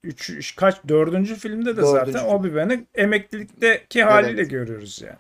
üç, 0.04 0.56
kaç 0.56 0.76
dördüncü 0.88 1.36
filmde 1.36 1.78
de 1.78 1.82
Dördüncü 1.82 1.92
zaten 2.12 2.12
film. 2.12 2.26
Obi-Wan'ı 2.36 2.86
emeklilikteki 2.96 4.04
haliyle 4.04 4.42
Evet. 4.42 4.52
görüyoruz 4.52 5.02
yani. 5.02 5.18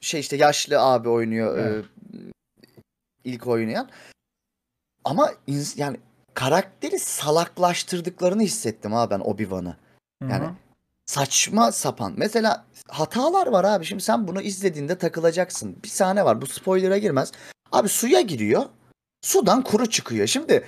şey 0.00 0.20
işte 0.20 0.36
yaşlı 0.36 0.80
abi 0.80 1.08
oynuyor 1.08 1.58
Evet. 1.58 1.84
e, 1.84 2.16
ilk 3.24 3.46
oynayan. 3.46 3.88
Ama 5.04 5.30
yani 5.76 5.96
karakteri 6.40 6.98
salaklaştırdıklarını 6.98 8.42
hissettim 8.42 8.92
ha 8.92 9.10
ben 9.10 9.20
Obi-Wan'ı. 9.20 9.76
Yani 10.22 10.44
saçma 11.06 11.72
sapan. 11.72 12.14
Mesela 12.16 12.64
hatalar 12.88 13.46
var 13.46 13.64
abi. 13.64 13.84
Şimdi 13.84 14.02
sen 14.02 14.28
bunu 14.28 14.40
izlediğinde 14.40 14.98
takılacaksın. 14.98 15.76
Bir 15.84 15.88
sahne 15.88 16.24
var. 16.24 16.42
Bu 16.42 16.46
spoiler'a 16.46 16.98
girmez. 16.98 17.32
Abi 17.72 17.88
suya 17.88 18.20
giriyor. 18.20 18.62
Sudan 19.22 19.62
kuru 19.62 19.86
çıkıyor. 19.86 20.26
Şimdi 20.26 20.64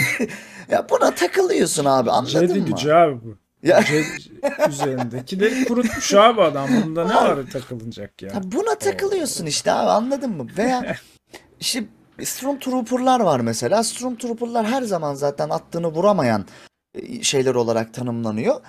ya 0.70 0.86
buna 0.90 1.14
takılıyorsun 1.14 1.84
abi. 1.84 2.10
Anladın 2.10 2.30
Jedi 2.30 2.60
mı? 2.60 2.66
gücü 2.66 2.92
abi 2.92 3.20
bu. 3.24 3.36
Ya, 3.62 3.84
üzerindekileri 4.68 5.64
kurutmuş 5.64 6.14
abi 6.14 6.42
adam. 6.42 6.68
Bunda 6.84 7.04
ne 7.04 7.14
var 7.14 7.38
takılınacak 7.52 8.22
ya? 8.22 8.28
ya 8.34 8.40
buna 8.44 8.74
takılıyorsun 8.74 9.46
işte 9.46 9.72
abi. 9.72 9.90
Anladın 9.90 10.30
mı? 10.30 10.46
Veya 10.58 10.96
işte 11.60 11.84
Stormtrooper'lar 12.24 13.20
var 13.20 13.40
mesela. 13.40 13.82
Stormtrooper'lar 13.84 14.66
her 14.66 14.82
zaman 14.82 15.14
zaten 15.14 15.48
attığını 15.48 15.88
vuramayan 15.88 16.46
e, 16.94 17.22
şeyler 17.22 17.54
olarak 17.54 17.94
tanımlanıyor. 17.94 18.60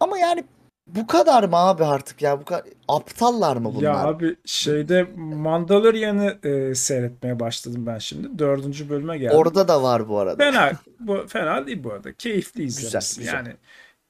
Ama 0.00 0.18
yani 0.18 0.44
bu 0.86 1.06
kadar 1.06 1.44
mı 1.44 1.56
abi 1.56 1.84
artık 1.84 2.22
ya? 2.22 2.40
Bu 2.40 2.44
kadar 2.44 2.64
aptallar 2.88 3.56
mı 3.56 3.74
bunlar? 3.74 3.82
Ya 3.82 3.98
abi 3.98 4.36
şeyde 4.44 5.02
Mandalorian'ı 5.16 6.48
e, 6.48 6.74
seyretmeye 6.74 7.40
başladım 7.40 7.86
ben 7.86 7.98
şimdi. 7.98 8.38
Dördüncü 8.38 8.90
bölüme 8.90 9.18
geldim. 9.18 9.36
Orada 9.36 9.68
da 9.68 9.82
var 9.82 10.08
bu 10.08 10.18
arada. 10.18 10.44
Fena, 10.44 10.72
bu, 11.00 11.24
fena 11.28 11.66
değil 11.66 11.84
bu 11.84 11.92
arada. 11.92 12.12
Keyifli 12.12 12.64
izlemesi. 12.64 13.20
güzel. 13.20 13.34
Yani 13.34 13.56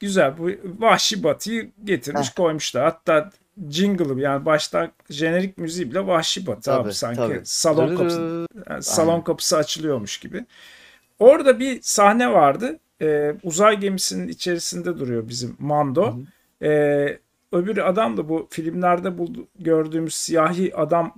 güzel. 0.01 0.39
Bu 0.39 0.51
Vahşi 0.79 1.25
Batı'yı 1.25 1.71
getirmiş 1.85 2.31
koymuşlar. 2.31 2.85
Hatta 2.85 3.31
jingle'ı 3.71 4.21
yani 4.21 4.45
baştan 4.45 4.93
jenerik 5.11 5.59
müziği 5.59 5.91
bile 5.91 6.07
Vahşi 6.07 6.47
Batı 6.47 6.61
Tabii, 6.61 6.85
abi 6.85 6.95
sanki. 6.95 7.17
tabii. 7.17 7.41
Salon 7.45 7.97
kapısı, 7.97 8.47
yani 8.71 8.83
salon 8.83 9.09
Aynen. 9.09 9.25
kapısı 9.25 9.57
açılıyormuş 9.57 10.19
gibi. 10.19 10.45
Orada 11.19 11.59
bir 11.59 11.83
sahne 11.83 12.33
vardı. 12.33 12.79
Ee, 13.03 13.35
uzay 13.43 13.81
gemisinin 13.81 14.29
içerisinde 14.29 14.99
duruyor 14.99 15.29
bizim 15.29 15.57
Mando. 15.59 16.15
Ee, 16.63 17.19
öbür 17.53 17.77
adam 17.89 18.17
da 18.17 18.29
bu 18.29 18.49
filmlerde 18.51 19.19
buldu, 19.19 19.49
gördüğümüz 19.59 20.15
siyahi 20.15 20.77
adam 20.77 21.15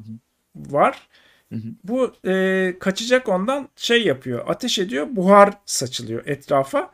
var. 0.57 1.09
Hı 1.53 1.57
hı. 1.57 1.69
Bu 1.85 2.13
e, 2.27 2.75
kaçacak 2.81 3.29
ondan 3.29 3.69
şey 3.77 4.05
yapıyor. 4.07 4.45
Ateş 4.49 4.79
ediyor. 4.79 5.07
Buhar 5.11 5.55
saçılıyor 5.67 6.27
etrafa. 6.27 6.91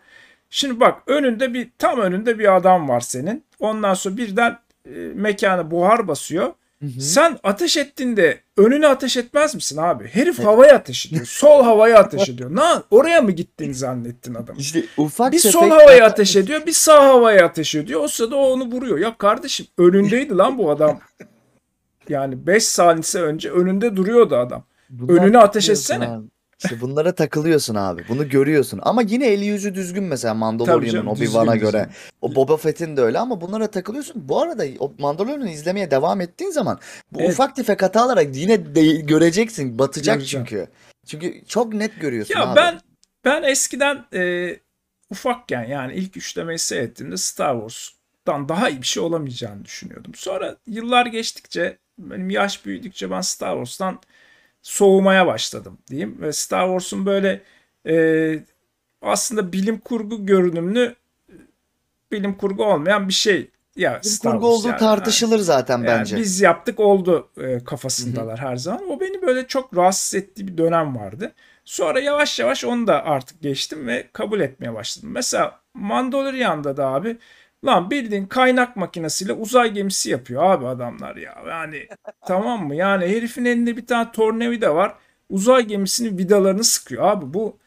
Şimdi 0.50 0.80
bak 0.80 1.02
önünde 1.06 1.54
bir 1.54 1.70
tam 1.78 2.00
önünde 2.00 2.38
bir 2.38 2.56
adam 2.56 2.88
var 2.88 3.00
senin. 3.00 3.44
Ondan 3.58 3.94
sonra 3.94 4.16
birden 4.16 4.58
e, 4.86 4.90
mekana 5.14 5.70
buhar 5.70 6.08
basıyor. 6.08 6.52
Sen 7.00 7.38
ateş 7.42 7.76
ettiğinde 7.76 8.40
önüne 8.56 8.86
ateş 8.88 9.16
etmez 9.16 9.54
misin 9.54 9.76
abi? 9.76 10.08
Herif 10.08 10.38
havaya 10.38 10.74
ateş 10.74 11.06
ediyor. 11.06 11.26
Sol 11.26 11.64
havaya 11.64 11.98
ateş 11.98 12.28
ediyor. 12.28 12.56
Na 12.56 12.82
oraya 12.90 13.22
mı 13.22 13.30
gittiğini 13.30 13.74
zannettin 13.74 14.34
adam? 14.34 14.56
İşte 14.58 14.84
ufak 14.96 15.32
Bir 15.32 15.38
sol 15.38 15.70
havaya 15.70 16.06
ateş 16.06 16.36
ediyor, 16.36 16.66
bir 16.66 16.72
sağ 16.72 17.04
havaya 17.04 17.46
ateş 17.46 17.74
ediyor. 17.74 18.00
O 18.04 18.08
sırada 18.08 18.36
o 18.36 18.52
onu 18.52 18.64
vuruyor. 18.64 18.98
Ya 18.98 19.16
kardeşim 19.18 19.66
önündeydi 19.78 20.36
lan 20.36 20.58
bu 20.58 20.70
adam. 20.70 21.00
Yani 22.08 22.46
5 22.46 22.64
saniye 22.64 23.24
önce 23.24 23.50
önünde 23.50 23.96
duruyordu 23.96 24.36
adam. 24.36 24.64
Bunlar 24.90 25.22
Önüne 25.22 25.38
ateş 25.38 25.68
etsene. 25.68 26.08
abi. 26.08 26.26
İşte 26.64 26.80
bunlara 26.80 27.14
takılıyorsun 27.14 27.74
abi. 27.74 28.04
Bunu 28.08 28.28
görüyorsun. 28.28 28.80
Ama 28.82 29.02
yine 29.02 29.26
eli 29.26 29.44
yüzü 29.44 29.74
düzgün 29.74 30.04
mesela 30.04 30.34
Mandalorian'ın 30.34 31.06
Obi-Wan'a 31.06 31.52
düzgün, 31.54 31.66
göre. 31.70 31.88
O 32.20 32.34
Boba 32.34 32.56
Fett'in 32.56 32.96
de 32.96 33.00
öyle 33.00 33.18
ama 33.18 33.40
bunlara 33.40 33.66
takılıyorsun. 33.66 34.28
Bu 34.28 34.40
arada 34.42 34.64
o 34.78 34.92
Mandalorian'ı 34.98 35.50
izlemeye 35.50 35.90
devam 35.90 36.20
ettiğin 36.20 36.50
zaman 36.50 36.78
bu 37.12 37.20
Evet. 37.20 37.30
ufak 37.30 37.56
tefek 37.56 37.82
hatalara 37.82 38.20
yine 38.20 38.74
de 38.74 38.82
göreceksin. 38.96 39.78
Batacak 39.78 40.16
Göreceğim. 40.16 40.46
çünkü. 40.48 40.68
Çünkü 41.06 41.44
çok 41.46 41.74
net 41.74 42.00
görüyorsun 42.00 42.34
Ya 42.34 42.48
abi. 42.48 42.56
ben 42.56 42.80
ben 43.24 43.42
eskiden 43.42 44.04
e, 44.14 44.50
ufakken 45.10 45.64
yani 45.64 45.94
ilk 45.94 46.16
üçlemeyi 46.16 46.58
seyrettiğimde 46.58 47.16
Star 47.16 47.54
Wars'tan 47.54 48.48
daha 48.48 48.68
iyi 48.68 48.82
bir 48.82 48.86
şey 48.86 49.02
olamayacağını 49.02 49.64
düşünüyordum. 49.64 50.12
Sonra 50.14 50.56
yıllar 50.66 51.06
geçtikçe 51.06 51.78
benim 51.98 52.30
yaş 52.30 52.66
büyüdükçe 52.66 53.10
ben 53.10 53.20
Star 53.20 53.52
Wars'tan 53.54 54.00
soğumaya 54.62 55.26
başladım 55.26 55.78
diyeyim. 55.90 56.16
Ve 56.20 56.32
Star 56.32 56.66
Wars'un 56.66 57.06
böyle 57.06 57.42
e, 57.88 57.94
aslında 59.02 59.52
bilim 59.52 59.78
kurgu 59.78 60.26
görünümlü 60.26 60.94
bilim 62.12 62.34
kurgu 62.34 62.64
olmayan 62.64 63.08
bir 63.08 63.12
şey. 63.12 63.50
Ya 63.76 63.90
Bilim 63.90 64.02
Star 64.02 64.32
kurgu 64.32 64.44
Wars 64.46 64.58
olduğu 64.60 64.68
yani. 64.68 64.78
tartışılır 64.78 65.38
zaten 65.38 65.78
Yani 65.78 65.86
bence. 65.86 66.16
biz 66.16 66.40
yaptık 66.40 66.80
oldu 66.80 67.28
e, 67.40 67.64
kafasındalar 67.64 68.38
her 68.40 68.56
zaman. 68.56 68.90
O 68.90 69.00
beni 69.00 69.22
böyle 69.22 69.46
çok 69.46 69.76
rahatsız 69.76 70.14
ettiği 70.14 70.46
bir 70.48 70.58
dönem 70.58 70.96
vardı. 70.96 71.32
Sonra 71.64 72.00
yavaş 72.00 72.40
yavaş 72.40 72.64
onu 72.64 72.86
da 72.86 73.04
artık 73.04 73.42
geçtim 73.42 73.86
ve 73.86 74.08
kabul 74.12 74.40
etmeye 74.40 74.74
başladım. 74.74 75.10
Mesela 75.12 75.60
Mandalorian'da 75.74 76.76
da 76.76 76.86
abi 76.86 77.16
lan 77.64 77.90
bildiğin 77.90 78.26
kaynak 78.26 78.76
makinesiyle 78.76 79.32
uzay 79.32 79.70
gemisi 79.72 80.10
yapıyor 80.10 80.42
abi 80.44 80.66
adamlar 80.66 81.16
ya. 81.16 81.42
Yani 81.48 81.88
tamam 82.26 82.66
mı? 82.66 82.74
Yani 82.76 83.06
herifin 83.06 83.44
elinde 83.44 83.76
bir 83.76 83.86
tane 83.86 84.12
tornavida 84.12 84.74
var. 84.74 84.94
Uzay 85.30 85.64
gemisinin 85.66 86.18
vidalarını 86.18 86.64
sıkıyor 86.64 87.04
abi 87.04 87.34
bu. 87.34 87.58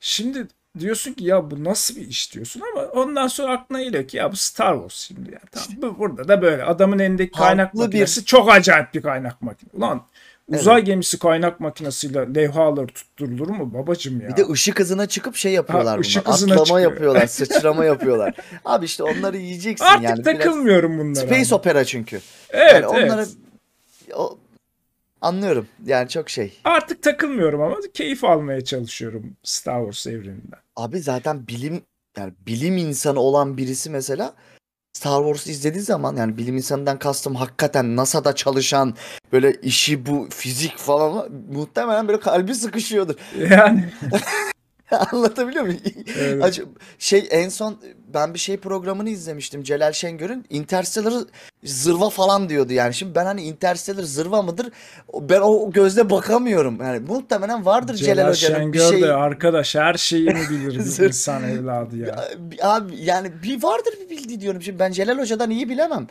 Şimdi 0.00 0.46
diyorsun 0.78 1.12
ki 1.12 1.24
ya 1.24 1.50
bu 1.50 1.64
nasıl 1.64 1.96
bir 1.96 2.06
iş 2.06 2.34
diyorsun 2.34 2.62
ama 2.72 2.82
ondan 2.86 3.26
sonra 3.26 3.52
aklına 3.52 3.82
geliyor 3.82 4.08
ki 4.08 4.16
ya 4.16 4.32
bu 4.32 4.36
Star 4.36 4.74
Wars 4.74 4.94
şimdi 4.94 5.32
ya. 5.32 5.40
Tamam, 5.52 5.68
bu 5.82 5.98
burada 5.98 6.28
da 6.28 6.42
böyle 6.42 6.64
adamın 6.64 6.98
elindeki 6.98 7.32
kaynak 7.38 7.66
Haklı 7.68 7.80
bir- 7.80 7.84
makinesi 7.84 8.24
çok 8.24 8.50
acayip 8.52 8.94
bir 8.94 9.02
kaynak 9.02 9.42
makinesi. 9.42 9.76
Ulan 9.76 10.02
uzay 10.48 10.84
gemisi 10.84 11.18
kaynak 11.18 11.60
makinesiyle 11.60 12.34
levhaları 12.34 12.86
tutturulur 12.86 13.48
mu 13.48 13.74
babacım 13.74 14.20
ya? 14.20 14.28
Bir 14.28 14.36
de 14.36 14.48
ışık 14.50 14.80
hızına 14.80 15.06
çıkıp 15.06 15.36
şey 15.36 15.52
yapıyorlar 15.52 15.94
Ha, 15.94 16.00
ışık 16.00 16.26
bunlar. 16.26 16.36
hızına 16.36 16.52
Atlama 16.52 16.66
çıkıyor. 16.66 16.90
yapıyorlar, 16.90 17.26
sıçrama 17.26 17.84
yapıyorlar. 17.84 18.34
Abi 18.64 18.84
işte 18.84 19.02
onları 19.02 19.36
yiyeceksin 19.36 19.84
Artık 19.84 20.04
yani. 20.04 20.24
Biraz 20.24 20.36
takılmıyorum 20.38 20.98
bunlara. 20.98 21.26
Space 21.26 21.54
opera 21.54 21.84
çünkü. 21.84 22.20
Evet, 22.50 22.72
yani 22.72 22.86
onlara 22.86 23.22
evet. 23.22 23.36
o, 24.14 24.38
anlıyorum. 25.20 25.66
Yani 25.86 26.08
çok 26.08 26.30
şey. 26.30 26.52
Artık 26.64 27.02
takılmıyorum 27.02 27.62
ama 27.62 27.76
keyif 27.94 28.24
almaya 28.24 28.64
çalışıyorum 28.64 29.36
Star 29.42 29.80
Wars 29.80 30.06
evreninden. 30.06 30.58
Abi 30.76 31.00
zaten 31.00 31.48
bilim 31.48 31.82
yani 32.16 32.32
bilim 32.46 32.76
insanı 32.76 33.20
olan 33.20 33.56
birisi 33.56 33.90
mesela 33.90 34.34
Star 34.96 35.24
Wars 35.24 35.46
izlediği 35.46 35.82
zaman 35.82 36.16
yani 36.16 36.36
bilim 36.36 36.56
insanından 36.56 36.98
kastım 36.98 37.34
hakikaten 37.34 37.96
NASA'da 37.96 38.34
çalışan 38.34 38.94
böyle 39.32 39.52
işi 39.52 40.06
bu 40.06 40.28
fizik 40.30 40.78
falan 40.78 41.28
muhtemelen 41.52 42.08
böyle 42.08 42.20
kalbi 42.20 42.54
sıkışıyordur. 42.54 43.14
Yani 43.50 43.84
Anlatabiliyor 45.12 45.64
muyum? 45.64 45.80
Evet. 46.18 46.44
Acı- 46.44 46.64
Şey 46.98 47.28
en 47.30 47.48
son 47.48 47.76
ben 48.14 48.34
bir 48.34 48.38
şey 48.38 48.56
programını 48.56 49.10
izlemiştim 49.10 49.62
Celal 49.62 49.92
Şengör'ün 49.92 50.44
Interstellar'ı 50.50 51.26
zırva 51.64 52.10
falan 52.10 52.48
diyordu 52.48 52.72
yani. 52.72 52.94
Şimdi 52.94 53.14
ben 53.14 53.24
hani 53.24 53.42
Interstellar 53.42 54.02
zırva 54.02 54.42
mıdır? 54.42 54.66
Ben 55.20 55.40
o 55.40 55.70
gözle 55.70 56.10
bakamıyorum. 56.10 56.78
Yani 56.80 56.98
muhtemelen 57.00 57.64
vardır 57.66 57.94
Celal, 57.94 58.14
Celal 58.14 58.28
Hoca'nın 58.54 58.72
bir 58.72 58.78
Şengör 58.78 58.92
şey. 58.98 59.02
de 59.08 59.12
arkadaş 59.12 59.74
her 59.74 59.94
şeyini 59.94 60.34
bilir 60.50 60.74
bir 60.78 60.80
Zır- 60.84 61.06
insan 61.08 61.42
evladı 61.44 61.96
ya. 61.96 62.24
Abi 62.62 62.92
yani 63.00 63.32
bir 63.42 63.62
vardır 63.62 63.94
bir 64.00 64.10
bildiği 64.16 64.40
diyorum. 64.40 64.62
Şimdi 64.62 64.78
ben 64.78 64.92
Celal 64.92 65.18
Hoca'dan 65.18 65.50
iyi 65.50 65.68
bilemem. 65.68 66.06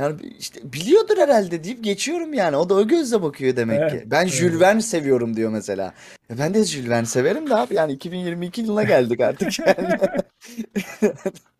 Yani 0.00 0.20
işte 0.38 0.60
biliyordur 0.72 1.16
herhalde 1.18 1.64
deyip 1.64 1.84
geçiyorum 1.84 2.34
yani. 2.34 2.56
O 2.56 2.68
da 2.68 2.74
o 2.74 2.88
gözle 2.88 3.22
bakıyor 3.22 3.56
demek 3.56 3.80
Evet, 3.80 3.92
ki. 3.92 4.02
Ben 4.10 4.22
evet. 4.22 4.32
Jules 4.32 4.60
Verne 4.60 4.80
seviyorum 4.80 5.36
diyor 5.36 5.50
mesela. 5.50 5.94
E 6.30 6.38
ben 6.38 6.54
de 6.54 6.64
Jules 6.64 6.88
Verne 6.88 7.06
severim 7.06 7.50
de 7.50 7.54
abi 7.54 7.74
yani 7.74 7.92
2022 7.92 8.60
yılına 8.60 8.82
geldik 8.82 9.20
artık 9.20 9.58
yani. 9.66 9.98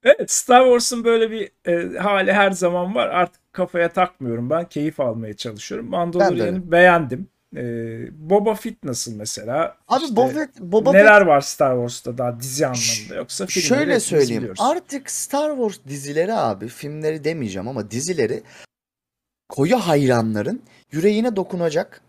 Evet 0.05 0.30
Star 0.30 0.62
Wars'un 0.62 1.05
böyle 1.05 1.30
bir 1.30 1.51
e, 1.66 1.99
hali 1.99 2.32
her 2.32 2.51
zaman 2.51 2.95
var. 2.95 3.09
Artık 3.09 3.53
kafaya 3.53 3.93
takmıyorum. 3.93 4.51
Ben 4.51 4.64
keyif 4.64 5.01
almaya 5.01 5.36
çalışıyorum. 5.36 5.91
Mandalorian'ı 5.91 6.72
beğendim. 6.72 7.28
E, 7.57 7.63
Boba 8.31 8.55
Fett 8.55 8.85
nasıl 8.85 9.17
mesela? 9.17 9.77
Abi 9.89 10.05
İşte 10.05 10.17
Boba, 10.17 10.29
Fett- 10.33 10.61
Boba 10.61 10.93
Fett 10.93 11.03
neler 11.03 11.21
var 11.21 11.41
Star 11.41 11.75
Wars'ta 11.77 12.19
daha 12.19 12.41
dizi 12.41 12.67
anlamında 12.67 13.15
yoksa 13.15 13.47
filmleri 13.47 13.67
Şöyle 13.69 14.01
söyleyeyim. 14.01 14.41
biliyoruz. 14.43 14.61
Artık 14.63 15.11
Star 15.11 15.51
Wars 15.57 15.79
dizileri 15.89 16.35
abi, 16.35 16.69
filmleri 16.69 17.25
demeyeceğim 17.25 17.69
ama 17.69 17.91
dizileri 17.91 18.43
koyu 19.49 19.77
hayranların 19.77 20.63
yüreğine 20.93 21.37
dokunacak 21.37 22.03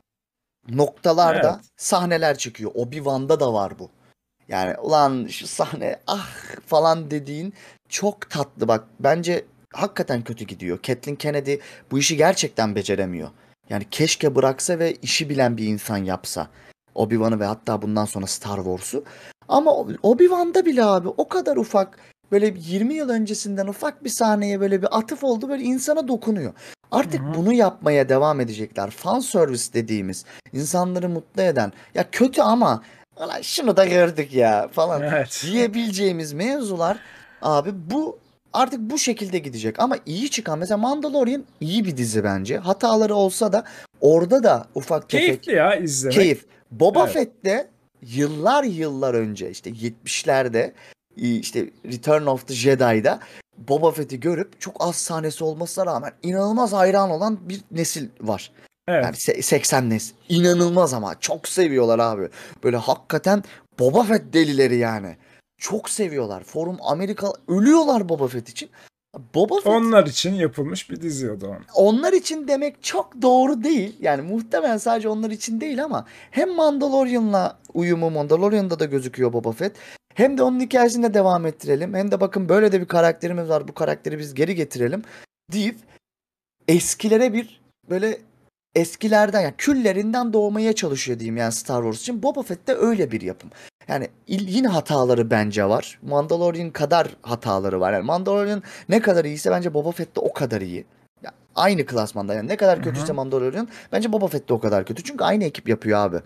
noktalarda 0.69 1.53
Evet. 1.55 1.65
sahneler 1.77 2.37
çıkıyor. 2.37 2.71
Obi-Wan'da 2.75 3.39
da 3.39 3.53
var 3.53 3.79
bu. 3.79 3.89
Yani 4.47 4.77
ulan 4.77 5.27
şu 5.27 5.47
sahne 5.47 5.99
ah 6.07 6.29
falan 6.65 7.11
dediğin 7.11 7.53
çok 7.89 8.29
tatlı 8.29 8.67
bak. 8.67 8.83
Bence 8.99 9.45
hakikaten 9.73 10.23
kötü 10.23 10.45
gidiyor. 10.45 10.77
Kathleen 10.77 11.15
Kennedy 11.15 11.55
bu 11.91 11.99
işi 11.99 12.17
gerçekten 12.17 12.75
beceremiyor. 12.75 13.29
Yani 13.71 13.85
keşke 13.91 14.35
bıraksa 14.35 14.79
ve 14.79 14.93
işi 14.93 15.29
bilen 15.29 15.57
bir 15.57 15.67
insan 15.67 15.97
yapsa. 15.97 16.47
Obi-Wan'ı 16.95 17.39
ve 17.39 17.45
hatta 17.45 17.81
bundan 17.81 18.05
sonra 18.05 18.27
Star 18.27 18.55
Wars'u. 18.55 19.03
Ama 19.47 19.71
Obi-Wan'da 20.03 20.65
bile 20.65 20.83
abi 20.85 21.07
o 21.07 21.27
kadar 21.27 21.57
ufak 21.57 21.97
böyle 22.31 22.53
20 22.57 22.93
yıl 22.93 23.09
öncesinden 23.09 23.67
ufak 23.67 24.03
bir 24.03 24.09
sahneye 24.09 24.59
böyle 24.59 24.81
bir 24.81 24.97
atıf 24.97 25.23
oldu 25.23 25.49
böyle 25.49 25.63
insana 25.63 26.07
dokunuyor. 26.07 26.53
Artık 26.91 27.21
Hı 27.21 27.25
hı. 27.25 27.33
bunu 27.33 27.53
yapmaya 27.53 28.09
devam 28.09 28.39
edecekler. 28.39 28.89
Fan 28.89 29.19
service 29.19 29.73
dediğimiz 29.73 30.25
insanları 30.53 31.09
mutlu 31.09 31.41
eden 31.41 31.73
ya 31.93 32.05
kötü 32.11 32.41
ama 32.41 32.83
"Ulan 33.17 33.41
şunu 33.41 33.77
da 33.77 33.85
gördük 33.85 34.33
ya 34.33 34.67
falan 34.67 35.01
Evet. 35.01 35.41
diyebileceğimiz 35.51 36.33
mevzular 36.33 36.97
abi 37.41 37.69
bu 37.91 38.19
artık 38.53 38.79
bu 38.79 38.97
şekilde 38.97 39.39
gidecek 39.39 39.79
ama 39.79 39.97
iyi 40.05 40.29
çıkan 40.29 40.59
mesela 40.59 40.77
Mandalorian 40.77 41.43
iyi 41.61 41.85
bir 41.85 41.97
dizi 41.97 42.23
bence. 42.23 42.57
Hataları 42.57 43.15
olsa 43.15 43.53
da 43.53 43.63
orada 44.01 44.43
da 44.43 44.67
ufak 44.75 45.09
tefek 45.09 45.27
Keyifli 45.27 45.53
ya 45.55 45.75
izlemek. 45.75 46.15
Keyif. 46.17 46.45
Boba 46.71 47.03
Evet. 47.03 47.13
Fett'te 47.13 47.67
yıllar 48.01 48.63
yıllar 48.63 49.13
önce 49.13 49.49
işte 49.51 49.69
70'lerde 49.69 50.71
işte 51.17 51.69
Return 51.85 52.25
of 52.25 52.47
the 52.47 52.53
Jedi'da 52.53 53.19
Boba 53.57 53.91
Fett'i 53.91 54.19
görüp 54.19 54.61
çok 54.61 54.75
az 54.79 54.95
sahnesi 54.95 55.43
olmasına 55.43 55.85
rağmen 55.85 56.11
inanılmaz 56.23 56.73
hayran 56.73 57.09
olan 57.09 57.39
bir 57.49 57.61
nesil 57.71 58.07
var. 58.21 58.51
Evet. 58.87 59.03
Yani 59.05 59.15
se- 59.15 59.41
80 59.41 59.89
nesil. 59.89 60.15
İnanılmaz 60.29 60.93
ama 60.93 61.19
çok 61.19 61.47
seviyorlar 61.47 61.99
abi. 61.99 62.29
Böyle 62.63 62.77
hakikaten 62.77 63.43
Boba 63.79 64.03
Fett 64.03 64.33
delileri 64.33 64.77
yani. 64.77 65.15
Çok 65.61 65.89
seviyorlar. 65.89 66.43
Forum 66.43 66.77
Amerika 66.81 67.33
ölüyorlar 67.47 68.09
Boba 68.09 68.27
Fett 68.27 68.49
için. 68.49 68.69
Boba 69.35 69.55
Fett 69.55 69.67
Onlar 69.67 70.07
için 70.07 70.33
yapılmış 70.33 70.89
bir 70.89 71.01
dizi 71.01 71.31
o 71.31 71.41
da 71.41 71.47
onun. 71.47 71.65
onlar 71.75 72.13
için 72.13 72.47
demek 72.47 72.83
çok 72.83 73.21
doğru 73.21 73.63
değil. 73.63 73.95
Yani 73.99 74.21
muhtemelen 74.21 74.77
sadece 74.77 75.09
onlar 75.09 75.29
için 75.29 75.61
değil 75.61 75.83
ama 75.83 76.05
hem 76.31 76.55
Mandalorian'la 76.55 77.59
uyumu 77.73 78.09
Mandalorian'da 78.09 78.79
da 78.79 78.85
gözüküyor 78.85 79.33
Boba 79.33 79.51
Fett. 79.51 79.75
Hem 80.15 80.37
de 80.37 80.43
onun 80.43 80.59
hikayesini 80.59 81.03
de 81.03 81.13
devam 81.13 81.45
ettirelim. 81.45 81.93
Hem 81.93 82.11
de 82.11 82.21
bakın 82.21 82.49
böyle 82.49 82.71
de 82.71 82.81
bir 82.81 82.85
karakterimiz 82.87 83.49
var. 83.49 83.67
Bu 83.67 83.73
karakteri 83.73 84.19
biz 84.19 84.33
geri 84.33 84.55
getirelim 84.55 85.03
deyip 85.51 85.75
eskilere 86.67 87.33
bir 87.33 87.61
böyle 87.89 88.17
eskilerden 88.75 89.41
yani 89.41 89.53
küllerinden 89.57 90.33
doğmaya 90.33 90.73
çalışıyor 90.73 91.19
diyeyim 91.19 91.37
yani 91.37 91.51
Star 91.51 91.81
Wars 91.81 92.01
için. 92.01 92.23
Boba 92.23 92.41
Fett 92.41 92.67
de 92.67 92.75
öyle 92.75 93.11
bir 93.11 93.21
yapım. 93.21 93.49
Yani 93.87 94.07
yine 94.27 94.67
hataları 94.67 95.31
bence 95.31 95.65
var. 95.65 95.99
Mandalorian 96.01 96.69
kadar 96.69 97.07
hataları 97.21 97.79
var. 97.79 97.93
Yani 97.93 98.05
Mandalorian 98.05 98.63
ne 98.89 98.99
kadar 99.01 99.25
iyiyse 99.25 99.51
bence 99.51 99.73
Boba 99.73 99.91
Fett 99.91 100.15
de 100.15 100.19
o 100.19 100.33
kadar 100.33 100.61
iyi. 100.61 100.85
Ya 101.23 101.31
aynı 101.55 101.85
klasmanda 101.85 102.33
yani 102.33 102.47
ne 102.47 102.57
kadar 102.57 102.83
kötüyse 102.83 103.13
Mandalorian 103.13 103.67
bence 103.91 104.11
Boba 104.11 104.27
Fett 104.27 104.49
de 104.49 104.53
o 104.53 104.59
kadar 104.59 104.85
kötü. 104.85 105.03
Çünkü 105.03 105.23
aynı 105.23 105.43
ekip 105.43 105.69
yapıyor 105.69 105.99
abi. 105.99 106.17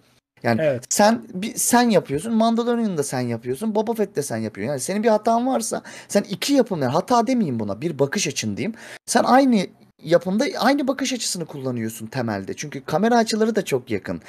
Yani 0.43 0.61
Evet. 0.61 0.83
sen 0.89 1.23
bir, 1.33 1.55
sen 1.55 1.89
yapıyorsun, 1.89 2.33
Mandalorian'ı 2.33 2.97
da 2.97 3.03
sen 3.03 3.19
yapıyorsun, 3.19 3.75
Boba 3.75 3.93
Fett 3.93 4.15
de 4.15 4.23
sen 4.23 4.37
yapıyorsun. 4.37 4.69
Yani 4.71 4.79
senin 4.79 5.03
bir 5.03 5.09
hatan 5.09 5.47
varsa 5.47 5.81
sen 6.07 6.23
iki 6.29 6.53
yapım 6.53 6.81
yani 6.81 6.91
hata 6.91 7.27
demeyeyim 7.27 7.59
buna, 7.59 7.81
bir 7.81 7.99
bakış 7.99 8.27
açın 8.27 8.57
diyeyim. 8.57 8.73
Sen 9.05 9.23
aynı 9.23 9.67
yapımda 10.03 10.45
aynı 10.59 10.87
bakış 10.87 11.13
açısını 11.13 11.45
kullanıyorsun 11.45 12.07
temelde. 12.07 12.53
Çünkü 12.55 12.85
kamera 12.85 13.17
açıları 13.17 13.55
da 13.55 13.65
çok 13.65 13.91
yakın. 13.91 14.21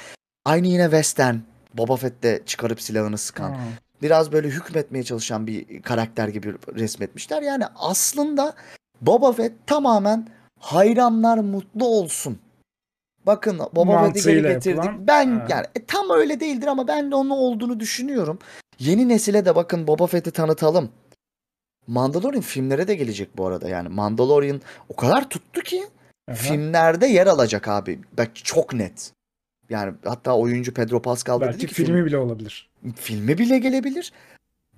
Aynı 0.45 0.67
yine 0.67 0.83
western. 0.83 1.35
Boba 1.73 1.95
Fett 1.95 2.23
de 2.23 2.41
çıkarıp 2.45 2.81
silahını 2.81 3.17
sıkan. 3.17 3.51
Ha. 3.51 3.59
Biraz 4.01 4.31
böyle 4.31 4.47
hükmetmeye 4.47 5.03
çalışan 5.03 5.47
bir 5.47 5.81
karakter 5.81 6.27
gibi 6.27 6.53
resmetmişler. 6.75 7.41
Yani 7.41 7.63
aslında 7.75 8.53
Boba 9.01 9.31
Fett 9.33 9.53
tamamen 9.67 10.27
hayranlar 10.59 11.37
mutlu 11.37 11.85
olsun. 11.85 12.39
Bakın 13.25 13.59
Boba 13.75 14.05
Fett'i 14.05 14.23
geri 14.29 14.41
getirdik. 14.41 14.77
yapılan, 14.77 15.07
Ben 15.07 15.39
ha. 15.39 15.47
yani 15.49 15.65
e, 15.75 15.85
tam 15.85 16.09
öyle 16.09 16.39
değildir 16.39 16.67
ama 16.67 16.87
ben 16.87 17.11
de 17.11 17.15
onun 17.15 17.29
olduğunu 17.29 17.79
düşünüyorum. 17.79 18.39
Yeni 18.79 19.09
nesile 19.09 19.45
de 19.45 19.55
bakın 19.55 19.87
Boba 19.87 20.07
Fett'i 20.07 20.31
tanıtalım. 20.31 20.89
Mandalorian 21.87 22.41
filmlere 22.41 22.87
de 22.87 22.95
gelecek 22.95 23.37
bu 23.37 23.47
arada 23.47 23.69
yani. 23.69 23.89
Mandalorian 23.89 24.61
o 24.89 24.95
kadar 24.95 25.29
tuttu 25.29 25.61
ki 25.61 25.83
Aha. 26.29 26.35
filmlerde 26.35 27.07
yer 27.07 27.27
alacak 27.27 27.67
abi. 27.67 27.99
Bak 28.17 28.31
çok 28.35 28.73
net. 28.73 29.11
Yani 29.69 29.93
hatta 30.05 30.37
oyuncu 30.37 30.73
Pedro 30.73 31.01
Pascal 31.01 31.39
da 31.39 31.45
dedi 31.45 31.53
Belki 31.53 31.67
ki 31.67 31.73
filmi 31.73 32.05
bile 32.05 32.17
olabilir. 32.17 32.69
filmi 32.95 33.37
bile 33.37 33.59
gelebilir. 33.59 34.13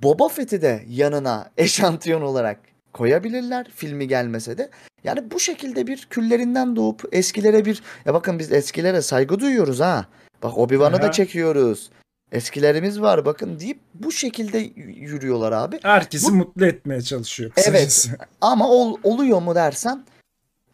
Boba 0.03 0.28
Fett'i 0.28 0.62
de 0.62 0.84
yanına 0.88 1.51
eşantiyon 1.57 2.22
olarak 2.22 2.60
koyabilirler 2.93 3.68
filmi 3.76 4.07
gelmese 4.07 4.57
de. 4.57 4.70
Yani 5.03 5.32
bu 5.32 5.39
şekilde 5.39 5.88
bir 5.88 6.07
küllerinden 6.10 6.76
doğup 6.76 7.10
eskilere 7.12 7.66
bir 7.66 7.84
ya 8.05 8.14
bakın 8.14 8.39
biz 8.39 8.51
eskilere 8.51 9.01
saygı 9.01 9.39
duyuyoruz 9.39 9.80
ha. 9.80 10.05
Bak 10.43 10.57
Obi-Wan'ı 10.57 11.01
da 11.01 11.12
çekiyoruz. 11.12 11.89
Eskilerimiz 12.32 13.01
var 13.01 13.25
bakın 13.25 13.59
deyip 13.59 13.80
bu 13.93 14.11
şekilde 14.11 14.57
yürüyorlar 14.77 15.51
abi. 15.51 15.80
Herkesi 15.84 16.27
Bu- 16.32 16.36
mutlu 16.36 16.65
etmeye 16.65 17.01
çalışıyor 17.01 17.51
Evet. 17.55 17.65
kısacası. 17.65 18.11
Ama 18.41 18.69
ol- 18.69 18.97
oluyor 19.03 19.41
mu 19.41 19.55
dersen 19.55 20.03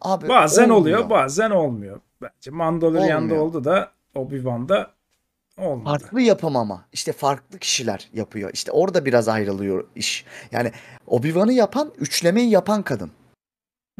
abi 0.00 0.28
Bazen 0.28 0.62
olmuyor. 0.62 0.80
oluyor, 0.80 1.10
bazen 1.10 1.50
olmuyor. 1.50 2.00
Bence 2.22 2.50
Mandalorian'da 2.50 3.34
oldu 3.34 3.64
da 3.64 3.90
Obi-Wan'da 4.14 4.90
olmadı. 5.58 5.84
Farklı 5.84 6.20
yapım 6.20 6.56
ama. 6.56 6.84
İşte 6.92 7.12
farklı 7.12 7.58
kişiler 7.58 8.08
yapıyor. 8.14 8.50
İşte 8.52 8.72
orada 8.72 9.04
biraz 9.04 9.28
ayrılıyor 9.28 9.84
iş. 9.96 10.24
Yani 10.52 10.72
Obi-Wan'ı 11.06 11.52
yapan, 11.52 11.92
üçlemeyi 11.98 12.50
yapan 12.50 12.82
kadın. 12.82 13.10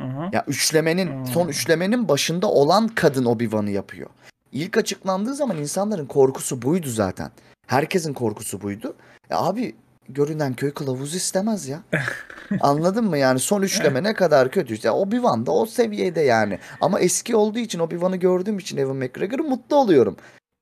Hı 0.01 0.07
hı. 0.07 0.29
Ya 0.33 0.45
üçlemenin, 0.47 1.07
Hmm. 1.13 1.27
son 1.27 1.49
üçlemenin 1.49 2.09
başında 2.09 2.47
olan 2.51 2.89
kadın 2.89 3.25
Obi-Wan'ı 3.25 3.71
yapıyor. 3.71 4.11
İlk 4.53 4.77
açıklandığı 4.77 5.35
zaman 5.35 5.57
insanların 5.57 6.07
korkusu 6.07 6.63
buydu 6.63 6.89
zaten. 6.89 7.31
Herkesin 7.67 8.13
korkusu 8.13 8.61
buydu. 8.61 8.97
E 9.31 9.35
abi 9.35 9.75
görünen 10.09 10.55
köy 10.55 10.71
kılavuz 10.71 11.15
istemez 11.15 11.69
ya. 11.69 11.83
Anladın 12.61 13.05
mı 13.05 13.19
yani 13.19 13.39
son 13.39 13.63
üçleme 13.63 14.03
ne 14.03 14.15
kadar 14.15 14.51
kötüyse 14.51 14.89
Obi-Wan 14.89 15.47
da 15.47 15.53
o 15.53 15.67
seviyede 15.67 16.21
yani. 16.21 16.59
Ama 16.81 17.01
eski 17.01 17.37
olduğu 17.37 17.59
için 17.59 17.79
Obi-Wan'ı 17.79 18.17
gördüğüm 18.17 18.59
için 18.59 18.77
Evan 18.77 18.97
McGregor'ı 18.97 19.43
mutlu 19.43 19.77
oluyorum. 19.77 20.17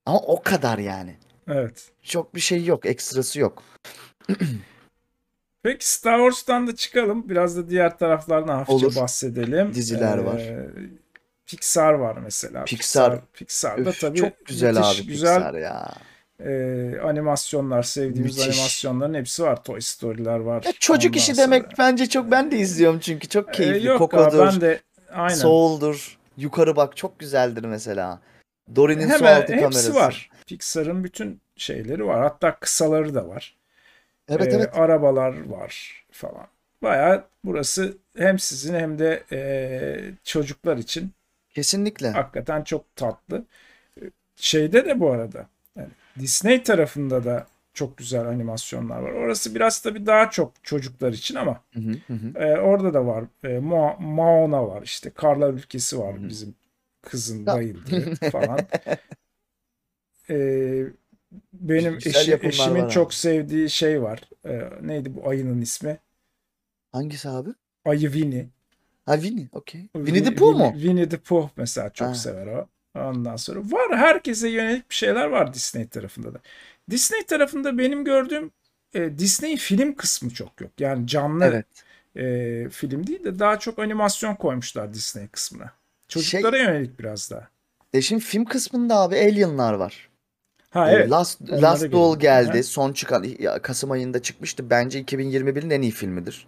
Ama 0.06 0.18
o 0.18 0.42
kadar 0.42 0.78
yani. 0.78 1.16
Evet. 1.48 1.90
Çok 2.02 2.34
bir 2.34 2.40
şey 2.40 2.64
yok, 2.64 2.86
ekstrası 2.86 3.40
yok. 3.40 3.62
Peki 5.62 5.90
Star 5.90 6.18
Wars'tan 6.18 6.66
da 6.66 6.76
çıkalım. 6.76 7.28
Biraz 7.28 7.56
da 7.56 7.70
diğer 7.70 7.98
taraflardan 7.98 8.54
hafifçe 8.54 8.86
Olur. 8.86 8.96
bahsedelim. 8.96 9.74
Diziler 9.74 10.18
var. 10.18 10.42
Pixar 11.46 11.92
var 11.92 12.16
mesela. 12.16 12.64
Pixar. 12.64 13.20
Pixar'da 13.32 13.90
Üf, 13.90 14.00
tabii 14.00 14.18
çok 14.18 14.46
güzel 14.46 14.74
müthiş 14.74 15.00
abi 15.00 15.06
güzel 15.06 15.36
Pixar 15.36 15.54
ya. 15.54 15.94
e, 16.40 17.00
animasyonlar, 17.00 17.82
sevdiğimiz 17.82 18.36
Müthiş. 18.38 18.58
animasyonların 18.58 19.14
hepsi 19.14 19.42
var. 19.42 19.64
Toy 19.64 19.80
Story'ler 19.80 20.38
var. 20.38 20.62
Ya 20.64 20.72
çocuk 20.80 21.16
işi 21.16 21.34
sonra- 21.34 21.46
demek 21.46 21.78
bence 21.78 22.08
çok 22.08 22.30
ben 22.30 22.50
de 22.50 22.56
izliyorum 22.58 22.98
çünkü 23.00 23.28
çok 23.28 23.48
E, 23.48 23.52
keyifli. 23.52 23.86
yok 23.86 23.98
Coco'dur, 23.98 24.38
abi, 24.38 24.52
ben 24.54 24.60
de 24.60 24.80
aynen. 25.12 25.34
Soul'dur. 25.34 26.18
Yukarı 26.36 26.76
bak 26.76 26.96
çok 26.96 27.18
güzeldir 27.18 27.64
mesela. 27.64 28.20
Dory'nin 28.76 29.08
su 29.08 29.26
altı 29.26 29.40
hepsi 29.52 29.54
kamerası. 29.56 29.94
var. 29.94 30.30
Pixar'ın 30.46 31.04
bütün 31.04 31.40
şeyleri 31.56 32.06
var. 32.06 32.20
Hatta 32.22 32.56
kısaları 32.56 33.14
da 33.14 33.28
var. 33.28 33.56
Evet 34.28 34.52
Ee, 34.52 34.56
evet. 34.56 34.70
Arabalar 34.78 35.48
var 35.50 36.04
falan. 36.12 36.46
Bayağı 36.82 37.24
burası 37.44 37.96
hem 38.16 38.38
sizin 38.38 38.74
hem 38.74 38.98
de 38.98 39.22
e, 39.32 39.40
çocuklar 40.24 40.76
için 40.76 41.12
Kesinlikle. 41.54 42.10
hakikaten 42.12 42.64
çok 42.64 42.96
tatlı. 42.96 43.46
Ee, 44.02 44.10
Şeyde 44.36 44.86
de 44.86 45.00
bu 45.00 45.10
arada 45.10 45.48
yani 45.76 45.90
Disney 46.20 46.62
tarafında 46.62 47.24
da 47.24 47.46
çok 47.74 47.98
güzel 47.98 48.26
animasyonlar 48.28 49.00
var. 49.02 49.12
Orası 49.12 49.54
biraz 49.54 49.82
tabii 49.82 50.06
daha 50.06 50.30
çok 50.30 50.52
çocuklar 50.64 51.12
için 51.12 51.34
ama 51.34 51.64
Hı 51.74 51.80
hı, 51.80 52.00
hı 52.08 52.36
e, 52.36 52.46
orada 52.46 52.94
da 52.94 53.06
var. 53.06 53.24
E, 53.44 53.48
Mo- 53.48 54.02
Moana 54.04 54.68
var 54.68 54.82
işte. 54.82 55.10
Karlar 55.10 55.54
Ülkesi 55.54 55.98
var 56.00 56.16
Hı 56.16 56.26
hı. 56.26 56.28
bizim 56.28 56.54
kızın 57.02 57.50
bayıldığı 57.50 58.10
falan. 58.22 58.68
E, 60.30 60.36
benim 61.52 62.00
Güzel 62.00 62.04
eşi- 62.04 62.38
eşimin 62.42 62.86
var 62.86 62.88
abi. 62.88 62.88
çok 62.88 63.14
sevdiği 63.14 63.70
şey 63.70 64.02
var. 64.02 64.20
E, 64.46 64.70
neydi 64.82 65.14
bu 65.16 65.28
ayının 65.28 65.60
ismi? 65.60 66.00
Hangisi 66.92 67.28
abi? 67.28 67.54
Ayı 67.84 68.00
Winnie. 68.12 68.50
Ha 69.06 69.14
Winnie. 69.20 69.48
Okey. 69.52 69.80
Winnie 69.96 70.24
the 70.24 70.34
Pooh 70.34 70.54
mu? 70.58 70.72
Winnie 70.74 71.08
the 71.08 71.16
Pooh 71.18 71.48
mesela 71.56 71.90
çok 71.90 72.08
Ha. 72.08 72.14
sever 72.14 72.46
o. 72.46 72.68
Ondan 72.98 73.36
sonra 73.36 73.60
var 73.60 73.96
herkese 73.98 74.48
yönelik 74.48 74.90
bir 74.90 74.94
şeyler 74.94 75.24
var 75.26 75.54
Disney 75.54 75.86
tarafında 75.88 76.34
da. 76.34 76.38
Disney 76.90 77.22
tarafında 77.26 77.78
benim 77.78 78.04
gördüğüm 78.04 78.50
e, 78.94 79.18
Disney 79.18 79.56
film 79.56 79.94
kısmı 79.94 80.30
çok 80.30 80.60
yok. 80.60 80.70
Yani 80.78 81.06
canlı 81.06 81.44
Evet. 81.44 81.66
e, 82.16 82.68
film 82.70 83.06
değil 83.06 83.24
de 83.24 83.38
daha 83.38 83.58
çok 83.58 83.78
animasyon 83.78 84.34
koymuşlar 84.34 84.94
Disney 84.94 85.28
kısmına. 85.28 85.72
Çocuklara 86.08 86.56
Şey- 86.56 86.66
yönelik 86.66 86.98
biraz 86.98 87.30
daha. 87.30 87.48
E 87.92 88.00
şimdi 88.02 88.24
film 88.24 88.44
kısmında 88.44 88.96
abi 88.96 89.16
Alien'lar 89.16 89.72
var. 89.74 90.08
Ha 90.70 90.90
Ee, 90.90 90.94
evet. 90.94 91.10
Last, 91.10 91.40
Onlara 91.42 91.62
Last. 91.62 91.92
Duel 91.92 92.18
geldi. 92.20 92.50
Aha. 92.52 92.62
Son 92.62 92.92
çıkan 92.92 93.26
Kasım 93.62 93.90
ayında 93.90 94.22
çıkmıştı. 94.22 94.70
Bence 94.70 95.00
2021'in 95.00 95.70
en 95.70 95.82
iyi 95.82 95.92
filmidir. 95.92 96.46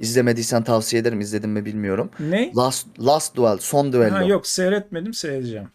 İzlemediysen 0.00 0.64
tavsiye 0.64 1.02
ederim. 1.02 1.20
İzledin 1.20 1.50
mi 1.50 1.64
bilmiyorum. 1.64 2.10
Ne? 2.20 2.52
Last 2.56 2.86
Last 3.00 3.36
Duel, 3.36 3.58
son 3.58 3.92
düello. 3.92 4.14
Ha, 4.14 4.22
yok 4.22 4.46
seyretmedim 4.46 5.14
seyredeceğim. 5.14 5.68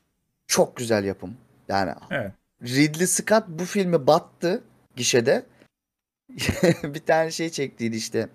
Çok 0.47 0.75
güzel 0.75 1.03
yapım. 1.03 1.33
Yani 1.69 1.91
Evet. 2.11 2.31
Ridley 2.63 3.07
Scott 3.07 3.43
bu 3.47 3.65
filmi 3.65 4.07
battı 4.07 4.63
gişede. 4.95 5.45
bir 6.83 6.99
tane 6.99 7.31
şey 7.31 7.49
çektiydi 7.49 7.95
işte. 7.95 8.29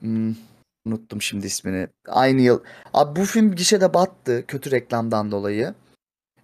Hmm, 0.00 0.34
unuttum 0.86 1.22
şimdi 1.22 1.46
ismini. 1.46 1.88
Aynı 2.08 2.40
yıl. 2.40 2.60
Abi 2.94 3.20
bu 3.20 3.24
film 3.24 3.54
gişede 3.54 3.94
battı 3.94 4.44
kötü 4.48 4.70
reklamdan 4.70 5.30
dolayı. 5.30 5.74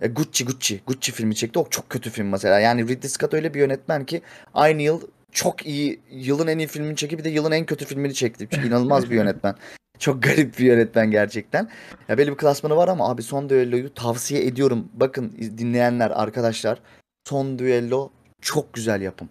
E, 0.01 0.09
Gucci 0.09 0.45
Gucci 0.45 0.81
Gucci 0.87 1.13
filmi 1.13 1.35
çekti. 1.35 1.59
O 1.59 1.69
çok 1.71 1.91
kötü 1.91 2.11
film 2.11 2.29
mesela. 2.29 2.61
Yani 2.61 2.89
Ridley 2.89 3.09
Scott 3.09 3.35
öyle 3.35 3.55
bir 3.55 3.61
yönetmen 3.61 4.05
ki 4.05 4.23
aynı 4.55 4.83
yıl 4.83 5.01
çok 5.33 5.67
iyi 5.67 6.01
yılın 6.11 6.47
en 6.47 6.59
iyi 6.59 6.67
filmini 6.67 6.97
çekip 6.97 7.19
bir 7.19 7.25
de 7.25 7.29
yılın 7.29 7.53
en 7.53 7.67
kötü 7.67 7.85
filmini 7.85 8.15
çekti. 8.15 8.49
Çünkü 8.51 8.69
inanılmaz 8.69 9.11
bir 9.11 9.15
yönetmen. 9.15 9.55
Çok 9.99 10.23
garip 10.23 10.59
bir 10.59 10.65
yönetmen 10.65 11.11
gerçekten. 11.11 11.69
Ya 12.09 12.19
belli 12.19 12.31
bir 12.31 12.37
klasmanı 12.37 12.77
var 12.77 12.89
ama 12.89 13.11
abi 13.11 13.23
Son 13.23 13.49
Düello'yu 13.49 13.95
tavsiye 13.95 14.47
ediyorum. 14.47 14.89
Bakın 14.95 15.33
dinleyenler 15.59 16.11
arkadaşlar. 16.11 16.79
Son 17.29 17.59
Düello 17.59 18.11
çok 18.43 18.73
güzel 18.73 19.01
yapım. 19.03 19.29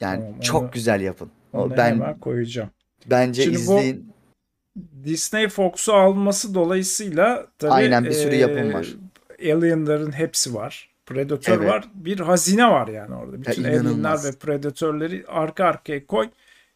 Yani 0.00 0.20
Tamam, 0.20 0.40
çok 0.40 0.62
onu- 0.62 0.70
güzel 0.70 1.00
yapın. 1.00 1.30
Onu 1.52 1.76
ben 1.76 1.90
hemen 1.90 2.18
koyacağım. 2.20 2.70
bence 3.06 3.42
Şimdi 3.42 3.56
izleyin. 3.56 4.12
Disney 5.04 5.48
Fox'u 5.48 5.92
alması 5.92 6.54
dolayısıyla 6.54 7.46
tabii 7.58 7.72
Aynen, 7.72 8.04
bir 8.04 8.12
sürü 8.12 8.34
e, 8.34 8.38
yapım 8.38 8.72
var. 8.74 8.86
Alien'ların 9.40 10.12
hepsi 10.12 10.54
var. 10.54 10.90
Predator 11.06 11.52
Evet. 11.52 11.68
var. 11.70 11.84
Bir 11.94 12.20
hazine 12.20 12.70
var 12.70 12.88
yani 12.88 13.14
orada. 13.14 13.38
Bütün 13.40 13.64
Alien'lar 13.64 13.80
inanılmaz. 13.80 14.24
ve 14.24 14.32
Predator'ları 14.38 15.24
arka 15.28 15.64
arkaya 15.64 16.06
koy. 16.06 16.28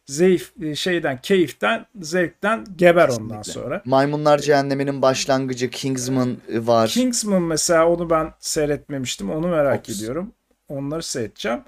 Zayıf 0.05 0.51
e, 0.63 0.75
şeyden, 0.75 1.21
keyiften, 1.21 1.85
zevkten 2.01 2.65
geber 2.75 3.09
ondan 3.09 3.37
Kesinlikle. 3.41 3.51
sonra. 3.51 3.81
Maymunlar 3.85 4.39
Cehenneminin 4.39 5.01
başlangıcı 5.01 5.69
Kingsman 5.69 6.37
var. 6.49 6.89
Kingsman 6.89 7.41
mesela 7.41 7.87
onu 7.89 8.09
ben 8.09 8.31
seyretmemiştim. 8.39 9.31
Onu 9.31 9.47
merak 9.47 9.85
Fox. 9.85 9.97
ediyorum. 9.97 10.31
Onları 10.69 11.03
seyredeceğim. 11.03 11.61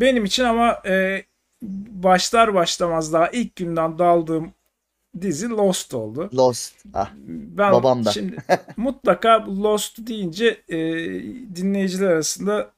Benim 0.00 0.24
için 0.24 0.44
ama 0.44 0.82
e, 0.86 1.22
başlar 1.90 2.54
başlamaz 2.54 3.12
daha 3.12 3.28
ilk 3.28 3.56
günden 3.56 3.98
daldığım 3.98 4.52
dizi 5.22 5.48
Lost 5.48 5.94
oldu. 5.94 6.30
Lost. 6.34 6.74
Ah, 6.94 7.10
Ben 7.24 7.72
Babam 7.72 8.04
da. 8.04 8.10
şimdi 8.12 8.36
mutlaka 8.76 9.46
Lost 9.62 9.98
deyince 10.06 10.46
e, 10.68 10.78
dinleyiciler 11.56 12.10
arasında 12.10 12.70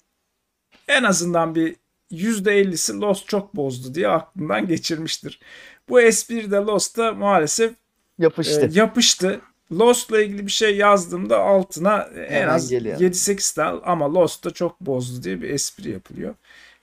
en 0.89 1.03
azından 1.05 1.55
bir 1.55 1.77
%50'si 2.13 3.01
Lost 3.01 3.29
çok 3.29 3.57
bozdu 3.57 3.95
diye 3.95 4.09
aklından 4.09 4.67
geçirmiştir. 4.67 5.41
Bu 5.89 6.01
espri 6.01 6.51
de 6.51 6.57
Lost'ta 6.57 7.13
maalesef 7.13 7.73
yapıştı. 8.19 8.71
e, 8.75 8.79
yapıştı. 8.79 9.41
Lost'la 9.73 10.23
ilgili 10.23 10.47
bir 10.47 10.53
şey 10.53 10.77
yazdığımda 10.77 11.39
altına 11.41 12.03
en 12.03 12.31
Hemen 12.33 12.55
az 12.55 12.71
geliyor. 12.71 12.99
7-8 13.01 13.55
tane 13.55 13.81
ama 13.85 14.15
Lost'ta 14.15 14.51
çok 14.51 14.81
bozdu 14.81 15.23
diye 15.23 15.43
bir 15.43 15.51
espri 15.51 15.91
yapılıyor. 15.91 16.35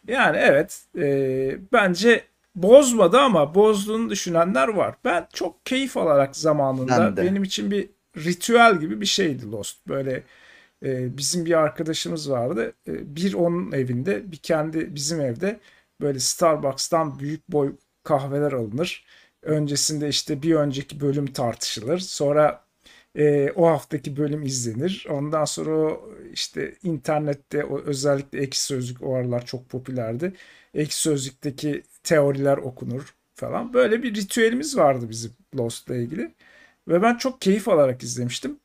Yani 0.07 0.37
evet 0.37 0.81
e, 0.97 1.57
bence 1.73 2.23
bozmadı 2.55 3.19
ama 3.19 3.55
bozduğunu 3.55 4.09
düşünenler 4.09 4.67
var. 4.67 4.95
Ben 5.05 5.27
çok 5.33 5.65
keyif 5.65 5.97
alarak 5.97 6.35
zamanında 6.35 7.17
benim 7.17 7.43
için 7.43 7.71
bir 7.71 7.89
ritüel 8.17 8.79
gibi 8.79 9.01
bir 9.01 9.05
şeydi 9.05 9.51
Lost. 9.51 9.87
Böyle 9.87 10.23
e, 10.85 11.17
bizim 11.17 11.45
bir 11.45 11.53
arkadaşımız 11.53 12.31
vardı. 12.31 12.73
E, 12.87 13.15
bir 13.15 13.33
onun 13.33 13.71
evinde 13.71 14.31
bir 14.31 14.37
kendi 14.37 14.95
bizim 14.95 15.21
evde 15.21 15.59
böyle 16.01 16.19
Starbucks'tan 16.19 17.19
büyük 17.19 17.51
boy 17.51 17.75
kahveler 18.03 18.51
alınır. 18.51 19.05
Öncesinde 19.41 20.09
işte 20.09 20.41
bir 20.41 20.55
önceki 20.55 21.01
bölüm 21.01 21.25
tartışılır. 21.33 21.99
Sonra 21.99 22.64
e, 23.15 23.51
o 23.55 23.67
haftaki 23.67 24.17
bölüm 24.17 24.43
izlenir. 24.43 25.07
Ondan 25.09 25.45
sonra 25.45 25.71
o 25.71 26.09
işte 26.33 26.75
internette 26.83 27.65
o 27.65 27.79
özellikle 27.81 28.39
Ekşi 28.41 28.61
Sözlük 28.63 29.03
o 29.03 29.15
aralar 29.15 29.45
çok 29.45 29.69
popülerdi. 29.69 30.33
Ekşi 30.73 30.97
Sözlük'teki 30.97 31.83
teoriler 32.03 32.57
okunur 32.57 33.15
falan. 33.35 33.73
Böyle 33.73 34.03
bir 34.03 34.15
ritüelimiz 34.15 34.77
vardı 34.77 35.09
bizim 35.09 35.31
Lost'la 35.57 35.95
ilgili. 35.95 36.31
Ve 36.87 37.01
ben 37.01 37.15
çok 37.17 37.41
keyif 37.41 37.67
alarak 37.69 38.03
izlemiştim. 38.03 38.59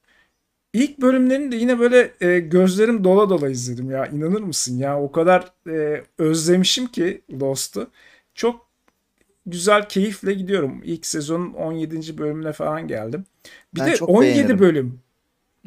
İlk 0.72 1.00
bölümlerini 1.00 1.52
de 1.52 1.56
yine 1.56 1.78
böyle 1.78 2.14
e, 2.20 2.40
gözlerim 2.40 3.04
dola 3.04 3.30
dola 3.30 3.50
izledim 3.50 3.90
ya. 3.90 4.06
İnanır 4.06 4.40
mısın 4.42 4.78
ya? 4.78 5.02
O 5.02 5.12
kadar 5.12 5.52
e, 5.68 6.04
özlemişim 6.18 6.86
ki 6.86 7.22
Lost'u. 7.40 7.90
Çok 8.34 8.70
güzel 9.46 9.88
keyifle 9.88 10.34
gidiyorum. 10.34 10.82
İlk 10.84 11.06
sezonun 11.06 11.52
17. 11.54 12.18
bölümüne 12.18 12.52
falan 12.52 12.88
geldim. 12.88 13.24
Bir 13.74 13.80
Ben 13.80 13.90
de 13.92 13.96
çok 13.96 14.08
17 14.08 14.34
beğenirim. 14.34 14.58
bölüm. 14.58 15.00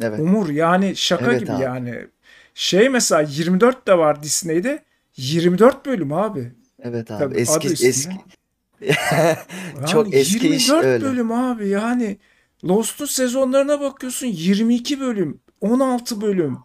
Evet. 0.01 0.19
Umur 0.19 0.49
yani 0.49 0.95
şaka 0.95 1.25
Evet 1.31 1.39
gibi 1.39 1.51
abi. 1.51 1.63
yani. 1.63 2.07
Şey 2.53 2.89
mesela 2.89 3.21
24 3.21 3.87
de 3.87 3.97
var 3.97 4.23
Disney'de. 4.23 4.83
24 5.17 5.85
bölüm 5.85 6.13
abi. 6.13 6.51
Evet 6.79 7.11
abi. 7.11 7.19
Tabii 7.19 7.35
eski 7.39 7.67
adı 7.67 7.73
eski. 7.73 8.15
Yani 8.81 9.87
Çok 9.91 10.13
eski 10.13 10.49
iş 10.49 10.69
24 10.69 10.85
öyle. 10.85 11.05
bölüm 11.05 11.31
abi 11.31 11.69
yani. 11.69 12.17
Lost'un 12.65 13.05
sezonlarına 13.05 13.81
bakıyorsun 13.81 14.27
22 14.27 14.99
bölüm, 14.99 15.39
16 15.61 16.21
bölüm 16.21 16.57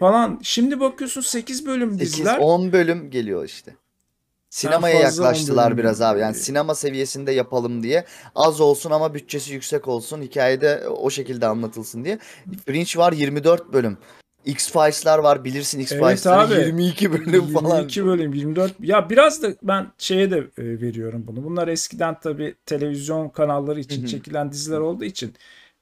falan. 0.00 0.40
Şimdi 0.42 0.80
bakıyorsun 0.80 1.20
8 1.20 1.66
bölüm 1.66 1.90
8 1.92 2.00
diziler. 2.12 2.38
10 2.38 2.72
bölüm 2.72 3.10
geliyor 3.10 3.44
işte. 3.44 3.74
Sinemaya 4.50 5.02
fazla 5.02 5.24
yaklaştılar 5.24 5.78
biraz 5.78 6.02
abi. 6.02 6.20
Yani 6.20 6.34
sinema 6.34 6.74
seviyesinde 6.74 7.32
yapalım 7.32 7.82
diye. 7.82 8.04
Az 8.34 8.60
olsun 8.60 8.90
ama 8.90 9.14
bütçesi 9.14 9.52
yüksek 9.52 9.88
olsun. 9.88 10.22
Hikayede 10.22 10.88
o 10.88 11.10
şekilde 11.10 11.46
anlatılsın 11.46 12.04
diye. 12.04 12.18
Fringe 12.66 12.90
var 12.96 13.12
24 13.12 13.72
bölüm. 13.72 13.98
X-Files'lar 14.44 15.18
var 15.18 15.44
bilirsin 15.44 15.80
X-Files'ları 15.80 16.40
abi. 16.40 16.54
22 16.54 17.12
bölüm 17.12 17.52
falan. 17.52 17.76
22 17.76 18.06
bölüm 18.06 18.32
24. 18.32 18.72
Ya 18.80 19.10
biraz 19.10 19.42
da 19.42 19.48
ben 19.62 19.86
şeye 19.98 20.30
de 20.30 20.38
e, 20.38 20.64
veriyorum 20.80 21.24
bunu. 21.26 21.44
Bunlar 21.44 21.68
eskiden 21.68 22.20
tabii 22.20 22.54
televizyon 22.66 23.28
kanalları 23.28 23.80
için 23.80 24.00
Hı 24.00 24.02
hı. 24.02 24.08
çekilen 24.08 24.52
diziler 24.52 24.78
olduğu 24.78 25.04
için 25.04 25.34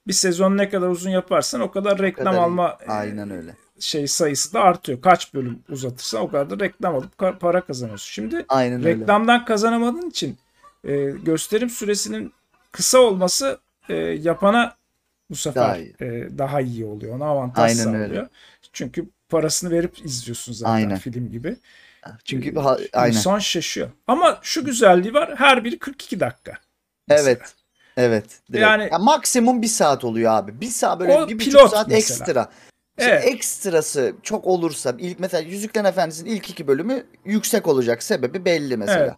bir 0.07 0.13
sezon 0.13 0.57
ne 0.57 0.69
kadar 0.69 0.87
uzun 0.87 1.09
yaparsan 1.09 1.61
o 1.61 1.71
kadar 1.71 1.99
reklam 1.99 2.25
kadar 2.25 2.37
iyi. 2.37 2.41
alma 2.41 2.77
e, 2.87 2.91
Aynen 2.91 3.31
öyle. 3.31 3.55
Şey 3.79 4.07
sayısı 4.07 4.53
da 4.53 4.61
artıyor. 4.61 5.01
Kaç 5.01 5.33
bölüm 5.33 5.59
uzatırsan 5.69 6.21
o 6.21 6.31
kadar 6.31 6.49
da 6.59 6.65
reklam 6.65 6.95
alıp 6.95 7.39
para 7.39 7.61
kazanıyorsun. 7.61 8.11
Şimdi 8.11 8.45
Aynen 8.49 8.79
öyle. 8.85 8.89
reklamdan 8.99 9.45
kazanamadığın 9.45 10.09
için 10.09 10.37
e, 10.83 10.95
gösterim 11.05 11.69
süresinin 11.69 12.33
kısa 12.71 12.99
olması 12.99 13.59
e, 13.89 13.93
yapana 13.95 14.75
bu 15.29 15.35
sefer 15.35 15.63
Daha 15.63 15.77
iyi. 15.77 15.95
e, 16.01 16.37
daha 16.37 16.61
iyi 16.61 16.85
oluyor. 16.85 17.15
Ona 17.15 17.25
avantaj 17.25 17.71
Aynen 17.71 17.83
sağlıyor. 17.83 18.09
öyle. 18.09 18.27
Çünkü 18.73 19.05
parasını 19.29 19.71
verip 19.71 20.05
izliyorsun 20.05 20.53
zaten 20.53 20.73
Aynen. 20.73 20.97
film 20.97 21.31
gibi. 21.31 21.55
Çünkü 22.23 22.49
E, 22.49 22.59
ha- 22.59 22.77
aynen. 22.93 23.15
İnsan 23.17 23.39
şaşıyor. 23.39 23.89
Ama 24.07 24.39
şu 24.41 24.65
güzelliği 24.65 25.13
var. 25.13 25.35
Her 25.37 25.63
biri 25.63 25.79
42 25.79 26.19
dakika. 26.19 26.53
mesela. 27.07 27.29
Evet. 27.29 27.53
Evet. 27.97 28.25
Direkt. 28.51 28.61
Yani- 28.63 28.89
Ya 28.91 28.97
maksimum 28.99 29.61
bir 29.61 29.67
saat 29.67 30.03
oluyor 30.03 30.31
abi. 30.33 30.61
Bir 30.61 30.67
saat 30.67 30.99
böyle 30.99 31.13
bir 31.27 31.35
buçuk 31.35 31.39
pilot 31.39 31.71
saat 31.71 31.87
mesela. 31.87 31.97
ekstra. 31.97 32.49
İşte 32.97 33.11
Evet. 33.11 33.25
ekstrası 33.27 34.13
çok 34.23 34.47
olursa 34.47 34.95
ilk 34.99 35.19
mesela 35.19 35.49
Yüzüklerin 35.49 35.85
Efendisi'nin 35.85 36.29
ilk 36.29 36.49
iki 36.49 36.67
bölümü 36.67 37.05
yüksek 37.25 37.67
olacak. 37.67 38.03
Sebebi 38.03 38.45
belli 38.45 38.77
mesela. 38.77 38.99
Evet. 39.05 39.13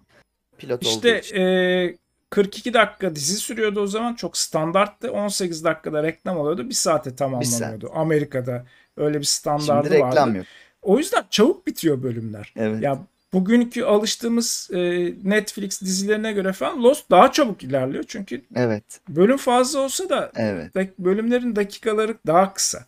Pilot 0.57 0.85
olduğu 0.85 0.89
İşte 0.89 1.19
için. 1.19 1.35
e, 1.35 1.95
42 2.29 2.73
dakika 2.73 3.15
dizi 3.15 3.35
sürüyordu 3.35 3.81
o 3.81 3.87
zaman. 3.87 4.13
Çok 4.15 4.37
standarttı. 4.37 5.11
18 5.11 5.63
dakikada 5.63 6.03
reklam 6.03 6.37
oluyordu. 6.37 6.69
Bir 6.69 6.73
saate 6.73 7.15
tamamlanıyordu. 7.15 7.91
Amerika'da 7.93 8.65
öyle 8.97 9.19
bir 9.19 9.23
standardı 9.25 9.87
Şimdi 9.87 9.95
reklam 9.95 10.29
vardı. 10.29 10.37
yok. 10.37 10.45
O 10.81 10.97
yüzden 10.97 11.23
çabuk 11.29 11.67
bitiyor 11.67 12.03
bölümler. 12.03 12.53
Evet. 12.57 12.83
Ya 12.83 12.99
bugünkü 13.33 13.83
alıştığımız 13.83 14.69
e, 14.73 14.77
Netflix 15.23 15.81
dizilerine 15.81 16.31
göre 16.31 16.53
falan 16.53 16.83
Lost 16.83 17.11
daha 17.11 17.31
çabuk 17.31 17.63
ilerliyor. 17.63 18.03
Çünkü 18.07 18.41
Evet. 18.55 18.83
bölüm 19.09 19.37
fazla 19.37 19.79
olsa 19.79 20.09
da 20.09 20.31
Evet. 20.35 20.75
bölümlerin 20.99 21.55
dakikaları 21.55 22.15
daha 22.27 22.53
kısa. 22.53 22.85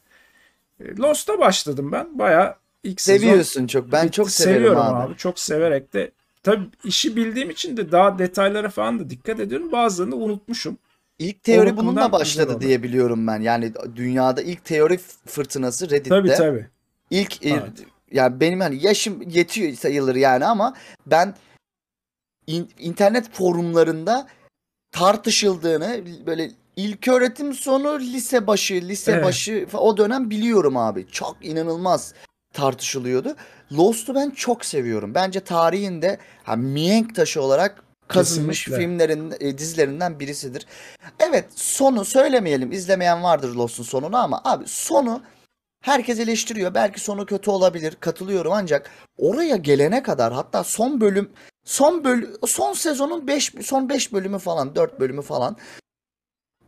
E, 0.80 0.96
Lost'a 0.98 1.40
başladım 1.40 1.92
ben. 1.92 2.20
Bayağı 2.20 2.56
ilk 2.84 3.02
sezon 3.02 3.28
Seviyorsun 3.28 3.68
çok. 3.68 3.92
Ben 3.92 4.04
bitti. 4.06 4.16
çok 4.16 4.32
seviyorum 4.32 4.80
abi. 4.82 5.18
Çok 5.18 5.40
severek 5.40 5.94
de 5.94 6.12
tabii 6.44 6.66
işi 6.84 7.16
bildiğim 7.16 7.50
için 7.50 7.78
de 7.78 7.92
daha 7.92 8.20
detaylara 8.20 8.70
falan 8.70 9.00
da 9.00 9.10
dikkat 9.10 9.40
ediyorum. 9.40 9.72
Bazılarını 9.72 10.16
unutmuşum. 10.16 10.78
İlk 11.20 11.44
teori 11.44 11.78
bununla 11.78 12.12
başladı 12.12 12.62
diye 12.62 12.84
biliyorum 12.84 13.28
ben. 13.28 13.42
Yani 13.42 13.74
dünyada 13.96 14.42
ilk 14.42 14.66
teori 14.66 14.98
fırtınası 15.26 15.86
Reddit'te. 15.90 16.10
Tabii 16.10 16.28
tabii. 16.34 16.68
İlk 17.10 17.46
Evet. 17.46 17.72
ya 18.12 18.40
benim 18.40 18.60
hani 18.60 18.86
yaşım 18.86 19.22
yetiyor 19.30 19.74
sayılır 19.74 20.16
yani 20.16 20.46
ama 20.46 20.76
ben 21.06 21.36
in- 22.48 22.70
internet 22.80 23.32
forumlarında 23.34 24.28
tartışıldığını 24.92 26.02
böyle 26.26 26.52
ilk 26.76 27.08
öğretim 27.08 27.54
sonu 27.54 28.00
lise 28.00 28.48
başı 28.48 28.74
lise 28.74 29.12
Evet. 29.12 29.24
başı 29.26 29.68
o 29.74 29.98
dönem 29.98 30.30
biliyorum 30.30 30.78
abi. 30.78 31.08
Çok 31.12 31.38
inanılmaz 31.42 32.14
tartışılıyordu. 32.54 33.36
Lost'u 33.72 34.16
ben 34.16 34.30
çok 34.30 34.66
seviyorum. 34.66 35.16
Bence 35.16 35.40
tarihinde 35.40 36.18
ha, 36.44 36.56
mihenk 36.56 37.16
taşı 37.16 37.42
olarak 37.42 37.84
kazınmış 38.08 38.64
Kesinlikle. 38.66 38.86
filmlerin 38.86 39.34
e, 39.40 39.58
dizilerinden 39.58 40.20
birisidir. 40.20 40.66
Evet 41.20 41.46
sonu 41.56 42.06
söylemeyelim. 42.06 42.72
izlemeyen 42.72 43.24
vardır 43.24 43.56
Lost'un 43.56 43.84
sonunu 43.84 44.18
ama 44.18 44.42
abi 44.44 44.64
sonu 44.68 45.22
Herkes 45.82 46.20
eleştiriyor. 46.20 46.74
Belki 46.74 47.00
sonu 47.00 47.26
kötü 47.26 47.52
olabilir. 47.52 47.98
Katılıyorum 48.00 48.52
ancak 48.54 48.90
oraya 49.18 49.56
gelene 49.56 50.04
kadar 50.04 50.34
hatta 50.34 50.64
son 50.64 51.02
bölüm 51.02 51.30
son 51.66 52.04
böl 52.04 52.24
son 52.48 52.74
sezonun 52.74 53.28
5 53.28 53.54
son 53.64 53.90
5 53.90 54.14
bölümü 54.14 54.40
falan 54.40 54.76
4 54.76 55.00
bölümü 55.00 55.22
falan 55.22 55.58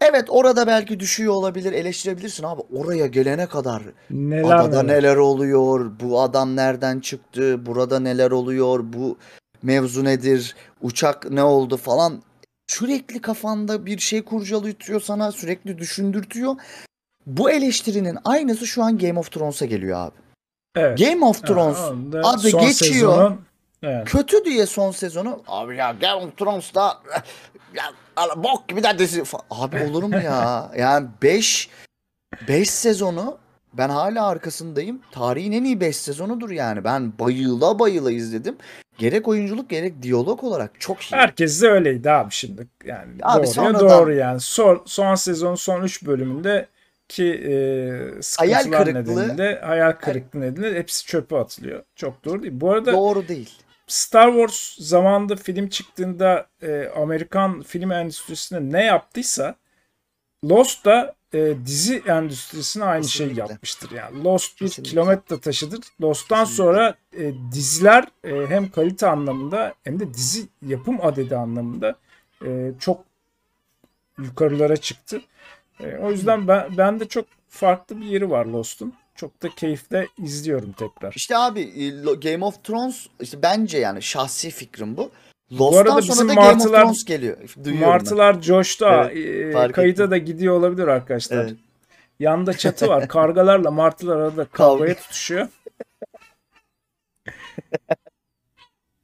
Evet 0.02 0.26
orada 0.30 0.68
belki 0.68 1.00
düşüyor 1.00 1.34
olabilir, 1.34 1.74
eleştirebilirsin 1.74 2.44
abi. 2.44 2.62
Oraya 2.76 3.08
gelene 3.08 3.46
kadar 3.48 3.84
Neler 4.10 4.44
adada 4.44 4.84
neler. 4.84 4.98
neler 4.98 5.16
oluyor? 5.16 5.92
Bu 6.00 6.22
adam 6.22 6.56
nereden 6.56 7.00
çıktı? 7.00 7.66
Burada 7.66 8.00
neler 8.00 8.32
oluyor? 8.32 8.80
Bu 8.84 9.18
mevzu 9.64 10.04
nedir? 10.04 10.56
Uçak 10.82 11.32
ne 11.32 11.44
oldu 11.44 11.78
falan. 11.78 12.22
Sürekli 12.68 13.22
kafanda 13.22 13.86
bir 13.86 14.00
şey 14.00 14.22
kurcalıyor 14.22 15.02
sana, 15.04 15.32
sürekli 15.32 15.78
düşündürtüyor. 15.78 16.56
Bu 17.26 17.52
eleştirinin 17.52 18.18
aynısı 18.26 18.68
şu 18.68 18.84
an 18.84 18.98
Game 18.98 19.20
of 19.20 19.32
Thrones'a 19.32 19.66
geliyor 19.66 19.98
abi. 20.00 20.16
Evet. 20.76 20.98
Game 21.00 21.26
of 21.26 21.44
Thrones 21.48 21.78
Ha, 21.78 21.94
adı 22.24 22.50
son 22.50 22.62
geçiyor. 22.62 22.94
sezonun 23.14 23.40
Evet. 23.84 24.08
Kötü 24.08 24.46
diye 24.46 24.66
son 24.66 24.92
sezonu 24.92 25.44
abi 25.48 25.76
ya 25.78 25.92
Game 26.02 26.14
of 26.26 26.38
Thrones'ta 26.38 27.02
ya 27.74 27.84
bok 28.36 28.68
gibi 28.68 28.84
de 28.84 29.00
dizi 29.00 29.24
Abi 29.50 29.84
olur 29.84 30.04
mu 30.04 30.16
ya? 30.16 30.72
Yani 30.78 31.08
5 31.24 31.70
5 32.48 32.70
sezonu 32.70 33.38
ben 33.74 33.90
hala 33.90 34.28
arkasındayım. 34.28 35.02
Tarihin 35.12 35.52
en 35.52 35.64
iyi 35.64 35.80
5 35.80 35.98
sezonudur 35.98 36.50
yani. 36.50 36.84
Ben 36.84 37.14
bayıla 37.20 37.80
bayıla 37.80 38.12
izledim. 38.12 38.58
Gerek 38.98 39.28
oyunculuk 39.28 39.70
gerek 39.70 40.02
diyalog 40.02 40.44
olarak 40.44 40.72
çok 40.80 41.02
iyi. 41.02 41.16
Herkes 41.16 41.62
de 41.62 41.68
öyleydi 41.68 42.12
abi 42.12 42.32
şimdi. 42.32 42.68
Yani 42.86 43.12
Abi 43.24 43.38
doğruya 43.38 43.54
sonradan- 43.54 43.90
doğru 43.90 44.14
yani. 44.14 44.40
Son, 44.40 44.82
son 44.86 45.16
sezonun 45.16 45.56
son 45.56 45.82
3 45.84 46.06
bölümünde 46.06 46.68
ki 47.08 47.26
e, 47.26 47.54
Hayal 48.38 48.64
kırıklığı- 48.64 48.94
nedeniyle 48.94 49.62
hayal 49.62 49.92
kırıklığı 49.92 50.42
nedeniyle 50.42 50.80
hepsi 50.80 51.06
çöpe 51.06 51.38
atılıyor. 51.38 51.84
Çok 51.96 52.26
doğru 52.26 52.44
değil. 52.44 52.54
Bu 52.56 52.72
arada 52.72 52.94
Doğru 52.94 53.28
değil. 53.28 53.50
Star 53.92 54.28
Wars 54.32 54.76
zamanında 54.78 55.36
film 55.36 55.70
çıktığında 55.70 56.48
e, 56.62 56.92
Amerikan 56.96 57.62
film 57.62 57.92
endüstrisine 57.92 58.72
ne 58.72 58.86
yaptıysa 58.86 59.56
Lost 60.46 60.86
da 60.86 61.16
e, 61.34 61.54
dizi 61.66 62.04
endüstrisine 62.08 62.84
aynı 62.84 63.02
Kesinlikle. 63.02 63.42
yapmıştır. 63.42 63.92
Yani 63.92 64.24
Lost 64.24 64.62
bir 64.62 64.68
Kesinlikle. 64.68 64.90
kilometre 64.92 65.40
taşıdır. 65.40 65.80
Lost'tan 66.02 66.46
Kesinlikle. 66.46 66.64
sonra 66.64 66.96
e, 67.18 67.34
diziler 67.52 68.06
e, 68.24 68.48
hem 68.48 68.72
kalite 68.72 69.08
anlamında 69.08 69.74
hem 69.84 70.00
de 70.00 70.14
dizi 70.14 70.48
yapım 70.68 71.06
adedi 71.06 71.36
anlamında 71.36 71.96
e, 72.46 72.72
çok 72.80 73.04
yukarılara 74.20 74.78
çıktı. 74.78 75.22
E, 75.80 75.98
o 75.98 76.12
yüzden 76.12 76.48
ben, 76.48 76.78
ben 76.78 77.00
de 77.00 77.08
çok 77.08 77.26
farklı 77.50 77.98
bir 78.02 78.06
yeri 78.06 78.30
var 78.30 78.46
Lost'un. 78.46 78.94
Çok 79.16 79.44
da 79.44 79.50
keyifle 79.50 80.08
izliyorum 80.18 80.72
tekrar. 80.72 81.14
İşte 81.14 81.38
abi 81.38 81.62
e, 81.62 81.90
Game 82.16 82.46
of 82.46 82.64
Thrones 82.64 83.08
işte 83.20 83.42
bence 83.42 83.78
yani 83.78 84.02
şahsi 84.02 84.52
fikrim 84.52 84.98
bu. 84.98 85.02
arada 85.02 85.64
Lost'tan 85.64 85.98
bizim 85.98 86.16
sonra 86.16 86.30
da 86.30 86.34
Game 86.34 86.48
of 86.48 86.56
martılar- 86.56 86.82
Thrones 86.84 87.06
geliyor. 87.06 87.38
Duyuyorum 87.64 87.82
ben. 87.82 87.88
Martılar 87.90 88.42
coştu. 88.42 88.86
ha. 88.86 89.10
Evet, 89.12 89.56
E, 89.70 89.72
kayıta 89.72 90.04
ettim. 90.04 90.12
da 90.12 90.18
gidiyor 90.18 90.56
olabilir 90.56 90.88
arkadaşlar. 90.88 91.38
Evet. 91.46 91.54
Yanında 92.20 92.54
çatı 92.58 92.88
var. 92.88 93.08
Kargalarla 93.08 93.72
martılar 93.72 94.18
arada 94.18 94.46
kavgaya 94.46 94.96
tutuşuyor. 94.96 95.48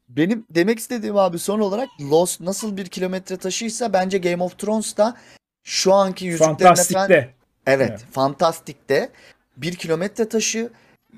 Benim 0.09 0.45
demek 0.49 0.79
istediğim 0.79 1.17
abi 1.17 1.39
son 1.39 1.59
olarak 1.59 1.89
Lost 2.01 2.41
nasıl 2.41 2.77
bir 2.77 2.85
kilometre 2.85 3.37
taşıysa 3.37 3.93
bence 3.93 4.17
Game 4.17 4.43
of 4.43 4.59
Thrones 4.59 4.97
da 4.97 5.17
şu 5.63 5.93
anki 5.93 6.25
Yüzüklerin 6.25 6.53
Efendisi. 6.53 6.93
Evet, 7.09 7.29
Evet. 7.65 8.05
Fantastik'te 8.11 9.09
bir 9.57 9.75
kilometre 9.75 10.29
taşı 10.29 10.69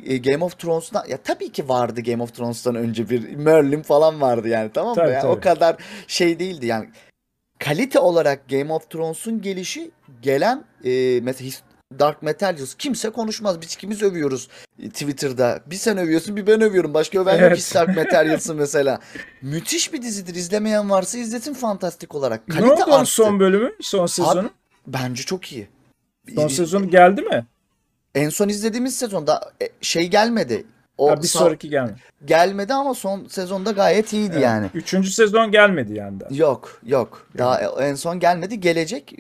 e, 0.06 0.18
Game 0.18 0.44
of 0.44 0.60
Thrones'tan 0.60 1.06
ya 1.10 1.18
tabii 1.18 1.52
ki 1.52 1.70
vardı 1.70 2.02
Game 2.02 2.24
of 2.24 2.36
Thrones'tan 2.36 2.76
önce 2.76 3.10
bir 3.10 3.36
Merlin 3.36 3.82
falan 3.82 4.22
vardı 4.22 4.48
yani 4.48 4.72
tamam 4.74 4.90
mı? 4.90 4.96
Tabii, 4.96 5.12
Yani 5.12 5.22
tabii. 5.22 5.32
o 5.32 5.40
kadar 5.40 5.76
şey 6.08 6.40
değildi 6.40 6.66
yani. 6.66 6.90
Kalite 7.60 8.00
olarak 8.00 8.50
Game 8.50 8.74
of 8.74 8.90
Thrones'un 8.90 9.42
gelişi 9.42 9.92
gelen 10.22 10.64
e, 10.86 11.20
mesela 11.24 11.52
Dark 12.00 12.24
Materials 12.24 12.74
kimse 12.76 13.10
konuşmaz. 13.10 13.62
Biz 13.62 13.74
ikimiz 13.74 14.04
övüyoruz 14.04 14.48
e, 14.84 14.90
Twitter'da. 14.90 15.62
Bir 15.66 15.76
sen 15.76 15.98
övüyorsun 15.98 16.36
bir 16.36 16.48
ben 16.48 16.62
övüyorum. 16.62 16.94
Başka 16.94 17.20
öven 17.20 17.34
yok 17.34 17.42
Evet. 17.42 17.58
hiç 17.58 17.76
Dark 17.76 17.96
Materials'ı 17.98 18.56
mesela. 18.56 19.00
Müthiş 19.42 19.94
bir 19.94 20.02
dizidir. 20.02 20.36
İzlemeyen 20.36 20.90
varsa 20.90 21.18
izlesin 21.18 21.54
fantastik 21.54 22.16
olarak. 22.16 22.48
Ne 22.48 22.56
Kalite 22.56 22.74
oldu 22.74 22.84
onun 22.88 22.92
arttı. 23.00 23.12
son 23.12 23.40
bölümü? 23.40 23.72
Son 23.82 24.06
sezonu? 24.06 24.50
Bence 24.88 25.24
çok 25.24 25.52
iyi. 25.52 25.68
Son 26.36 26.48
sezonu 26.48 26.90
geldi 26.90 27.22
mi? 27.22 27.46
En 28.16 28.30
son 28.30 28.50
izlediğimiz 28.50 28.96
sezonda 28.96 29.52
e, 29.62 29.70
şey 29.82 30.08
gelmedi. 30.08 30.66
O 30.98 31.12
Ha, 31.12 31.22
bir 31.24 31.28
sonraki 31.28 31.70
gelmedi. 31.70 31.96
gelmedi 32.26 32.74
ama 32.74 32.94
son 32.94 33.26
sezonda 33.28 33.72
gayet 33.72 34.14
iyiydi 34.14 34.32
Evet. 34.34 34.44
yani. 34.44 34.68
Üçüncü 34.74 35.12
sezon 35.12 35.52
gelmedi 35.52 35.94
yani. 35.94 36.20
daha. 36.20 36.30
Yok, 36.32 36.80
yok. 36.86 37.28
Daha 37.38 37.62
en 37.82 37.96
son 37.96 38.20
gelmedi. 38.20 38.60
Gelecek. 38.60 39.14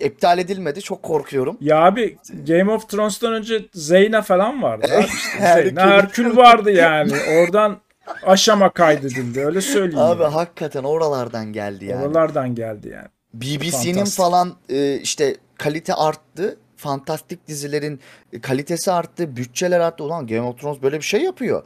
İptal 0.00 0.38
edilmedi. 0.38 0.82
Çok 0.82 1.02
korkuyorum. 1.02 1.56
Ya 1.60 1.84
abi 1.84 2.18
Game 2.46 2.72
of 2.72 2.88
Thrones'tan 2.88 3.32
önce 3.32 3.66
Zeyna 3.74 4.22
falan 4.22 4.62
vardı. 4.62 4.86
abi 4.96 5.04
işte. 5.14 5.38
Herkül. 5.40 5.64
Zeyna 5.74 5.90
Herkül 5.90 6.36
vardı 6.36 6.70
yani. 6.70 7.12
Oradan 7.38 7.78
aşama 8.22 8.70
kaydedildi. 8.72 9.40
Öyle 9.46 9.60
söyleyeyim. 9.60 9.98
Abi 10.06 10.22
yani. 10.22 10.32
hakikaten 10.32 10.84
oralardan 10.84 11.52
geldi 11.52 11.84
yani. 11.84 12.04
Oralardan 12.06 12.54
geldi 12.54 12.88
yani. 12.88 13.08
BBC'nin 13.34 13.94
Fantastik. 13.94 14.16
falan 14.18 14.54
e, 14.68 14.94
işte 14.96 15.36
kalite 15.58 15.94
arttı. 15.94 16.56
Fantastik 16.80 17.48
dizilerin 17.48 18.00
e, 18.32 18.40
kalitesi 18.40 18.92
arttı. 18.92 19.36
Bütçeler 19.36 19.80
arttı. 19.80 20.04
Ulan 20.04 20.26
Game 20.26 20.42
of 20.42 20.60
Thrones 20.60 20.82
böyle 20.82 20.96
bir 20.96 21.04
şey 21.04 21.22
yapıyor. 21.22 21.62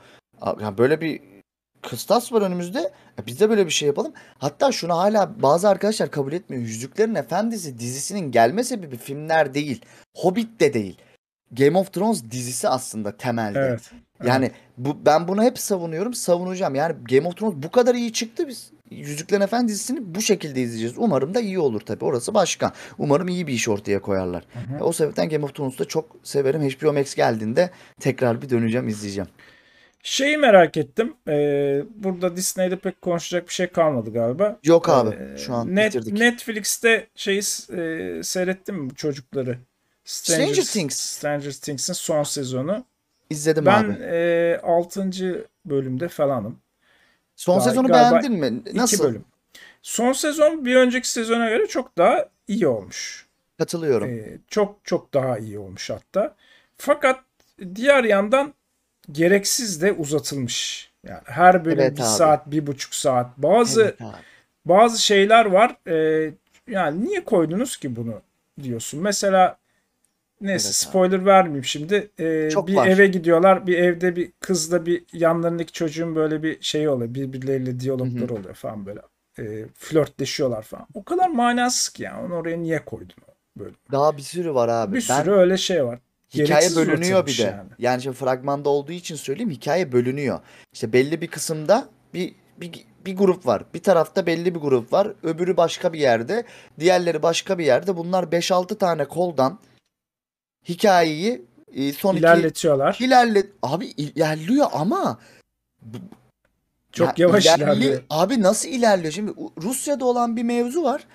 Yani 0.61 0.79
böyle 0.79 1.01
bir 1.01 1.21
kıstas 1.83 2.33
var 2.33 2.43
önümüzde. 2.43 2.93
Biz 3.27 3.41
de 3.41 3.51
böyle 3.51 3.67
bir 3.67 3.71
şey 3.71 3.87
yapalım. 3.87 4.13
Hatta 4.39 4.73
şunu 4.73 4.99
hala 4.99 5.43
bazı 5.43 5.69
arkadaşlar 5.69 6.11
kabul 6.11 6.33
etmiyor. 6.33 6.63
Yüzüklerin 6.63 7.15
Efendisi 7.15 7.79
dizisinin 7.79 8.31
gelme 8.33 8.65
sebebi 8.65 8.97
filmler 8.97 9.55
değil. 9.55 9.85
Hobbit 10.17 10.61
de 10.61 10.75
değil. 10.75 10.99
Game 11.53 11.79
of 11.79 11.93
Thrones 11.93 12.25
dizisi 12.31 12.69
aslında 12.69 13.17
temelde. 13.17 13.59
Evet. 13.59 13.91
Yani 14.25 14.51
bu 14.79 15.07
ben 15.07 15.29
bunu 15.29 15.43
hep 15.43 15.59
savunuyorum, 15.59 16.15
savunacağım. 16.15 16.75
Yani 16.75 16.95
Game 17.11 17.29
of 17.29 17.37
Thrones 17.37 17.55
bu 17.57 17.71
kadar 17.71 17.95
iyi 17.95 18.13
çıktı 18.13 18.49
biz. 18.49 18.71
Yüzüklerin 18.91 19.41
Efendisi 19.41 19.75
dizisini 19.75 20.15
bu 20.15 20.21
şekilde 20.21 20.63
izleyeceğiz. 20.63 20.95
Umarım 20.99 21.35
da 21.35 21.41
iyi 21.41 21.59
olur 21.59 21.81
tabii. 21.81 22.05
Orası 22.05 22.35
başka. 22.35 22.73
Umarım 22.99 23.29
iyi 23.29 23.47
bir 23.47 23.53
iş 23.53 23.69
ortaya 23.69 24.01
koyarlar. 24.01 24.45
Hı 24.53 24.75
hı. 24.75 24.79
E, 24.79 24.83
O 24.83 24.93
sebepten 24.93 25.29
Game 25.29 25.45
of 25.45 25.55
Thrones'u 25.55 25.79
da 25.79 25.85
çok 25.85 26.17
severim. 26.23 26.63
HBO 26.63 26.93
Max 26.93 27.15
geldiğinde 27.15 27.71
tekrar 28.01 28.43
bir 28.43 28.51
döneceğim, 28.51 28.89
izleyeceğim. 28.89 29.29
Şeyi 30.03 30.37
merak 30.39 30.77
ettim. 30.77 31.15
Ee, 31.29 31.83
burada 31.95 32.37
Disney'de 32.37 32.77
pek 32.77 33.03
konuşacak 33.03 33.49
bir 33.49 33.53
şey 33.53 33.67
kalmadı 33.67 34.13
galiba. 34.13 34.59
Yok 34.65 34.89
abi. 34.89 35.17
Ee, 35.17 35.39
Şu 35.39 35.55
an 35.55 35.77
Net, 35.77 35.95
bitirdik. 35.95 36.13
Netflix'te 36.13 37.07
şeyi 37.15 37.39
e, 37.39 38.23
seyrettin 38.23 38.75
mi 38.75 38.95
çocukları? 38.95 39.59
Stranger 40.05 40.65
Things. 40.65 40.97
Stranger 41.01 41.53
Things'in 41.53 41.93
son 41.93 42.23
sezonu. 42.23 42.85
İzledim 43.31 43.67
Ben 43.67 43.85
abi. 43.85 43.99
e, 44.03 44.61
6. 44.63 45.11
bölümde 45.65 46.09
falanım. 46.09 46.59
Son 47.37 47.59
Gal- 47.59 47.65
sezonu 47.65 47.89
beğendin 47.89 48.33
mi? 48.33 48.63
İki 48.67 48.79
Nasıl? 48.79 49.05
bölüm. 49.05 49.25
Son 49.83 50.13
sezon 50.13 50.65
bir 50.65 50.77
önceki 50.77 51.09
sezona 51.09 51.49
göre 51.51 51.67
çok 51.67 51.99
daha 51.99 52.27
iyi 52.49 52.67
olmuş. 52.69 53.27
Katılıyorum. 53.59 54.09
Ee, 54.11 54.39
çok 54.49 54.79
çok 54.85 55.15
daha 55.15 55.39
iyi 55.39 55.59
olmuş 55.59 55.91
hatta. 55.91 56.35
Fakat 56.79 57.21
diğer 57.75 58.05
yandan 58.05 58.55
gereksiz 59.13 59.83
de 59.83 59.93
uzatılmış. 59.93 60.91
Yani 61.07 61.21
her 61.25 61.65
bölüm 61.65 61.81
Evet 61.81 61.97
bir 61.97 62.03
abi. 62.03 62.09
saat, 62.09 62.51
bir 62.51 62.67
buçuk 62.67 62.95
saat. 62.95 63.39
Bazı 63.39 63.83
Evet 63.83 64.01
abi. 64.01 64.17
bazı 64.67 65.03
şeyler 65.03 65.45
var. 65.45 65.77
e, 65.91 66.31
yani 66.69 67.05
niye 67.05 67.25
koydunuz 67.25 67.77
ki 67.77 67.97
bunu 67.97 68.21
diyorsun. 68.63 69.01
Mesela 69.03 69.57
neyse 70.45 70.67
Evet 70.69 70.77
abi. 70.85 70.91
spoiler 70.91 71.27
vermeyeyim 71.27 71.65
şimdi. 71.65 72.11
E, 72.19 72.51
Çok 72.51 72.69
bir 72.69 72.77
var. 72.77 72.87
eve 72.87 73.07
gidiyorlar. 73.07 73.67
Bir 73.67 73.79
evde 73.79 74.17
bir 74.17 74.33
kızla 74.41 74.87
bir 74.87 75.05
yanlarındaki 75.13 75.73
çocuğun 75.73 76.17
böyle 76.17 76.43
bir 76.43 76.59
şey 76.63 76.89
oluyor. 76.89 77.15
Birbirleriyle 77.15 77.81
diyaloglar 77.81 78.29
oluyor 78.29 78.55
falan 78.55 78.87
böyle. 78.87 79.01
E, 79.39 79.65
flörtleşiyorlar 79.75 80.63
falan. 80.63 80.87
O 80.95 81.05
kadar 81.05 81.29
manasız 81.29 81.89
ki 81.89 82.03
yani. 82.03 82.27
Onu 82.27 82.35
oraya 82.35 82.57
niye 82.59 82.85
koydun? 82.85 83.17
Böyle. 83.59 83.75
Daha 83.93 84.17
bir 84.17 84.23
sürü 84.23 84.55
var 84.55 84.69
abi. 84.69 84.93
Bir 84.97 85.07
Ben 85.11 85.21
sürü 85.23 85.31
öyle 85.33 85.57
şey 85.57 85.85
var. 85.85 85.99
Hikaye 86.35 86.47
Gereksiz 86.49 86.77
bölünüyor 86.77 87.27
bir 87.27 87.39
de. 87.39 87.43
yani. 87.43 87.71
Yani. 87.79 88.03
şimdi 88.03 88.17
fragmanda 88.17 88.69
olduğu 88.69 88.93
için 88.93 89.17
söyleyeyim 89.17 89.51
hikaye 89.51 89.93
bölünüyor. 89.93 90.41
İşte 90.73 90.93
belli 90.93 91.21
bir 91.21 91.27
kısımda 91.27 91.89
bir 92.15 92.35
bir 92.61 92.85
bir 93.07 93.17
grup 93.17 93.47
var. 93.47 93.65
Bir 93.75 93.83
tarafta 93.83 94.27
belli 94.27 94.55
bir 94.55 94.61
grup 94.61 94.93
var. 94.93 95.13
Öbürü 95.23 95.57
başka 95.57 95.93
bir 95.93 95.99
yerde. 95.99 96.45
Diğerleri 96.81 97.23
başka 97.23 97.59
bir 97.59 97.65
yerde. 97.65 97.97
Bunlar 97.97 98.25
5-6 98.25 98.79
tane 98.79 99.05
koldan 99.05 99.59
hikayeyi 100.69 101.43
e, 101.75 101.93
son 101.93 102.17
İlerletiyorlar. 102.17 102.95
iki 102.95 103.05
ilerle 103.05 103.47
abi 103.63 103.87
ilerliyor 103.87 104.67
ama 104.73 105.19
Çok 106.93 107.19
ya 107.19 107.29
yavaş 107.29 107.47
ilerli- 107.47 107.57
ilerliyor. 107.63 108.03
Abi 108.11 108.43
nasıl 108.43 108.69
ilerliyor? 108.69 109.13
Şimdi 109.13 109.33
Rusya'da 109.63 110.05
olan 110.05 110.37
bir 110.37 110.43
mevzu 110.43 110.83
var. 110.83 111.07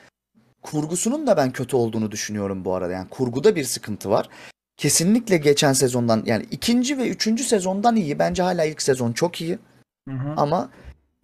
Kurgusunun 0.61 1.27
da 1.27 1.37
ben 1.37 1.51
kötü 1.51 1.75
olduğunu 1.75 2.11
düşünüyorum 2.11 2.65
bu 2.65 2.75
arada. 2.75 2.93
Yani 2.93 3.09
kurguda 3.09 3.55
bir 3.55 3.63
sıkıntı 3.63 4.09
var. 4.09 4.29
Kesinlikle 4.77 5.37
geçen 5.37 5.73
sezondan 5.73 6.23
yani 6.25 6.45
ikinci 6.51 6.97
ve 6.97 7.09
üçüncü 7.09 7.43
sezondan 7.43 7.95
iyi. 7.95 8.19
Bence 8.19 8.43
hala 8.43 8.65
ilk 8.65 8.81
sezon 8.81 9.11
çok 9.11 9.41
iyi. 9.41 9.59
Hı 10.09 10.15
hı. 10.15 10.33
Ama 10.37 10.69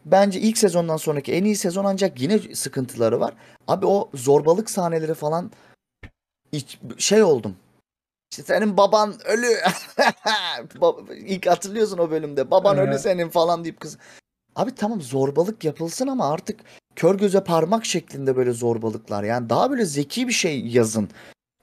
bence 0.06 0.40
ilk 0.40 0.58
sezondan 0.58 0.98
sonraki 0.98 1.34
en 1.34 1.44
iyi 1.44 1.56
sezon 1.56 1.86
ancak 1.86 2.22
yine 2.22 2.40
sıkıntıları 2.40 3.20
var. 3.20 3.34
Abi 3.68 3.86
o 3.86 4.10
zorbalık 4.14 4.70
sahneleri 4.70 5.14
falan 5.14 5.52
şey 6.98 7.24
oldum. 7.24 7.56
İşte 8.32 8.44
senin 8.44 8.78
baban 8.78 9.14
ölü. 9.26 9.48
İlk 11.16 11.48
hatırlıyorsun 11.48 11.98
o 11.98 12.12
bölümde. 12.12 12.52
Baban 12.52 12.78
ölü 12.78 13.00
senin 13.00 13.30
falan 13.30 13.64
deyip 13.64 13.80
kız. 13.80 13.98
Abi 14.56 14.76
tamam 14.76 15.02
zorbalık 15.02 15.64
yapılsın 15.64 16.08
ama 16.08 16.30
artık 16.30 16.60
kör 16.96 17.16
göze 17.16 17.44
parmak 17.44 17.86
şeklinde 17.86 18.36
böyle 18.36 18.52
zorbalıklar. 18.52 19.24
Yani 19.24 19.50
daha 19.50 19.72
böyle 19.72 19.86
zeki 19.86 20.28
bir 20.28 20.34
şey 20.34 20.68
yazın. 20.68 21.10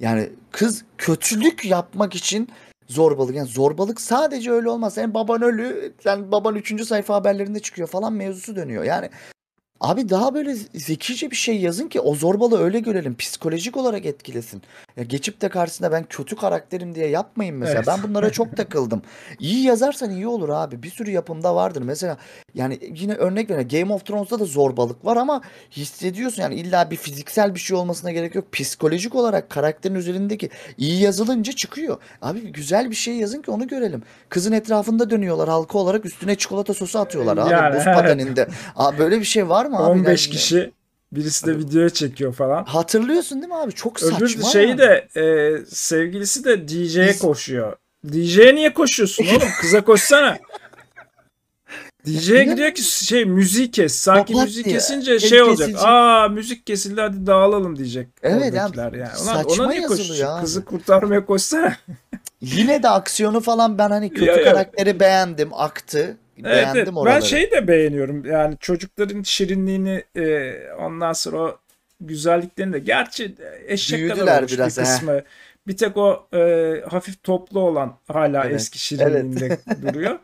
Yani 0.01 0.31
kız 0.51 0.85
kötülük 0.99 1.65
yapmak 1.65 2.15
için 2.15 2.49
zorbalık. 2.89 3.37
Yani 3.37 3.49
zorbalık 3.49 4.01
sadece 4.01 4.51
öyle 4.51 4.69
olmaz. 4.69 4.95
Senin 4.95 5.15
baban 5.15 5.43
ölü, 5.43 5.95
yani 6.05 6.33
baban 6.33 6.55
3. 6.55 6.85
sayfa 6.85 7.15
haberlerinde 7.15 7.61
çıkıyor 7.61 7.89
falan 7.89 8.13
mevzusu 8.13 8.57
dönüyor. 8.57 8.85
Yani 8.85 9.11
Abi 9.83 10.09
daha 10.09 10.35
böyle 10.35 10.55
zekice 10.75 11.31
bir 11.31 11.37
şey 11.37 11.61
yazın 11.61 11.89
ki 11.89 12.01
o 12.01 12.15
zorbalığı 12.15 12.59
öyle 12.59 12.81
görelim. 12.81 13.17
Psikolojik 13.17 13.77
olarak 13.77 14.07
etkilesin. 14.07 14.63
Ya 14.97 15.03
geçip 15.05 15.41
de 15.41 15.49
karşısında 15.49 15.93
ben 15.93 16.05
kötü 16.05 16.37
karakterim 16.37 16.95
diye 16.95 17.09
yapmayın 17.09 17.57
mesela. 17.57 17.77
Evet. 17.77 17.87
Ben 17.87 18.03
bunlara 18.03 18.31
çok 18.33 18.57
takıldım. 18.57 19.03
İyi 19.39 19.65
yazarsan 19.65 20.11
iyi 20.11 20.27
olur 20.27 20.49
abi. 20.49 20.83
Bir 20.83 20.91
sürü 20.91 21.11
yapımda 21.11 21.55
vardır. 21.55 21.83
Mesela 21.83 22.17
yani 22.55 22.79
yine 22.95 23.15
örnek 23.15 23.51
veriyorum. 23.51 23.69
Game 23.81 23.95
of 23.95 24.07
Thrones'ta 24.07 24.41
da 24.41 24.45
zorbalık 24.45 25.05
var 25.05 25.17
ama 25.17 25.41
hissediyorsun 25.71 26.43
yani 26.43 26.55
illa 26.55 26.91
bir 26.91 26.97
fiziksel 26.97 27.55
bir 27.55 27.61
şey 27.61 27.77
olmasına 27.77 28.11
gerek 28.13 28.35
yok. 28.35 28.53
Psikolojik 28.53 29.15
olarak 29.15 29.51
karakterin 29.51 29.95
üzerindeki 29.95 30.51
iyi 30.79 31.03
yazılınca 31.03 31.53
çıkıyor. 31.53 31.97
Abi 32.23 32.41
güzel 32.53 32.91
bir 32.91 32.95
şey 32.97 33.15
yazın 33.17 33.43
ki 33.43 33.51
onu 33.51 33.67
görelim. 33.69 34.03
Kızın 34.29 34.53
etrafında 34.53 35.11
dönüyorlar 35.11 35.49
halka 35.49 35.79
olarak 35.79 36.07
üstüne 36.07 36.35
çikolata 36.35 36.75
sosu 36.75 36.99
atıyorlar 36.99 37.37
abi 37.39 37.53
Yani, 37.53 37.77
buz 37.77 37.83
evet. 37.87 37.97
pateninde. 37.97 38.49
Abi 38.77 38.99
böyle 38.99 39.21
bir 39.21 39.25
şey 39.25 39.49
var 39.49 39.67
mı 39.67 39.77
abi? 39.77 39.91
15 39.99 40.27
Yani- 40.27 40.37
kişi 40.37 40.73
birisi 41.13 41.47
de 41.47 41.59
videoya 41.59 41.91
çekiyor 41.91 42.33
falan. 42.35 42.65
Hatırlıyorsun 42.65 43.39
değil 43.43 43.49
mi 43.53 43.57
abi? 43.59 43.73
Çok 43.73 44.01
saçma. 44.01 44.19
Öbür 44.19 44.43
şeyi 44.53 44.69
yani. 44.69 44.79
de 44.79 45.09
e, 45.17 45.57
sevgilisi 45.67 46.45
de 46.45 46.69
DJ'ye 46.69 47.09
Biz- 47.09 47.19
koşuyor. 47.19 47.77
DJ'ye 48.13 48.55
niye 48.55 48.73
koşuyorsun 48.75 49.27
oğlum? 49.27 49.49
Kıza 49.61 49.85
koşsana. 49.85 50.39
DJ'ye 52.07 52.45
gidiyor 52.45 52.75
ki 52.75 52.83
şey 52.83 53.25
müziği 53.25 53.71
kes. 53.71 53.95
Sanki 53.95 54.33
Kapat 54.33 54.47
müzik 54.47 54.65
diye. 54.65 54.75
kesince 54.75 55.13
El 55.13 55.19
şey 55.19 55.43
olacak. 55.43 55.69
kesici. 55.69 55.87
Aa 55.87 56.29
müzik 56.29 56.67
kesildi 56.67 57.01
hadi 57.01 57.27
dağılalım 57.27 57.77
diyecek. 57.79 58.09
Evet 58.23 58.55
oradakiler 58.55 58.93
yani. 58.93 59.11
Ulan 59.23 59.43
saçma 59.43 59.65
ona 59.65 59.71
niye 59.73 59.83
koşuyorsun? 59.83 60.15
ya. 60.15 60.41
Kızı 60.41 60.65
kurtarmaya 60.65 61.27
koşsana. 61.27 61.77
Yine 62.41 62.83
de 62.83 62.89
aksiyonu 62.89 63.41
falan 63.41 63.79
ben 63.79 63.91
hani 63.91 64.11
kötü 64.15 64.25
Ya, 64.25 64.37
ya. 64.37 64.45
karakteri 64.45 65.01
beğendim. 65.01 65.49
Aktı. 65.53 66.17
Evet, 66.45 66.57
Beğendim 66.57 66.77
evet. 66.77 66.87
ben 66.89 66.93
oraları. 66.97 67.23
şeyi 67.23 67.51
de 67.51 67.69
beğeniyorum. 67.69 68.25
Yani 68.25 68.57
çocukların 68.61 69.23
şirinliğini 69.23 70.05
e, 70.17 70.55
ondan 70.81 71.13
sonra 71.13 71.39
o 71.39 71.59
güzelliklerini 72.01 72.73
de. 72.73 72.79
Gerçi 72.79 73.35
eşek 73.67 74.01
kadar 74.01 74.17
Büyüdüler 74.17 74.39
olmuş 74.39 74.53
biraz, 74.53 74.79
bir 74.79 74.83
he. 74.83 74.87
kısmı. 74.87 75.23
Bir 75.67 75.77
tek 75.77 75.97
o 75.97 76.27
e, 76.35 76.75
hafif 76.91 77.23
toplu 77.23 77.61
olan 77.61 77.97
hala 78.09 78.45
Evet, 78.45 78.55
eski 78.55 78.79
şirinliğinde 78.79 79.59
duruyor. 79.83 80.19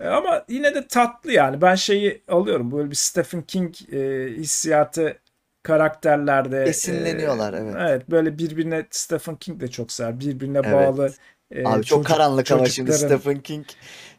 E, 0.00 0.06
ama 0.06 0.44
yine 0.48 0.74
de 0.74 0.86
tatlı 0.86 1.32
yani. 1.32 1.62
Ben 1.62 1.74
şeyi 1.74 2.22
alıyorum. 2.28 2.72
Böyle 2.72 2.90
bir 2.90 2.96
Stephen 2.96 3.42
King 3.42 3.74
e, 3.92 4.28
hissiyatı 4.36 5.18
karakterlerde. 5.62 6.62
Esinleniyorlar, 6.62 7.54
e, 7.54 7.56
evet. 7.56 7.74
Evet 7.80 8.10
böyle 8.10 8.38
birbirine 8.38 8.86
Stephen 8.90 9.36
King 9.36 9.60
de 9.60 9.68
çok 9.68 9.92
sever. 9.92 10.20
Birbirine 10.20 10.60
Evet. 10.64 10.72
bağlı. 10.72 11.12
e, 11.50 11.64
Abi 11.68 11.74
çok 11.74 11.84
çocuk- 11.86 12.06
karanlık 12.06 12.52
ama 12.52 12.66
şimdi 12.68 12.92
Stephen 12.92 13.40
King 13.40 13.66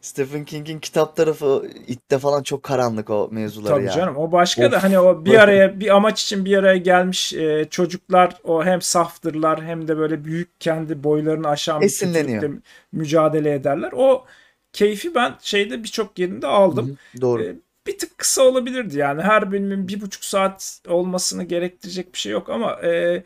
Stephen 0.00 0.44
King'in 0.44 0.78
kitap 0.78 1.16
tarafı 1.16 1.70
itte 1.86 2.18
falan 2.18 2.42
çok 2.42 2.62
karanlık 2.62 3.10
o 3.10 3.28
mevzuları 3.32 3.74
Tabii 3.74 3.86
ya. 3.86 3.92
canım 3.92 4.16
o 4.16 4.32
başka 4.32 4.66
Of. 4.66 4.72
da 4.72 4.82
hani 4.82 4.98
o 4.98 5.24
bir 5.24 5.34
araya 5.34 5.80
bir 5.80 5.96
amaç 5.96 6.22
için 6.22 6.44
bir 6.44 6.56
araya 6.56 6.76
gelmiş 6.76 7.32
e, 7.32 7.66
çocuklar 7.70 8.34
o 8.44 8.64
hem 8.64 8.82
saftırlar 8.82 9.64
hem 9.64 9.88
de 9.88 9.98
böyle 9.98 10.24
büyük 10.24 10.60
kendi 10.60 11.04
boylarını 11.04 11.48
aşan 11.48 11.80
bir 11.80 12.60
mücadele 12.92 13.54
ederler. 13.54 13.90
O 13.96 14.24
keyfi 14.72 15.14
ben 15.14 15.34
şeyde 15.40 15.82
birçok 15.82 16.18
yerinde 16.18 16.46
aldım. 16.46 16.86
Hı 16.88 16.92
hı, 17.16 17.20
Doğru. 17.20 17.42
E, 17.42 17.56
bir 17.86 17.98
tık 17.98 18.18
kısa 18.18 18.42
olabilirdi 18.42 18.98
yani 18.98 19.22
her 19.22 19.52
bölümün 19.52 19.88
bir 19.88 20.00
buçuk 20.00 20.24
saat 20.24 20.80
olmasını 20.88 21.44
gerektirecek 21.44 22.12
bir 22.12 22.18
şey 22.18 22.32
yok 22.32 22.48
ama 22.48 22.72
e, 22.82 23.22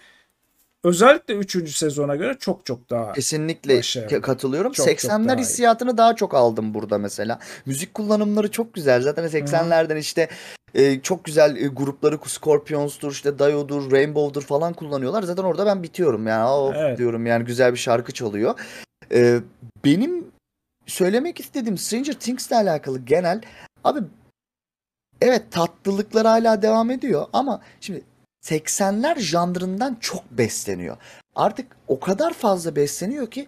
özellikle 0.84 1.34
üçüncü 1.34 1.72
sezona 1.72 2.16
göre 2.16 2.36
çok 2.38 2.66
çok 2.66 2.90
daha 2.90 3.12
Kesinlikle 3.12 3.78
başarılı. 3.78 4.20
katılıyorum. 4.22 4.72
Çok, 4.72 4.86
çok 4.86 4.98
80'ler 4.98 5.28
daha 5.28 5.36
iyi. 5.36 5.40
hissiyatını 5.40 5.98
daha 5.98 6.16
çok 6.16 6.34
aldım 6.34 6.74
burada 6.74 6.98
mesela. 6.98 7.38
Müzik 7.66 7.94
kullanımları 7.94 8.50
çok 8.50 8.74
güzel. 8.74 9.02
Zaten 9.02 9.24
80'lerden 9.24 9.96
işte 9.98 10.28
e, 10.74 11.00
çok 11.00 11.24
güzel 11.24 11.56
e, 11.56 11.66
grupları 11.66 12.18
Scorpions'tur, 12.26 13.12
işte 13.12 13.38
Dio'dur, 13.38 13.92
Rainbow'dur 13.92 14.42
falan 14.42 14.72
kullanıyorlar. 14.72 15.22
Zaten 15.22 15.42
orada 15.42 15.66
ben 15.66 15.82
bitiyorum 15.82 16.26
yani. 16.26 16.48
Of 16.50 16.74
Evet. 16.76 16.98
diyorum 16.98 17.26
yani 17.26 17.44
güzel 17.44 17.72
bir 17.72 17.78
şarkı 17.78 18.12
çalıyor. 18.12 18.58
E, 19.12 19.38
benim 19.84 20.24
söylemek 20.86 21.40
istediğim 21.40 21.78
Stranger 21.78 22.12
Things'le 22.12 22.52
alakalı 22.52 22.98
genel 22.98 23.40
abi 23.84 23.98
evet 25.20 25.42
tatlılıklar 25.50 26.26
hala 26.26 26.62
devam 26.62 26.90
ediyor 26.90 27.26
ama 27.32 27.60
şimdi 27.80 28.02
80'ler 28.42 29.20
janrından 29.20 29.96
çok 30.00 30.30
besleniyor. 30.30 30.96
Artık 31.34 31.76
o 31.88 32.00
kadar 32.00 32.32
fazla 32.32 32.76
besleniyor 32.76 33.30
ki 33.30 33.46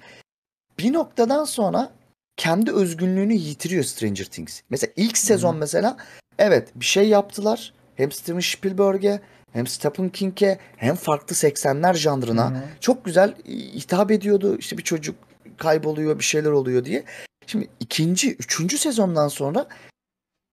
bir 0.78 0.92
noktadan 0.92 1.45
sonra 1.45 1.90
kendi 2.36 2.72
özgünlüğünü 2.72 3.34
yitiriyor 3.34 3.84
Stranger 3.84 4.24
Things. 4.24 4.61
Mesela 4.70 4.92
ilk 4.97 5.18
sezon 5.18 5.57
mesela 5.57 5.97
evet 6.38 6.68
bir 6.74 6.84
şey 6.84 7.09
yaptılar. 7.09 7.72
Hem 7.97 8.12
Steven 8.12 8.40
Spielberg'e 8.40 9.20
hem 9.53 9.66
Stephen 9.66 10.09
King'e 10.09 10.59
hem 10.76 10.95
farklı 10.95 11.36
80'ler 11.36 11.95
janrına. 11.95 12.51
Hı 12.51 12.55
hı. 12.55 12.62
Çok 12.80 13.05
güzel 13.05 13.34
hitap 13.74 14.11
ediyordu. 14.11 14.59
İşte 14.59 14.78
bir 14.78 14.82
çocuk 14.82 15.16
kayboluyor 15.59 16.18
bir 16.18 16.24
şeyler 16.24 16.51
oluyor 16.51 16.84
diye. 16.84 17.05
Şimdi 17.47 17.68
ikinci, 17.80 18.34
üçüncü 18.34 18.78
sezondan 18.78 19.28
sonra 19.28 19.66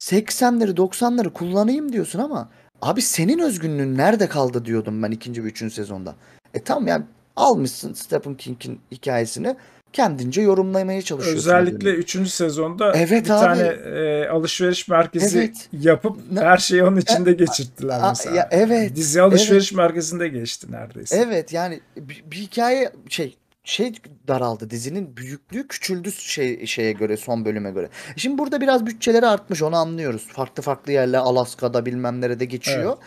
80'leri 0.01 0.75
90'ları 0.75 1.33
kullanayım 1.33 1.93
diyorsun 1.93 2.19
ama 2.19 2.51
abi 2.82 3.01
senin 3.01 3.39
özgünlüğün 3.39 3.97
nerede 3.97 4.27
kaldı 4.29 4.65
diyordum 4.65 5.03
ben 5.03 5.11
ikinci 5.11 5.43
ve 5.43 5.47
üçüncü 5.47 5.73
sezonda. 5.75 6.15
E 6.53 6.59
tamam 6.63 6.88
yani 6.88 7.03
almışsın 7.36 7.93
Stephen 7.93 8.36
King'in 8.36 8.79
hikayesini 8.91 9.55
kendince 9.93 10.41
yorumlamaya 10.41 11.01
çalışıyorsun. 11.01 11.38
Özellikle 11.49 11.89
özgünlüğü. 11.89 12.23
3. 12.23 12.29
sezonda 12.29 12.93
Evet 12.95 13.11
bir 13.11 13.17
abi. 13.17 13.39
tane 13.39 13.61
e, 13.61 14.27
alışveriş 14.27 14.88
merkezi 14.88 15.39
Evet. 15.39 15.69
yapıp 15.73 16.17
Ne- 16.32 16.39
her 16.39 16.57
şeyi 16.57 16.84
onun 16.84 16.97
içinde 16.97 17.34
geçirttiler 17.34 17.99
A- 18.03 18.09
mesela. 18.09 18.36
ya 18.36 18.47
evet, 18.51 18.95
Dizi 18.95 19.21
alışveriş 19.21 19.71
merkezinde 19.73 20.27
geçti 20.27 20.67
neredeyse. 20.71 21.23
Evet 21.27 21.53
yani 21.53 21.79
bir, 21.97 22.23
bir 22.32 22.36
hikaye 22.38 22.91
şey 23.09 23.38
şey 23.64 23.93
daraldı 24.28 24.70
dizinin 24.70 25.18
büyüklüğü 25.18 25.68
küçüldü 25.68 26.12
şey 26.12 26.66
şeye 26.66 26.91
göre 26.91 27.18
son 27.18 27.45
bölüme 27.45 27.72
göre. 27.72 27.89
Şimdi 28.16 28.38
burada 28.38 28.62
biraz 28.62 28.86
bütçeleri 28.86 29.26
artmış 29.26 29.62
onu 29.62 29.76
anlıyoruz. 29.76 30.28
Farklı 30.28 30.64
farklı 30.64 30.91
yerler 30.91 31.20
Alaska'da 31.20 31.86
bilmem 31.86 32.22
nerede 32.22 32.45
geçiyor. 32.45 32.97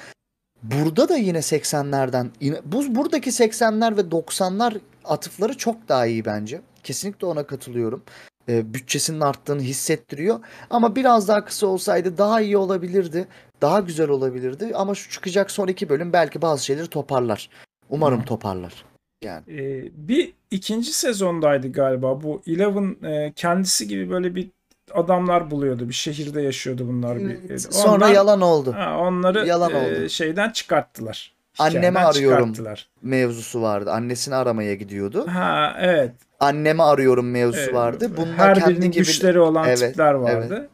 Burada 0.62 1.08
da 1.08 1.16
yine 1.16 1.38
80'lerden 1.38 2.30
yine 2.40 2.56
bu 2.64 2.94
buradaki 2.94 3.30
80'ler 3.30 3.96
ve 3.96 4.00
90'lar 4.00 4.80
atıfları 5.04 5.56
çok 5.56 5.88
daha 5.88 6.06
iyi 6.06 6.24
bence. 6.24 6.60
Kesinlikle 6.84 7.26
ona 7.26 7.46
katılıyorum. 7.46 8.02
Ee, 8.48 8.74
bütçesinin 8.74 9.20
arttığını 9.20 9.60
hissettiriyor. 9.60 10.40
Ama 10.70 10.96
biraz 10.96 11.28
daha 11.28 11.44
kısa 11.44 11.66
olsaydı 11.66 12.18
daha 12.18 12.40
iyi 12.40 12.56
olabilirdi. 12.56 13.28
Daha 13.62 13.80
güzel 13.80 14.08
olabilirdi. 14.08 14.72
Ama 14.74 14.94
şu 14.94 15.10
çıkacak 15.10 15.50
son 15.50 15.68
iki 15.68 15.88
bölüm 15.88 16.12
belki 16.12 16.42
bazı 16.42 16.64
şeyleri 16.64 16.86
toparlar. 16.86 17.50
Umarım 17.90 18.24
toparlar. 18.24 18.84
Yani. 19.24 19.42
E, 19.48 19.90
bir 20.08 20.32
ikinci 20.50 20.92
sezondaydı 20.92 21.72
galiba 21.72 22.22
bu 22.22 22.42
Eleven 22.46 22.96
e, 23.08 23.32
kendisi 23.36 23.88
gibi 23.88 24.10
böyle 24.10 24.34
bir 24.34 24.50
adamlar 24.92 25.50
buluyordu. 25.50 25.88
Bir 25.88 25.94
şehirde 25.94 26.42
yaşıyordu 26.42 26.88
bunlar. 26.88 27.18
Bir, 27.18 27.50
e, 27.50 27.58
Sonra 27.58 27.96
onlar- 27.96 28.14
yalan 28.14 28.40
oldu. 28.40 28.72
Ha, 28.72 28.98
onları 28.98 29.46
Yalan 29.46 29.72
e, 29.72 29.76
oldu. 29.76 30.08
şeyden 30.08 30.50
çıkarttılar. 30.50 31.34
Annemi 31.58 31.98
arıyorum. 31.98 32.52
çıkarttılar. 32.52 32.88
Mevzusu 33.02 33.62
vardı. 33.62 33.90
Annesini 33.92 34.34
aramaya 34.34 34.74
gidiyordu. 34.74 35.26
Ha 35.28 35.76
evet. 35.80 36.12
Annemi 36.40 36.82
arıyorum 36.82 37.30
mevzusu 37.30 37.64
evet. 37.64 37.74
vardı. 37.74 38.10
Bunlar 38.16 38.38
Her 38.38 38.54
kendi 38.54 38.70
birinin 38.70 38.90
gibi 38.90 39.04
güçleri 39.04 39.40
olan 39.40 39.68
Evet, 39.68 39.78
tipler 39.78 40.14
vardı. 40.14 40.68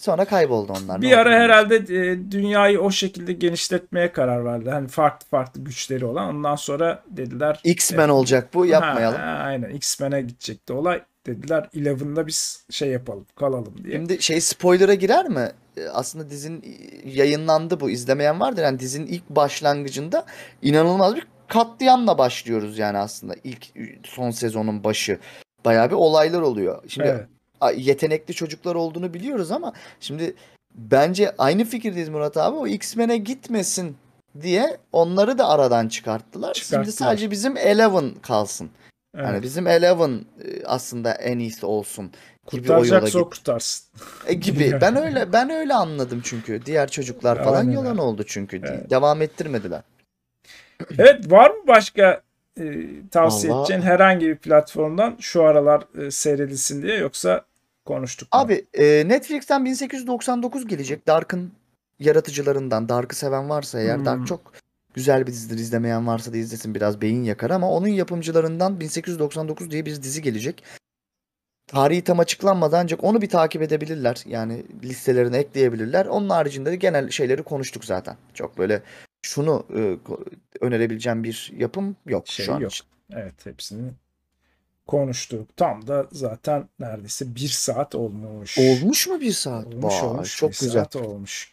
Sonra 0.00 0.24
kayboldu 0.24 0.72
onlar. 0.84 1.02
Bir 1.02 1.10
Ne 1.10 1.16
ara 1.16 1.28
oldu 1.28 1.36
herhalde 1.36 1.76
e, 1.76 2.30
dünyayı 2.30 2.80
o 2.80 2.90
şekilde 2.90 3.32
genişletmeye 3.32 4.12
karar 4.12 4.44
verdi. 4.44 4.70
Hani 4.70 4.88
farklı 4.88 5.26
farklı 5.28 5.64
güçleri 5.64 6.04
olan. 6.04 6.28
Ondan 6.36 6.56
sonra 6.56 7.02
dediler 7.06 7.60
X-Men 7.64 8.08
e, 8.08 8.12
olacak 8.12 8.54
bu 8.54 8.66
yapmayalım. 8.66 9.20
Ha, 9.20 9.26
ha, 9.26 9.42
aynen 9.44 9.70
X-Men'e 9.70 10.20
gidecekti 10.22 10.72
olay. 10.72 11.02
Dediler 11.26 11.68
Eleven'da 11.76 12.26
biz 12.26 12.66
şey 12.70 12.88
yapalım 12.88 13.26
kalalım 13.36 13.74
diye. 13.84 13.96
Şimdi 13.96 14.22
şey 14.22 14.40
spoiler'a 14.40 14.94
girer 14.94 15.28
mi? 15.28 15.48
Ee, 15.76 15.86
Aslında 15.88 16.30
dizinin 16.30 16.64
yayınlandı 17.04 17.80
bu. 17.80 17.90
izlemeyen 17.90 18.40
vardır. 18.40 18.62
Yani 18.62 18.78
dizinin 18.78 19.06
ilk 19.06 19.30
başlangıcında 19.30 20.26
inanılmaz 20.62 21.16
bir 21.16 21.26
katliamla 21.48 22.18
başlıyoruz 22.18 22.78
yani 22.78 22.98
aslında. 22.98 23.34
ilk 23.44 23.66
son 24.04 24.30
sezonun 24.30 24.84
başı. 24.84 25.18
Bayağı 25.64 25.90
bir 25.90 25.94
olaylar 25.94 26.40
oluyor. 26.40 26.82
Şimdi 26.88 27.08
Evet. 27.08 27.26
Yetenekli 27.76 28.34
çocuklar 28.34 28.74
olduğunu 28.74 29.14
biliyoruz 29.14 29.50
ama 29.52 29.72
şimdi 30.00 30.34
bence 30.74 31.34
aynı 31.38 31.64
fikirdeyiz 31.64 32.08
Murat 32.08 32.36
abi. 32.36 32.56
O 32.56 32.66
X-Men'e 32.66 33.16
gitmesin 33.16 33.96
diye 34.42 34.76
onları 34.92 35.38
da 35.38 35.48
aradan 35.48 35.88
çıkarttılar. 35.88 36.54
Şimdi 36.54 36.64
Çıkarttılar. 36.68 36.92
sadece 37.08 37.30
bizim 37.30 37.56
Eleven 37.56 38.10
kalsın. 38.22 38.70
evet. 39.14 39.26
Yani 39.26 39.42
bizim 39.42 39.66
Eleven 39.66 40.10
e, 40.44 40.64
aslında 40.66 41.12
en 41.12 41.38
iyisi 41.38 41.66
olsun 41.66 42.10
gibi 42.52 42.72
o 42.72 42.74
yola 42.74 42.82
Kurtaracaksa 42.82 43.18
o 43.18 43.22
git- 43.22 43.30
kurtarsın. 43.30 43.86
e, 44.26 44.34
gibi. 44.34 44.78
Ben 44.80 44.96
öyle 44.96 45.32
ben 45.32 45.50
öyle 45.50 45.74
anladım 45.74 46.20
çünkü. 46.24 46.66
Diğer 46.66 46.90
çocuklar 46.90 47.44
falan 47.44 47.58
Aynen 47.60 47.70
yalan 47.72 47.90
öyle. 47.90 48.00
oldu 48.00 48.22
çünkü. 48.26 48.56
Evet. 48.64 48.90
Devam 48.90 49.22
ettirmediler. 49.22 49.82
Evet 50.98 51.30
var 51.32 51.50
mı 51.50 51.66
başka 51.68 52.22
e, 52.60 52.64
tavsiye 53.10 53.52
Vallahi- 53.52 53.60
edeceğin 53.62 53.82
herhangi 53.82 54.26
bir 54.28 54.36
platformdan 54.36 55.16
şu 55.20 55.42
aralar 55.44 55.82
e, 56.06 56.10
seyredilsin 56.10 56.82
diye 56.82 56.96
yoksa 56.96 57.44
konuştuk? 57.84 58.28
Abi 58.32 58.66
e, 58.74 59.08
Netflix'ten 59.08 59.64
1899 59.64 60.66
gelecek. 60.66 61.06
Dark'ın 61.06 61.52
yaratıcılarından. 61.98 62.88
Dark'ı 62.88 63.16
seven 63.16 63.48
varsa 63.48 63.80
eğer. 63.80 63.96
Hmm. 63.96 64.04
Dark 64.04 64.26
çok 64.26 64.52
güzel 64.94 65.26
bir 65.26 65.32
dizidir. 65.32 65.58
İzlemeyen 65.58 66.06
varsa 66.06 66.32
da 66.32 66.36
izlesin. 66.36 66.74
Biraz 66.74 67.00
beyin 67.00 67.22
yakar 67.22 67.50
ama 67.50 67.70
onun 67.70 67.88
yapımcılarından 67.88 68.80
1899 68.80 69.70
diye 69.70 69.86
bir 69.86 70.02
dizi 70.02 70.22
gelecek. 70.22 70.64
Tarihi 71.66 72.04
tam 72.04 72.20
açıklanmadan 72.20 72.82
ancak 72.82 73.04
onu 73.04 73.22
bir 73.22 73.28
takip 73.28 73.62
edebilirler. 73.62 74.22
Yani 74.26 74.64
listelerine 74.82 75.38
ekleyebilirler. 75.38 76.06
Onun 76.06 76.28
haricinde 76.28 76.70
de 76.70 76.76
genel 76.76 77.10
şeyleri 77.10 77.42
konuştuk 77.42 77.84
zaten. 77.84 78.16
Çok 78.34 78.58
böyle 78.58 78.82
şunu 79.22 79.66
e, 79.76 79.96
önerebileceğim 80.60 81.24
bir 81.24 81.52
yapım 81.56 81.96
yok 82.06 82.28
Şey 82.28 82.46
şu 82.46 82.54
an 82.54 82.60
yok. 82.60 82.72
için. 82.72 82.86
Evet 83.12 83.46
hepsini 83.46 83.90
konuştuk. 84.90 85.56
Tam 85.56 85.86
da 85.86 86.06
zaten 86.12 86.68
neredeyse 86.80 87.34
bir 87.34 87.48
saat 87.48 87.94
olmuş. 87.94 88.58
Olmuş 88.58 89.08
mu 89.08 89.20
bir 89.20 89.32
saat? 89.32 89.66
Olmuş 89.66 89.94
Vay, 89.94 90.08
olmuş. 90.08 90.36
çok 90.36 90.50
bir 90.50 90.58
güzel. 90.60 90.72
saat 90.72 90.96
olmuş. 90.96 91.52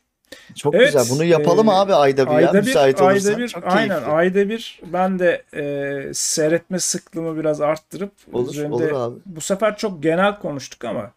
Çok 0.56 0.76
Evet, 0.76 0.86
güzel. 0.94 1.06
Bunu 1.10 1.24
yapalım 1.24 1.68
e, 1.68 1.72
abi 1.72 1.94
ayda 1.94 2.26
bir 2.26 2.32
ya 2.32 2.38
Ayda 2.38 2.54
bir, 2.54 2.68
müsait 2.68 3.02
olursan. 3.02 3.30
ayda 3.30 3.38
bir, 3.42 3.48
Çok 3.48 3.64
aynen 3.68 3.88
keyifli. 3.90 4.12
ayda 4.12 4.50
bir 4.50 4.82
ben 4.94 5.20
de 5.20 5.44
e, 5.54 6.14
seyretme 6.14 6.80
sıklığımı 6.80 7.38
biraz 7.40 7.62
arttırıp 7.62 8.12
Olur, 8.34 8.52
üzerinde 8.54 8.74
olur 8.74 8.92
abi. 8.92 9.16
bu 9.26 9.42
sefer 9.42 9.78
çok 9.78 10.04
genel 10.04 10.40
konuştuk 10.40 10.86
ama 10.86 11.12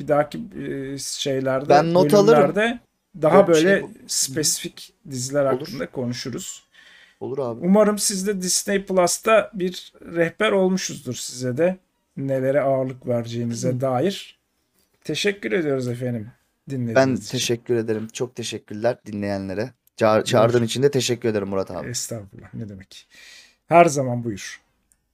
bir 0.00 0.08
dahaki 0.08 0.38
e, 0.38 0.98
şeylerde 0.98 1.68
Ben 1.68 1.94
not 1.94 2.14
alırım. 2.14 2.54
daha 3.22 3.36
Yok, 3.36 3.48
böyle 3.48 3.80
şey 3.80 3.88
spesifik 4.06 4.92
diziler 5.10 5.44
Olur. 5.44 5.60
hakkında 5.60 5.86
konuşuruz. 5.90 6.63
Olur 7.20 7.38
abi. 7.38 7.60
Umarım 7.66 7.98
siz 7.98 8.26
de 8.26 8.42
Disney 8.42 8.84
Plus'ta 8.86 9.50
bir 9.54 9.92
rehber 10.02 10.52
olmuşuzdur 10.52 11.14
size 11.14 11.56
de 11.56 11.78
nelere 12.16 12.60
ağırlık 12.60 13.06
vereceğinize 13.06 13.80
dair. 13.80 14.38
Teşekkür 15.04 15.52
ediyoruz 15.52 15.88
efendim 15.88 16.30
dinlediğiniz 16.70 16.96
Ben 16.96 17.16
için. 17.16 17.28
teşekkür 17.30 17.76
ederim. 17.76 18.08
Çok 18.12 18.34
teşekkürler 18.36 18.98
dinleyenlere. 19.06 19.70
Ça- 19.98 20.24
çağırdığın 20.24 20.62
için 20.64 20.82
de 20.82 20.90
teşekkür 20.90 21.28
ederim 21.28 21.48
Murat 21.48 21.70
abi. 21.70 21.88
Estağfurullah 21.88 22.54
ne 22.54 22.68
demek. 22.68 23.08
Her 23.66 23.84
zaman 23.84 24.24
buyur. 24.24 24.60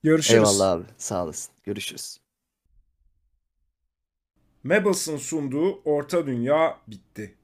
Görüşürüz. 0.03 0.35
Eyvallah 0.39 0.71
abi. 0.71 0.85
Sağ 0.99 1.25
olasın. 1.25 1.53
Görüşürüz. 1.65 2.21
Mabels'ın 4.65 5.17
sunduğu 5.17 5.81
Orta 5.85 6.27
Dünya 6.27 6.79
bitti. 6.87 7.35